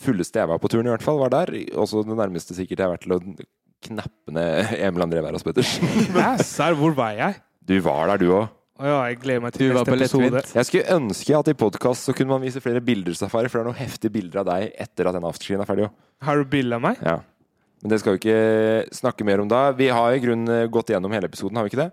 fulleste 0.00 0.40
jeg 0.40 0.50
var 0.50 0.58
på 0.58 0.70
turen, 0.72 0.88
i 0.88 0.94
hvert 0.94 1.06
fall, 1.06 1.20
var 1.20 1.30
der. 1.30 1.52
Også 1.78 2.02
det 2.02 2.16
nærmeste 2.18 2.56
sikkert 2.56 2.80
jeg 2.80 2.88
har 2.88 2.96
vært 2.96 3.06
til 3.06 3.14
å 3.14 3.20
knappe 3.86 4.34
ned 4.34 4.74
Emil 4.80 5.06
André 5.06 5.22
Wærås 5.22 5.46
Pettersen. 5.46 5.86
Hvor 6.80 6.96
var 6.98 7.14
jeg? 7.16 7.38
Du 7.68 7.76
var 7.84 8.10
der, 8.10 8.18
du 8.24 8.32
òg. 8.34 8.48
Å 8.80 8.86
ja, 8.88 9.00
jeg 9.10 9.18
gleder 9.20 9.42
meg 9.44 9.52
til 9.52 9.74
var 9.76 9.84
neste 9.92 10.16
episode. 10.16 10.40
Jeg 10.56 10.66
skulle 10.70 10.94
ønske 10.96 11.34
at 11.36 11.48
i 11.52 11.56
podkast 11.60 12.06
så 12.08 12.14
kunne 12.16 12.32
man 12.32 12.40
vise 12.40 12.62
flere 12.64 12.80
bilder, 12.84 13.12
Safari, 13.18 13.50
for 13.52 13.60
det 13.60 13.66
er 13.66 13.68
noen 13.68 13.80
heftige 13.82 14.14
bilder 14.14 14.40
av 14.40 14.46
deg 14.48 14.70
etter 14.86 15.10
at 15.10 15.18
den 15.18 15.26
afterskien 15.28 15.60
er 15.60 15.68
ferdig. 15.68 15.90
Har 16.24 16.40
du 16.40 16.46
bilde 16.48 16.78
av 16.78 16.84
meg? 16.86 17.02
Ja. 17.04 17.18
Men 17.84 17.92
det 17.92 17.98
skal 18.00 18.16
vi 18.16 18.22
ikke 18.22 18.96
snakke 18.96 19.26
mer 19.28 19.42
om 19.44 19.50
da. 19.52 19.66
Vi 19.76 19.90
har 19.92 20.16
i 20.16 20.22
grunnen 20.24 20.64
gått 20.72 20.92
gjennom 20.94 21.12
hele 21.12 21.28
episoden, 21.28 21.60
har 21.60 21.68
vi 21.68 21.74
ikke 21.74 21.82
det? 21.82 21.90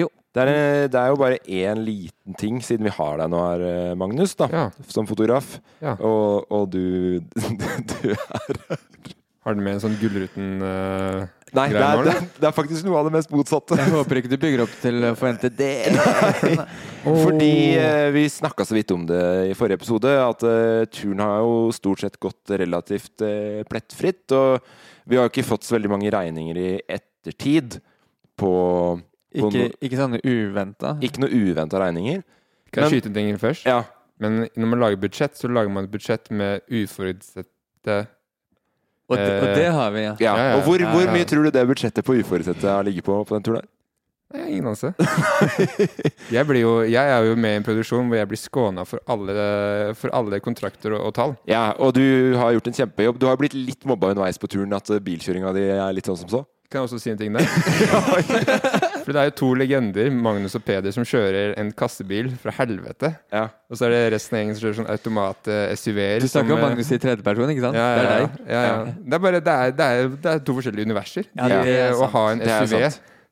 Jo. 0.00 0.08
Det 0.32 0.44
er, 0.46 0.88
det 0.88 0.96
er 1.00 1.12
jo 1.12 1.18
bare 1.20 1.40
én 1.44 1.80
liten 1.84 2.36
ting, 2.38 2.60
siden 2.64 2.86
vi 2.88 2.92
har 2.96 3.20
deg 3.20 3.32
nå 3.32 3.40
her, 3.44 3.64
Magnus, 4.00 4.32
da, 4.38 4.48
Ja. 4.54 4.64
som 4.88 5.08
fotograf. 5.10 5.58
Ja. 5.82 5.96
Og, 6.00 6.46
og 6.48 6.68
du, 6.72 7.20
du 7.92 8.14
er 8.14 9.10
Har 9.40 9.56
du 9.56 9.62
med 9.64 9.78
en 9.78 9.80
sånn 9.80 9.94
Gullruten 9.96 10.48
uh, 10.60 11.22
Nei, 11.56 11.64
det 11.72 11.80
er, 11.80 12.00
det, 12.04 12.12
er, 12.12 12.26
det 12.36 12.46
er 12.46 12.52
faktisk 12.54 12.84
noe 12.86 12.98
av 13.00 13.08
det 13.08 13.12
mest 13.16 13.30
motsatte. 13.32 13.74
Jeg 13.80 13.90
håper 13.90 14.20
ikke 14.20 14.30
du 14.30 14.36
bygger 14.38 14.60
opp 14.66 14.74
til 14.82 15.06
å 15.08 15.12
forvente 15.18 15.48
det. 15.50 15.72
Fordi 17.02 17.54
uh, 17.80 18.06
vi 18.14 18.22
snakka 18.30 18.66
så 18.68 18.76
vidt 18.76 18.92
om 18.94 19.06
det 19.08 19.22
i 19.50 19.56
forrige 19.58 19.80
episode, 19.80 20.12
at 20.22 20.44
uh, 20.46 20.84
turen 20.92 21.24
har 21.24 21.40
jo 21.42 21.56
stort 21.74 22.04
sett 22.04 22.20
gått 22.22 22.52
relativt 22.60 23.24
eh, 23.26 23.62
plettfritt. 23.66 24.28
Og 24.36 24.60
vi 25.10 25.18
har 25.18 25.26
jo 25.26 25.32
ikke 25.32 25.48
fått 25.48 25.66
så 25.66 25.74
veldig 25.78 25.90
mange 25.90 26.12
regninger 26.14 26.60
i 26.60 26.68
ettertid 26.84 27.80
på, 28.38 28.52
på 29.00 29.50
Ikke, 29.50 29.64
no, 29.64 29.80
ikke 29.88 30.00
sånne 30.04 30.22
uventa. 30.22 30.94
Ikke 31.02 31.24
noe 31.24 31.32
uventa 31.34 31.82
regninger. 31.82 32.22
Kan 32.70 32.84
jeg 32.84 32.86
Men- 32.86 32.94
skyte 32.94 33.10
en 33.10 33.18
ting 33.18 33.42
først? 33.42 33.66
Ja. 33.66 33.82
Men 34.20 34.44
når 34.52 34.74
man 34.76 34.84
lager 34.84 35.00
budsjett, 35.02 35.34
så 35.40 35.50
lager 35.50 35.72
man 35.72 35.88
et 35.88 35.96
budsjett 35.96 36.30
med 36.30 36.62
uforutsette 36.68 38.02
Og, 39.10 39.18
det, 39.18 39.34
og 39.42 39.58
det 39.58 39.68
har 39.74 39.90
vi, 39.90 40.06
ja. 40.06 40.14
ja. 40.22 40.30
Ja, 40.30 40.46
ja, 40.52 40.56
Og 40.56 40.64
hvor, 40.68 40.82
hvor 40.92 41.12
mye 41.12 41.26
tror 41.26 41.46
du 41.46 41.50
det 41.54 41.66
budsjettet 41.66 42.06
på 42.06 42.14
uforutsette 42.20 42.78
ligger 42.86 43.06
på 43.10 43.20
på 43.26 43.36
den 43.36 43.46
turen? 43.48 43.68
Nei, 44.30 44.44
ingen 44.54 44.68
anelse. 44.70 44.92
jeg, 46.36 46.46
blir 46.46 46.60
jo, 46.62 46.74
jeg 46.86 47.02
er 47.02 47.24
jo 47.26 47.34
med 47.34 47.56
i 47.56 47.58
en 47.58 47.66
produksjon 47.66 48.06
hvor 48.06 48.20
jeg 48.20 48.28
blir 48.30 48.38
skåna 48.38 48.84
for 48.86 49.02
for 49.98 50.14
alle 50.14 50.38
kontrakter 50.44 50.94
og, 50.94 51.08
og 51.08 51.14
tall. 51.16 51.34
Ja, 51.50 51.72
og 51.82 51.96
du 51.98 52.38
har 52.38 52.54
gjort 52.54 52.70
en 52.70 52.78
kjempejobb. 52.78 53.18
Du 53.18 53.26
har 53.26 53.40
blitt 53.40 53.58
litt 53.58 53.82
mobba 53.90 54.12
underveis 54.14 54.38
på 54.38 54.46
turen, 54.46 54.70
at 54.76 54.86
eh, 54.94 55.02
bilkjøringa 55.02 55.50
di 55.56 55.66
er 55.74 55.96
litt 55.96 56.06
sånn 56.06 56.20
som 56.22 56.30
så. 56.30 56.44
Kan 56.70 56.84
jeg 56.84 56.86
også 56.86 57.02
si 57.02 57.10
en 57.10 57.18
ting 57.18 57.34
der? 57.34 57.42
For 59.04 59.16
det 59.16 59.20
er 59.22 59.28
jo 59.30 59.34
to 59.40 59.48
legender, 59.58 60.10
Magnus 60.14 60.54
og 60.58 60.64
Peder, 60.66 60.92
som 60.94 61.06
kjører 61.06 61.54
en 61.60 61.72
kassebil 61.76 62.30
fra 62.42 62.54
helvete. 62.58 63.12
Ja. 63.34 63.46
Og 63.70 63.78
så 63.80 63.88
er 63.88 63.94
det 63.94 64.00
resten 64.16 64.36
av 64.36 64.42
gjengen 64.42 64.58
som 64.58 64.66
kjører 64.66 64.78
sånn 64.80 64.90
automat-SUV-er. 64.94 66.24
Du 66.24 66.28
snakker 66.30 66.56
om 66.56 66.64
Magnus 66.68 66.90
i 66.94 66.98
tredjeperson, 67.02 67.52
ikke 67.54 67.66
sant? 67.66 67.78
Ja, 67.80 67.86
ja, 67.90 68.00
Det 68.00 68.08
er 68.08 68.10
deg. 68.24 68.40
ja, 68.54 68.62
ja. 68.66 68.96
Det 69.04 69.18
er 69.18 69.24
bare 69.26 69.42
det 69.44 69.54
er, 69.54 69.76
det 69.78 69.86
er, 69.90 70.10
det 70.26 70.34
er 70.34 70.42
to 70.48 70.56
forskjellige 70.58 70.90
universer. 70.90 71.30
Ja, 71.36 71.48
det 71.52 71.76
er 71.76 71.94
å 71.98 72.10
ha 72.14 72.24
en 72.34 72.44
SUV 72.46 72.88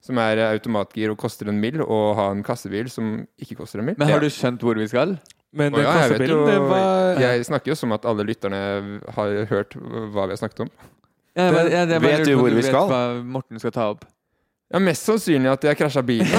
som 0.09 0.21
er 0.23 0.41
automatgir 0.47 1.11
og 1.13 1.19
koster 1.19 1.49
en 1.51 1.59
mill, 1.61 1.81
og 1.83 2.13
ha 2.19 2.29
en 2.31 2.45
kassebil 2.47 2.87
som 2.93 3.17
ikke 3.41 3.59
koster 3.59 3.83
en 3.83 3.91
mill. 3.91 3.99
Men 3.99 4.13
har 4.13 4.23
du 4.23 4.29
skjønt 4.33 4.63
hvor 4.63 4.79
vi 4.79 4.87
skal? 4.91 5.17
Men 5.59 5.73
den 5.73 5.81
ja, 5.83 5.89
jeg 5.89 5.97
vet 5.97 6.21
kassebilen, 6.21 6.37
jo 6.37 6.45
det 6.45 6.59
var 6.69 7.21
Jeg 7.23 7.45
snakker 7.49 7.73
jo 7.73 7.77
som 7.81 7.95
at 7.97 8.05
alle 8.05 8.27
lytterne 8.29 8.59
har 9.17 9.39
hørt 9.49 9.75
hva 9.81 10.27
vi 10.29 10.35
har 10.37 10.41
snakket 10.41 10.67
om. 10.67 10.71
Ja, 11.39 11.49
men, 11.55 11.71
ja, 11.73 11.85
det 11.89 12.01
Vet 12.03 12.25
du 12.27 12.35
hvor 12.37 12.51
vi 12.51 12.61
vet 12.61 12.69
skal? 12.69 12.89
Hva 12.91 13.01
Morten 13.25 13.61
skal 13.63 13.73
ta 13.75 13.89
opp. 13.95 14.05
Ja, 14.69 14.79
Mest 14.85 15.07
sannsynlig 15.09 15.49
at 15.49 15.63
jeg 15.65 15.79
krasja 15.81 16.03
bilen. 16.05 16.29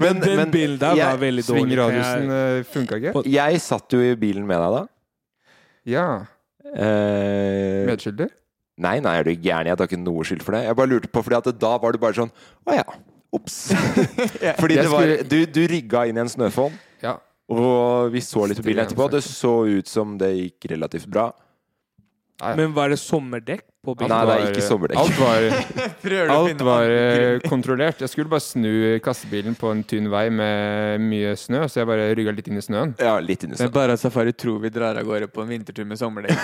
Men 0.00 0.18
den 0.18 0.36
men 0.40 0.50
bilen 0.50 0.78
der 0.80 0.96
jeg- 0.98 1.06
var 1.06 1.18
veldig 1.20 1.42
dårlig. 1.46 1.60
Svingradiusen 1.62 2.30
Jeg- 2.30 2.60
uh, 2.60 2.64
funka 2.72 2.96
ikke. 2.98 3.22
Jeg 3.30 3.60
satt 3.62 3.92
jo 3.94 4.00
i 4.02 4.14
bilen 4.18 4.46
med 4.46 4.58
deg 4.58 4.72
da. 4.74 4.80
Ja. 5.86 6.06
Eh, 6.74 7.84
Medskyldig? 7.86 8.26
nei, 8.78 8.98
nei, 9.04 9.12
er 9.20 9.22
du 9.22 9.30
gæren? 9.36 9.66
Jeg 9.70 9.76
tar 9.78 9.86
ikke 9.86 10.00
noe 10.02 10.24
skyld 10.26 10.42
for 10.42 10.52
det. 10.56 10.64
Jeg 10.64 10.74
bare 10.76 10.90
lurte 10.90 11.08
på, 11.12 11.22
fordi 11.22 11.36
at 11.36 11.58
da 11.60 11.76
var 11.78 11.92
du 11.92 11.98
bare 12.02 12.16
sånn 12.16 12.32
Å 12.66 12.74
ja. 12.74 12.84
Ops. 13.32 13.60
fordi 14.62 14.74
det 14.80 14.88
var, 14.90 15.06
du, 15.30 15.38
du 15.46 15.60
rygga 15.70 16.06
inn 16.08 16.16
i 16.18 16.20
en 16.24 16.28
snøfonn, 16.32 16.74
Ja. 17.04 17.18
og 17.52 18.10
vi 18.14 18.20
så 18.24 18.48
litt 18.48 18.58
på 18.58 18.66
bilen 18.66 18.86
etterpå. 18.88 19.06
Det 19.12 19.22
så 19.22 19.54
ut 19.68 19.86
som 19.86 20.16
det 20.18 20.32
gikk 20.34 20.70
relativt 20.74 21.06
bra. 21.06 21.28
Men 22.56 22.72
var 22.74 22.88
det 22.90 22.98
sommerdekk 22.98 23.62
på 23.84 23.94
bilen? 23.98 24.10
Nei, 24.10 24.20
det 24.24 24.34
er 24.34 24.40
var- 24.40 24.52
ikke 24.52 24.64
sommerdekk. 24.64 24.98
Alt 24.98 25.18
var, 25.20 26.28
alt 26.38 26.64
var 26.68 26.90
eh, 26.94 27.38
kontrollert. 27.48 28.00
Jeg 28.04 28.08
skulle 28.12 28.30
bare 28.32 28.40
snu 28.44 28.98
kassebilen 29.04 29.54
på 29.60 29.70
en 29.72 29.82
tynn 29.84 30.08
vei 30.12 30.28
med 30.32 31.00
mye 31.04 31.34
snø, 31.38 31.64
så 31.68 31.82
jeg 31.82 31.88
bare 31.90 32.08
rygga 32.18 32.34
litt 32.36 32.48
inn 32.50 32.58
i 32.60 32.64
snøen. 32.64 32.94
Ja, 33.00 33.18
litt 33.20 33.44
inni 33.44 33.54
Men 33.58 33.68
snø. 33.68 33.72
bare 33.74 33.96
Safari 34.00 34.32
tror 34.32 34.60
vi 34.64 34.70
drar 34.74 34.96
av 35.00 35.04
gårde 35.08 35.28
på 35.32 35.42
en 35.44 35.48
vintertur 35.52 35.84
med 35.88 35.98
sommerdekk. 36.00 36.38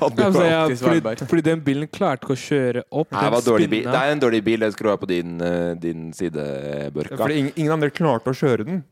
Altså, 0.00 0.44
ja, 0.54 0.62
fordi, 0.80 1.16
fordi 1.28 1.42
den 1.50 1.60
bilen 1.66 1.88
klarte 1.92 2.24
ikke 2.26 2.36
å 2.36 2.40
kjøre 2.42 2.82
opp. 2.90 3.12
Nei, 3.12 3.24
det, 3.30 3.44
Den 3.48 3.70
bil. 3.72 3.84
det 3.88 3.98
er 4.02 4.12
en 4.16 4.20
dårlig 4.22 4.42
bil. 4.46 4.60
Jeg 4.66 4.72
skulle 4.76 4.94
du 4.96 5.02
på 5.04 5.08
din, 5.10 5.40
eh, 5.42 5.74
din 5.82 6.12
side, 6.16 6.38
Ja, 6.38 6.90
Børka. 6.94 7.16
Fordi 7.18 7.34
ingen, 7.42 7.52
ingen 7.56 7.72
andre 7.74 7.90
klarte 7.90 8.30
å 8.30 8.36
kjøre 8.36 8.64
den. 8.66 8.84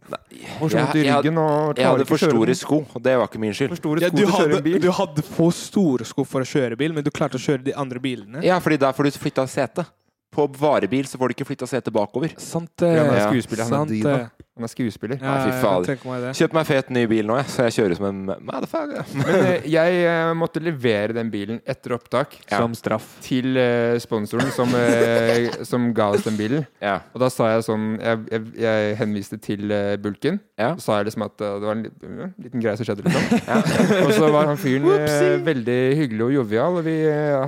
Og 0.60 0.70
så 0.70 0.76
Jeg- 0.76 0.84
vondt 0.86 0.94
i 0.96 1.04
jeg 1.04 1.12
hadde- 1.12 1.22
ryggen 1.22 1.38
og 1.38 1.76
Jeg 1.78 1.86
hadde 1.86 2.06
for 2.06 2.16
store 2.18 2.54
sko, 2.54 2.86
og 2.94 3.02
det 3.02 3.16
var 3.16 3.26
ikke 3.28 3.38
min 3.38 3.52
skyld. 3.52 3.68
For 3.68 3.76
store 3.76 4.00
Ja, 4.00 4.08
du, 4.10 4.26
hadde, 4.26 4.80
du 4.80 4.90
hadde 4.90 5.22
for 5.22 5.50
store 5.52 6.04
sko 6.04 6.24
for 6.24 6.40
å 6.40 6.44
kjøre 6.44 6.76
bil, 6.76 6.92
men 6.92 7.04
du 7.04 7.10
klarte 7.10 7.36
å 7.38 7.42
kjøre 7.42 7.62
de 7.64 7.72
andre 7.72 7.85
bilene. 7.94 8.42
Ja, 8.44 8.58
fordi 8.58 8.76
der 8.78 8.92
får 8.92 9.04
du 9.04 9.10
flytta 9.10 9.46
sete. 9.46 9.84
På 10.32 10.46
varebil 10.52 11.04
så 11.06 11.16
får 11.18 11.28
du 11.28 11.34
ikke 11.34 11.46
flytta 11.46 11.66
setet 11.66 11.92
bakover. 11.92 12.28
Sant 12.38 12.70
Ja, 12.82 13.04
han 13.04 13.14
er 13.14 13.18
Ja. 13.18 13.30
skuespiller. 13.30 13.62
Han 13.64 13.70
Sant 13.70 13.90
diva. 13.90 14.16
det. 14.18 14.30
Han 14.56 14.64
er 14.64 14.70
skuespiller. 14.72 15.18
Ja, 15.20 15.32
fy 15.44 15.50
fader. 15.60 16.30
Kjøpt 16.32 16.54
meg 16.56 16.64
fet 16.64 16.86
ny 16.94 17.02
bil 17.10 17.26
nå, 17.28 17.34
jeg, 17.42 17.48
så 17.52 17.66
jeg 17.66 17.74
kjører 17.76 17.98
som 17.98 18.06
en 18.08 18.20
motherfucker. 18.48 19.10
Men 19.18 19.34
eh, 19.42 19.66
jeg 19.68 19.98
uh, 20.08 20.30
måtte 20.38 20.62
levere 20.64 21.12
den 21.12 21.28
bilen 21.32 21.58
etter 21.68 21.92
opptak 21.98 22.38
Ja. 22.46 22.62
Som 22.62 22.72
straff. 22.78 23.04
til 23.20 23.52
uh, 23.60 23.98
sponsoren 24.00 24.48
som, 24.56 24.72
uh, 24.72 25.58
som 25.68 25.90
ga 25.96 26.06
oss 26.14 26.24
den 26.24 26.38
bilen. 26.40 26.64
Ja. 26.80 27.02
Og 27.12 27.20
da 27.20 27.28
sa 27.32 27.50
jeg 27.52 27.66
sånn 27.66 27.84
Jeg, 28.00 28.22
jeg, 28.32 28.46
jeg 28.64 28.94
henviste 29.02 29.36
til 29.44 29.74
bulken. 30.00 30.38
Ja. 30.56 30.70
Så 30.78 30.86
sa 30.86 30.96
jeg 31.02 31.10
liksom 31.10 31.26
at 31.26 31.34
det 31.36 31.50
var 31.66 31.74
en 31.76 31.82
liten, 31.84 32.32
liten 32.46 32.62
greie 32.64 32.80
som 32.80 32.88
skjedde, 32.88 33.04
liksom. 33.04 33.42
og 34.06 34.14
så 34.16 34.30
var 34.32 34.48
han 34.48 34.56
fyren 34.60 35.44
veldig 35.44 35.76
hyggelig 36.00 36.24
og 36.30 36.32
jovial, 36.38 36.78
og 36.80 36.86
vi, 36.88 36.94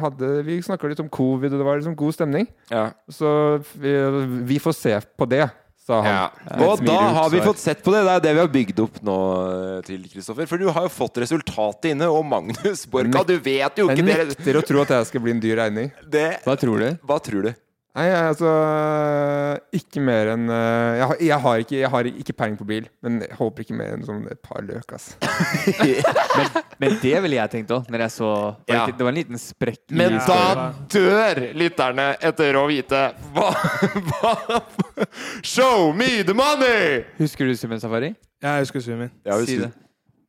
hadde- 0.05 0.35
vi 0.45 0.59
snakka 0.67 0.91
litt 0.93 1.01
om 1.01 1.09
covid, 1.09 1.55
og 1.55 1.63
det 1.63 1.69
var 1.71 1.81
liksom 1.81 1.97
god 1.97 2.19
stemning. 2.19 2.51
Ja. 2.69 2.91
Så 3.09 3.31
vi, 3.81 3.95
vi 4.53 4.61
får 4.61 4.77
se 4.77 4.95
på 5.17 5.29
det, 5.33 5.47
sa 5.89 6.01
han. 6.05 6.11
Ja. 6.13 6.67
Og 6.69 6.83
da 6.85 6.99
har 7.19 7.31
vi 7.33 7.41
fått 7.45 7.61
sett 7.63 7.81
på 7.85 7.93
det. 7.95 8.03
Det 8.05 8.17
er 8.19 8.25
det 8.27 8.35
vi 8.37 8.43
har 8.43 8.51
bygd 8.53 8.83
opp 8.85 8.99
nå 9.09 9.19
eh, 9.45 9.79
til 9.87 10.05
Kristoffer. 10.11 10.49
For 10.51 10.61
du 10.61 10.69
har 10.69 10.89
jo 10.89 10.93
fått 10.93 11.23
resultatet 11.25 11.93
inne, 11.95 12.11
og 12.13 12.27
Magnus 12.29 12.85
Borka, 12.91 13.25
du 13.29 13.37
vet 13.41 13.81
jo 13.81 13.89
ikke 13.89 14.05
det, 14.05 14.19
nekter 14.35 14.61
å 14.61 14.65
tro 14.69 14.85
at 14.85 14.93
jeg 14.99 15.09
skal 15.13 15.25
bli 15.25 15.37
en 15.37 15.43
dyr 15.43 15.57
regning. 15.63 15.91
det 16.05 16.29
Hva 16.45 16.59
tror 16.61 16.85
du? 16.85 16.89
Hva 17.09 17.19
tror 17.25 17.49
du? 17.49 17.53
Nei, 17.99 18.05
altså 18.15 18.47
Ikke 19.75 19.99
mer 20.05 20.29
enn 20.35 20.45
eh, 20.55 20.99
jeg, 21.01 21.07
har- 21.11 21.23
jeg, 21.27 21.39
har 21.43 21.63
ikke, 21.65 21.77
jeg 21.81 21.91
har 21.91 22.09
ikke 22.11 22.35
peiling 22.39 22.59
på 22.61 22.67
bil, 22.69 22.85
men 23.03 23.17
jeg 23.25 23.35
håper 23.41 23.65
ikke 23.65 23.75
mer 23.81 23.97
enn 23.97 24.05
sånn 24.07 24.21
et 24.31 24.39
par 24.45 24.63
løk, 24.63 24.93
ass. 24.95 25.09
Men 26.83 26.95
det 27.03 27.15
ville 27.25 27.39
jeg 27.41 27.51
tenkt 27.57 27.73
òg, 27.75 27.89
når 27.91 28.05
jeg 28.07 28.15
så 28.15 28.29
var 28.31 28.55
det 28.69 28.77
Ja. 28.77 28.85
Det 28.93 29.03
var 29.09 29.11
en 29.15 29.19
liten 29.19 29.41
sprekk 29.43 29.83
i 29.91 29.99
Men 29.99 30.15
Ja. 30.21 30.27
da 30.29 30.69
dør 30.95 31.41
lytterne 31.59 32.07
etter 32.31 32.61
å 32.61 32.65
vite 32.71 33.03
hva, 33.35 33.51
hva 34.13 34.63
Show 35.43 35.91
me 35.97 36.23
the 36.23 36.35
money! 36.39 37.03
Husker 37.19 37.51
du 37.51 37.57
Simen 37.59 37.81
Safari? 37.83 38.13
Ja, 38.43 38.55
jeg 38.61 38.69
husker 38.69 38.81
summen. 38.85 39.11
Ja, 39.27 39.41
Si 39.43 39.59
det. 39.59 39.73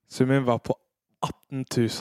Summen 0.09 0.41
var 0.47 0.57
på 0.65 0.73
18 1.19 1.65
000. 1.75 1.89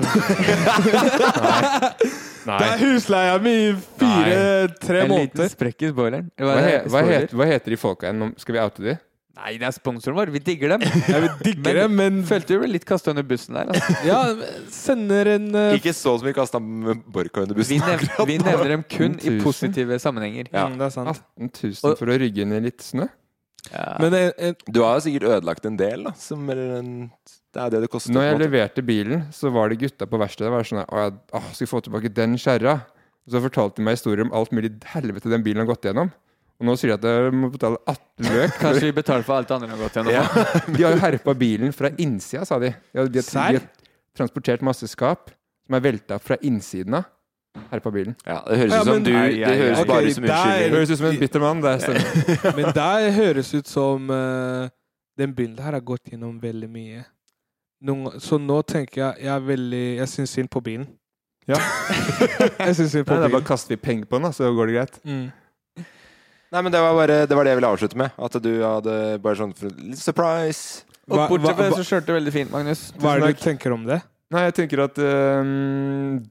Nei. 2.49 2.59
Det 2.63 2.69
er 2.69 2.79
husleia 2.85 3.35
mi 3.43 3.51
i 3.67 3.73
fire, 3.99 4.37
tre 4.81 5.01
En 5.05 5.11
liten 5.13 5.49
sprekk 5.53 5.83
i 5.85 5.91
spoileren. 5.93 6.27
Hva, 6.39 6.55
he, 6.65 6.77
hva, 6.87 7.01
Spoiler? 7.03 7.27
hva 7.37 7.45
heter 7.51 7.71
de 7.75 7.79
folka 7.81 8.09
igjen? 8.09 8.31
Skal 8.41 8.53
vi 8.57 8.61
oute 8.63 8.81
de? 8.87 8.95
Nei, 9.39 9.53
det 9.61 9.67
er 9.69 9.75
sponsoren 9.77 10.17
vår. 10.19 10.29
Vi 10.35 10.41
digger 10.43 10.69
dem. 10.75 10.83
Ja, 11.13 11.19
vi 11.23 11.29
digger 11.45 11.63
men, 11.63 11.77
dem, 11.79 11.93
men 12.01 12.15
Følte 12.27 12.57
du 12.57 12.61
ble 12.63 12.71
litt 12.73 12.87
kasta 12.89 13.07
under 13.13 13.23
bussen 13.27 13.55
der. 13.59 13.67
Altså. 13.71 13.91
ja, 14.11 14.21
sender 14.75 15.25
en 15.37 15.47
uh... 15.55 15.77
Ikke 15.77 15.93
så 15.95 16.17
som 16.19 16.27
vi 16.27 16.33
kasta 16.35 16.59
Borka 16.63 17.41
under 17.45 17.55
Vi, 17.55 17.63
bussen. 17.63 17.79
nev 17.85 17.99
vi 18.27 18.35
nevner 18.43 18.69
dem 18.75 18.83
kun 18.91 19.15
i 19.23 19.37
positive 19.45 19.95
sammenhenger. 20.03 20.45
Ja. 20.51 20.65
mm, 20.67 20.75
Det 20.81 20.85
er 20.89 20.93
sant. 20.97 21.09
18 21.39 21.53
000 21.85 21.97
for 22.01 22.07
å 22.11 22.15
rygge 22.25 22.41
inn 22.47 22.53
i 22.59 22.61
litt 22.67 22.83
snø? 22.83 23.07
Ja. 23.73 23.97
Men 24.01 24.15
en, 24.17 24.31
en, 24.39 24.55
Du 24.67 24.81
har 24.85 24.99
jo 24.99 25.05
sikkert 25.07 25.29
ødelagt 25.29 25.67
en 25.69 25.79
del, 25.81 26.07
da. 26.09 26.13
Som 26.19 26.49
en, 26.53 26.93
det 27.55 27.65
er 27.65 27.75
det 27.75 27.83
det 27.85 27.91
koster. 27.93 28.15
Når 28.15 28.29
jeg 28.29 28.39
leverte 28.45 28.85
bilen, 28.87 29.27
så 29.35 29.53
var 29.55 29.73
det 29.73 29.81
gutta 29.83 30.09
på 30.09 30.21
verkstedet 30.21 30.53
var 30.53 30.69
sånn 30.69 30.85
Å, 30.85 31.03
jeg 31.03 31.17
å, 31.17 31.43
skal 31.51 31.65
vi 31.65 31.71
få 31.73 31.83
tilbake 31.85 32.13
den 32.15 32.39
kjerra? 32.41 32.79
Så 33.29 33.43
fortalte 33.45 33.81
de 33.81 33.85
meg 33.85 33.99
historier 33.99 34.25
om 34.25 34.33
alt 34.37 34.55
mulig 34.57 34.73
helvete 34.95 35.29
den 35.29 35.45
bilen 35.45 35.61
har 35.65 35.69
gått 35.69 35.85
gjennom. 35.85 36.13
Og 36.59 36.67
nå 36.67 36.75
sier 36.79 36.95
de 36.95 36.97
at 36.97 37.05
jeg 37.07 37.35
må 37.39 37.51
betale 37.55 37.79
18 37.85 38.31
løk. 38.35 38.55
Kanskje 38.63 38.87
vi 38.89 38.95
betaler 38.97 39.27
for 39.27 39.39
alt 39.39 39.51
det 39.51 39.59
andre 39.59 39.75
har 39.75 39.83
gått 39.85 39.99
gjennom. 39.99 40.15
Ja. 40.17 40.47
De 40.67 40.87
har 40.87 40.97
jo 40.97 41.03
herpa 41.05 41.35
bilen 41.39 41.75
fra 41.77 41.93
innsida, 42.01 42.47
sa 42.49 42.59
de. 42.63 42.73
De 42.73 43.03
har, 43.03 43.13
de, 43.13 43.23
har, 43.23 43.53
de 43.53 43.61
har 43.61 43.69
transportert 44.19 44.65
masse 44.67 44.89
skap 44.91 45.31
som 45.69 45.77
er 45.77 45.85
velta 45.85 46.19
fra 46.23 46.41
innsiden 46.43 46.99
av. 46.99 47.07
Herpa 47.71 47.93
bilen. 47.95 48.17
Ja, 48.27 48.41
det 48.47 48.59
høres 48.63 48.75
ut 48.75 48.89
som 48.89 49.05
du 49.05 49.13
Nei, 49.13 49.29
Det 49.41 49.55
høres 49.61 49.85
bare 49.89 50.09
ut 50.09 50.17
som 50.17 50.27
unnskyldning. 50.27 50.75
høres 50.75 50.91
ut 50.91 51.01
som 51.01 51.09
en 51.09 51.21
bitter 51.21 51.45
mann. 51.45 51.63
Men 52.59 52.71
der 52.77 53.11
høres 53.17 53.53
ut 53.55 53.71
som 53.71 54.11
uh, 54.11 54.69
den 55.19 55.35
bilen 55.35 55.59
her 55.63 55.77
har 55.77 55.85
gått 55.85 56.13
gjennom 56.13 56.39
veldig 56.43 56.71
mye. 56.73 57.05
Noen, 57.89 58.19
så 58.23 58.41
nå 58.43 58.63
tenker 58.67 59.05
jeg 59.05 59.27
jeg 59.29 59.31
er 59.31 59.45
veldig 59.47 59.85
Jeg 60.01 60.11
syns 60.11 60.33
synd 60.35 60.51
på 60.51 60.63
bilen. 60.67 60.89
Ja. 61.49 61.61
jeg 62.67 62.75
syns 62.79 62.97
synd 62.97 63.07
på 63.07 63.15
Nei, 63.15 63.21
det 63.23 63.29
er 63.29 63.29
bare 63.29 63.31
bilen. 63.37 63.47
kaster 63.47 63.77
vi 63.77 63.81
penger 63.83 64.09
på 64.11 64.19
den, 64.19 64.29
da, 64.29 64.35
så 64.35 64.51
går 64.55 64.71
det 64.71 64.79
greit. 64.79 64.99
Mm. 65.05 65.29
Nei, 66.49 66.61
men 66.65 66.73
det 66.73 66.81
var 66.81 66.95
bare 66.97 67.23
det 67.29 67.37
var 67.37 67.45
det 67.45 67.53
jeg 67.53 67.61
ville 67.61 67.73
avslutte 67.77 67.99
med. 68.01 68.15
At 68.17 68.39
du 68.43 68.53
hadde 68.65 69.01
bare 69.25 69.39
sånn 69.39 69.55
surprise. 69.99 70.85
Og 71.09 71.25
bortsett 71.29 71.57
fra 71.57 71.67
det, 71.69 71.77
så 71.77 71.85
kjørte 71.89 72.09
du 72.09 72.17
veldig 72.19 72.33
fint, 72.33 72.51
Magnus. 72.53 72.89
Hva 73.01 73.15
er 73.15 73.25
det 73.25 73.37
du 73.37 73.43
tenker 73.43 73.73
om 73.75 73.85
det? 73.89 74.01
Nei, 74.29 74.43
jeg 74.51 74.55
tenker 74.59 74.83
at 74.85 74.99
øh, 75.01 75.51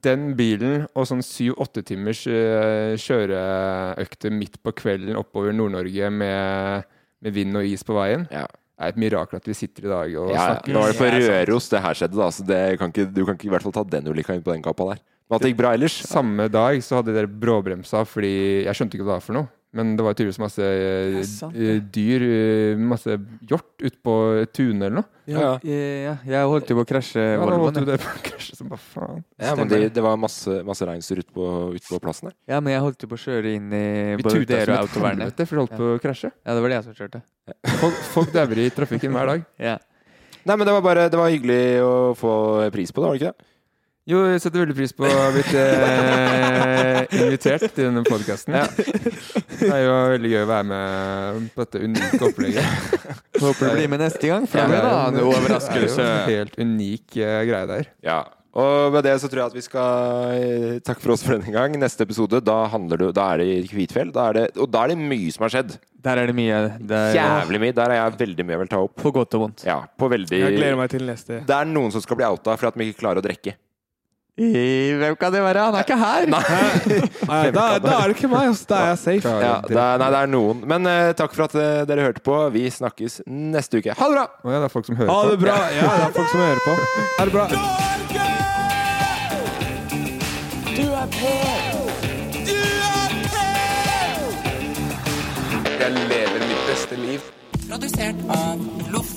den 0.06 0.28
bilen 0.38 0.84
og 0.94 1.06
sånn 1.10 1.22
syv-åtte 1.26 1.82
timers 1.82 2.20
øh, 2.30 2.94
kjøreøkte 3.02 4.30
midt 4.30 4.60
på 4.62 4.70
kvelden 4.78 5.18
oppover 5.18 5.50
Nord-Norge 5.56 6.10
med, 6.14 6.86
med 7.26 7.34
vind 7.34 7.58
og 7.58 7.66
is 7.66 7.82
på 7.82 7.96
veien, 7.98 8.28
Ja. 8.30 8.44
er 8.78 8.92
et 8.92 9.00
mirakel 9.02 9.40
at 9.40 9.48
vi 9.50 9.56
sitter 9.58 9.88
i 9.88 9.90
dag 9.90 10.14
og 10.14 10.30
Ja, 10.30 10.36
ja. 10.36 10.46
snakker. 10.52 10.72
Nå 10.76 10.84
var 10.84 10.92
det 10.94 11.00
på 11.00 11.10
Røros 11.10 11.68
det 11.74 11.82
her 11.82 11.98
skjedde, 11.98 12.20
da, 12.22 12.28
så 12.30 12.46
det 12.46 12.62
kan 12.78 12.94
ikke, 12.94 13.08
du 13.10 13.24
kan 13.26 13.34
ikke 13.34 13.50
i 13.50 13.54
hvert 13.56 13.66
fall 13.66 13.74
ta 13.80 13.82
den 13.98 14.06
ulykka 14.12 14.38
inn 14.38 14.46
på 14.46 14.54
den 14.54 14.62
kappa 14.62 14.92
der. 14.92 15.02
Men 15.28 15.36
at 15.36 15.42
det 15.42 15.50
gikk 15.50 15.58
bra 15.64 15.74
ellers? 15.76 15.98
Samme 16.08 16.46
dag 16.48 16.78
så 16.86 17.00
hadde 17.02 17.12
dere 17.18 17.28
bråbremsa 17.28 18.04
fordi 18.08 18.64
Jeg 18.64 18.78
skjønte 18.78 18.94
ikke 18.96 19.04
hva 19.04 19.18
det 19.18 19.18
var 19.18 19.26
for 19.26 19.36
noe. 19.42 19.50
Men 19.76 19.90
det 19.98 20.04
var 20.06 20.14
tydeligvis 20.16 20.38
masse 20.40 20.64
øh, 20.64 21.16
sant 21.28 21.52
øh, 21.60 21.80
dyr, 21.92 22.22
øh, 22.24 22.78
masse 22.88 23.18
hjort 23.50 23.82
ute 23.84 23.98
på 24.00 24.14
tunet 24.56 24.86
eller 24.86 24.94
noe. 25.02 25.08
Ja. 25.28 25.50
Ja, 25.60 26.14
jeg 26.24 26.46
holdt 26.48 26.70
jo 26.72 26.78
på 26.78 26.84
å 26.86 26.88
krasje 26.88 27.20
Ja, 27.20 27.34
da 27.36 27.42
Volvoen. 27.42 27.66
holdt 27.66 27.76
du 27.76 27.90
jeg. 27.92 27.98
det 27.98 28.06
på 28.06 28.14
å 28.16 28.22
krasje 28.30 28.56
som 28.56 28.70
bare 28.72 28.80
faen. 28.80 29.20
Ja, 29.44 29.50
men 29.60 29.68
det, 29.68 29.80
det 29.92 30.04
var 30.06 30.16
masse, 30.16 30.56
masse 30.64 30.88
reinsdyr 30.88 31.20
ute 31.20 31.34
på, 31.36 31.50
ut 31.76 31.84
på 31.90 32.00
plassen 32.00 32.30
der. 32.30 32.36
Ja, 32.48 32.62
men 32.64 32.72
jeg 32.72 32.80
holdt 32.86 33.04
jo 33.04 33.10
på 33.12 33.18
å 33.18 33.22
kjøre 33.26 33.52
inn 33.58 33.68
i 33.76 33.84
Vi 34.16 34.24
både 34.24 34.38
tuta 34.40 34.54
dere 34.54 34.64
som 34.64 34.72
og 34.72 34.78
et 34.78 34.88
autovernet. 34.88 35.20
helvete, 35.26 35.46
for 35.50 35.58
vi 35.58 35.62
holdt 35.66 35.76
på 35.82 35.90
å 35.92 36.00
krasje. 36.06 36.32
Ja, 36.32 36.54
det 36.56 36.64
var 36.64 36.72
det 36.72 36.78
jeg 36.80 36.86
som 36.88 36.96
kjørte. 37.02 37.22
Folk, 37.84 38.00
folk 38.16 38.32
dauer 38.38 38.62
i 38.64 38.70
trafikken 38.80 39.12
hver 39.20 39.34
dag. 39.34 39.44
Ja. 39.68 39.76
Nei, 40.48 40.56
men 40.56 40.64
det 40.64 40.72
var 40.78 40.84
bare 40.86 41.08
Det 41.12 41.18
var 41.20 41.28
hyggelig 41.28 41.62
å 41.84 41.92
få 42.16 42.32
pris 42.72 42.88
på 42.96 43.02
det, 43.04 43.08
var 43.10 43.18
det 43.18 43.20
ikke 43.20 43.32
det? 43.36 43.47
Jo, 44.08 44.22
jeg 44.24 44.40
setter 44.40 44.62
veldig 44.62 44.74
pris 44.78 44.94
på 44.96 45.04
å 45.04 45.08
ha 45.12 45.26
blitt 45.34 45.50
eh, 45.52 47.02
invitert 47.18 47.66
til 47.76 47.90
denne 47.90 48.00
podkasten. 48.06 48.56
Det 48.56 49.68
er 49.68 49.82
jo 49.84 49.98
veldig 50.14 50.30
gøy 50.32 50.40
å 50.46 50.48
være 50.48 50.66
med 50.70 51.50
på 51.52 51.66
dette 51.66 51.82
unike 51.84 52.22
opplegget. 52.30 52.96
Håper 53.42 53.60
du 53.68 53.74
blir 53.76 53.92
med 53.92 54.00
neste 54.06 54.30
gang, 54.30 54.48
for 54.48 54.62
Ja, 54.62 54.70
det 54.72 54.80
er 54.80 55.12
en 55.12 55.20
overraskelse. 55.26 56.00
Det 56.00 56.08
er 56.08 56.08
jo 56.08 56.24
en 56.24 56.32
helt 56.38 56.56
unik 56.64 57.18
eh, 57.20 57.36
greie 57.50 57.68
der. 57.74 57.92
Ja. 58.08 58.18
Og 58.58 58.94
med 58.96 59.04
det 59.04 59.12
så 59.20 59.28
tror 59.28 59.42
jeg 59.42 59.52
at 59.52 59.58
vi 59.58 59.66
skal 59.68 60.40
eh, 60.40 60.80
takke 60.88 61.04
for 61.04 61.12
oss 61.12 61.26
for 61.26 61.36
denne 61.36 61.52
gang. 61.52 61.76
Neste 61.78 62.08
episode, 62.08 62.40
da, 62.48 62.56
handler 62.72 63.04
det, 63.04 63.12
da 63.20 63.28
er 63.34 63.44
det 63.44 63.50
i 63.58 63.68
Kvitfjell. 63.74 64.08
Da 64.16 64.30
er 64.32 64.40
det, 64.40 64.46
og 64.56 64.72
da 64.72 64.86
er 64.86 64.94
det 64.94 64.98
mye 65.04 65.36
som 65.36 65.44
har 65.44 65.52
skjedd. 65.58 65.76
Der 66.08 66.24
er 66.24 66.32
det 66.32 66.38
mye. 66.40 66.64
Det 66.80 67.04
er 67.12 67.20
Jævlig 67.20 67.60
mye. 67.68 67.76
Der 67.76 67.92
er 67.92 68.00
jeg 68.00 68.18
veldig 68.24 68.48
mye 68.48 68.56
jeg 68.56 68.64
vil 68.64 68.72
ta 68.72 68.82
opp. 68.88 68.96
på 69.04 69.12
godt 69.20 69.36
og 69.36 69.44
vondt. 69.50 69.68
Ja, 69.68 69.82
på 70.00 70.08
veldig 70.16 70.40
Jeg 70.46 70.56
gleder 70.56 70.80
meg 70.80 70.96
til 70.96 71.04
neste. 71.12 71.42
Det 71.44 71.60
er 71.60 71.68
noen 71.76 71.92
som 71.92 72.00
skal 72.08 72.22
bli 72.22 72.30
outa 72.32 72.56
for 72.56 72.72
at 72.72 72.80
de 72.80 72.88
ikke 72.88 73.02
klarer 73.04 73.20
å 73.20 73.28
drikke. 73.28 73.58
I, 74.38 74.94
hvem 74.94 75.16
kan 75.18 75.32
det 75.34 75.40
være? 75.42 75.64
Han 75.66 75.74
er 75.74 75.86
ikke 75.86 75.98
her! 75.98 76.26
Nei, 76.30 77.50
da, 77.56 77.64
da 77.82 77.94
er 77.96 78.12
det 78.12 78.14
ikke 78.14 78.30
meg, 78.30 78.52
altså. 78.52 78.68
Da 78.70 78.76
er 78.78 78.92
jeg 78.92 79.00
safe. 79.02 79.32
Ja, 79.42 79.54
det 79.66 79.74
er, 79.74 79.98
nei, 79.98 80.10
det 80.14 80.20
er 80.20 80.30
noen. 80.30 80.60
Men 80.70 80.86
uh, 80.86 81.10
takk 81.18 81.34
for 81.34 81.48
at 81.48 81.56
uh, 81.58 81.82
dere 81.88 82.06
hørte 82.06 82.22
på. 82.22 82.36
Vi 82.54 82.68
snakkes 82.70 83.20
neste 83.26 83.82
uke. 83.82 83.96
Ha 83.98 84.10
det 84.12 84.14
bra! 84.14 84.26
Oh, 84.44 84.52
ja, 84.54 84.62
det 84.62 84.70
er 84.70 84.74
folk 84.76 84.86
som 84.86 85.00
hører 85.00 85.10
Ha 85.10 85.18
det 85.32 85.40
bra. 85.42 85.58
Ja, 85.74 85.90
det 85.90 86.06
er 86.06 86.14
folk 86.20 86.30
som 86.30 86.40
hører 86.46 86.62
på. 86.62 86.72
Ha 87.18 87.26
det 87.26 87.34
bra. 87.34 87.44
Du 90.78 90.84
er 90.86 91.08
på! 91.18 91.34
Du 92.46 92.58
er 92.94 93.10
på! 93.26 93.44
Jeg 95.78 95.90
lever 96.14 96.40
mitt 96.46 96.66
beste 96.70 96.94
liv. 97.02 97.30
Produsert 97.66 98.26
av 98.38 98.68
Loff. 98.94 99.16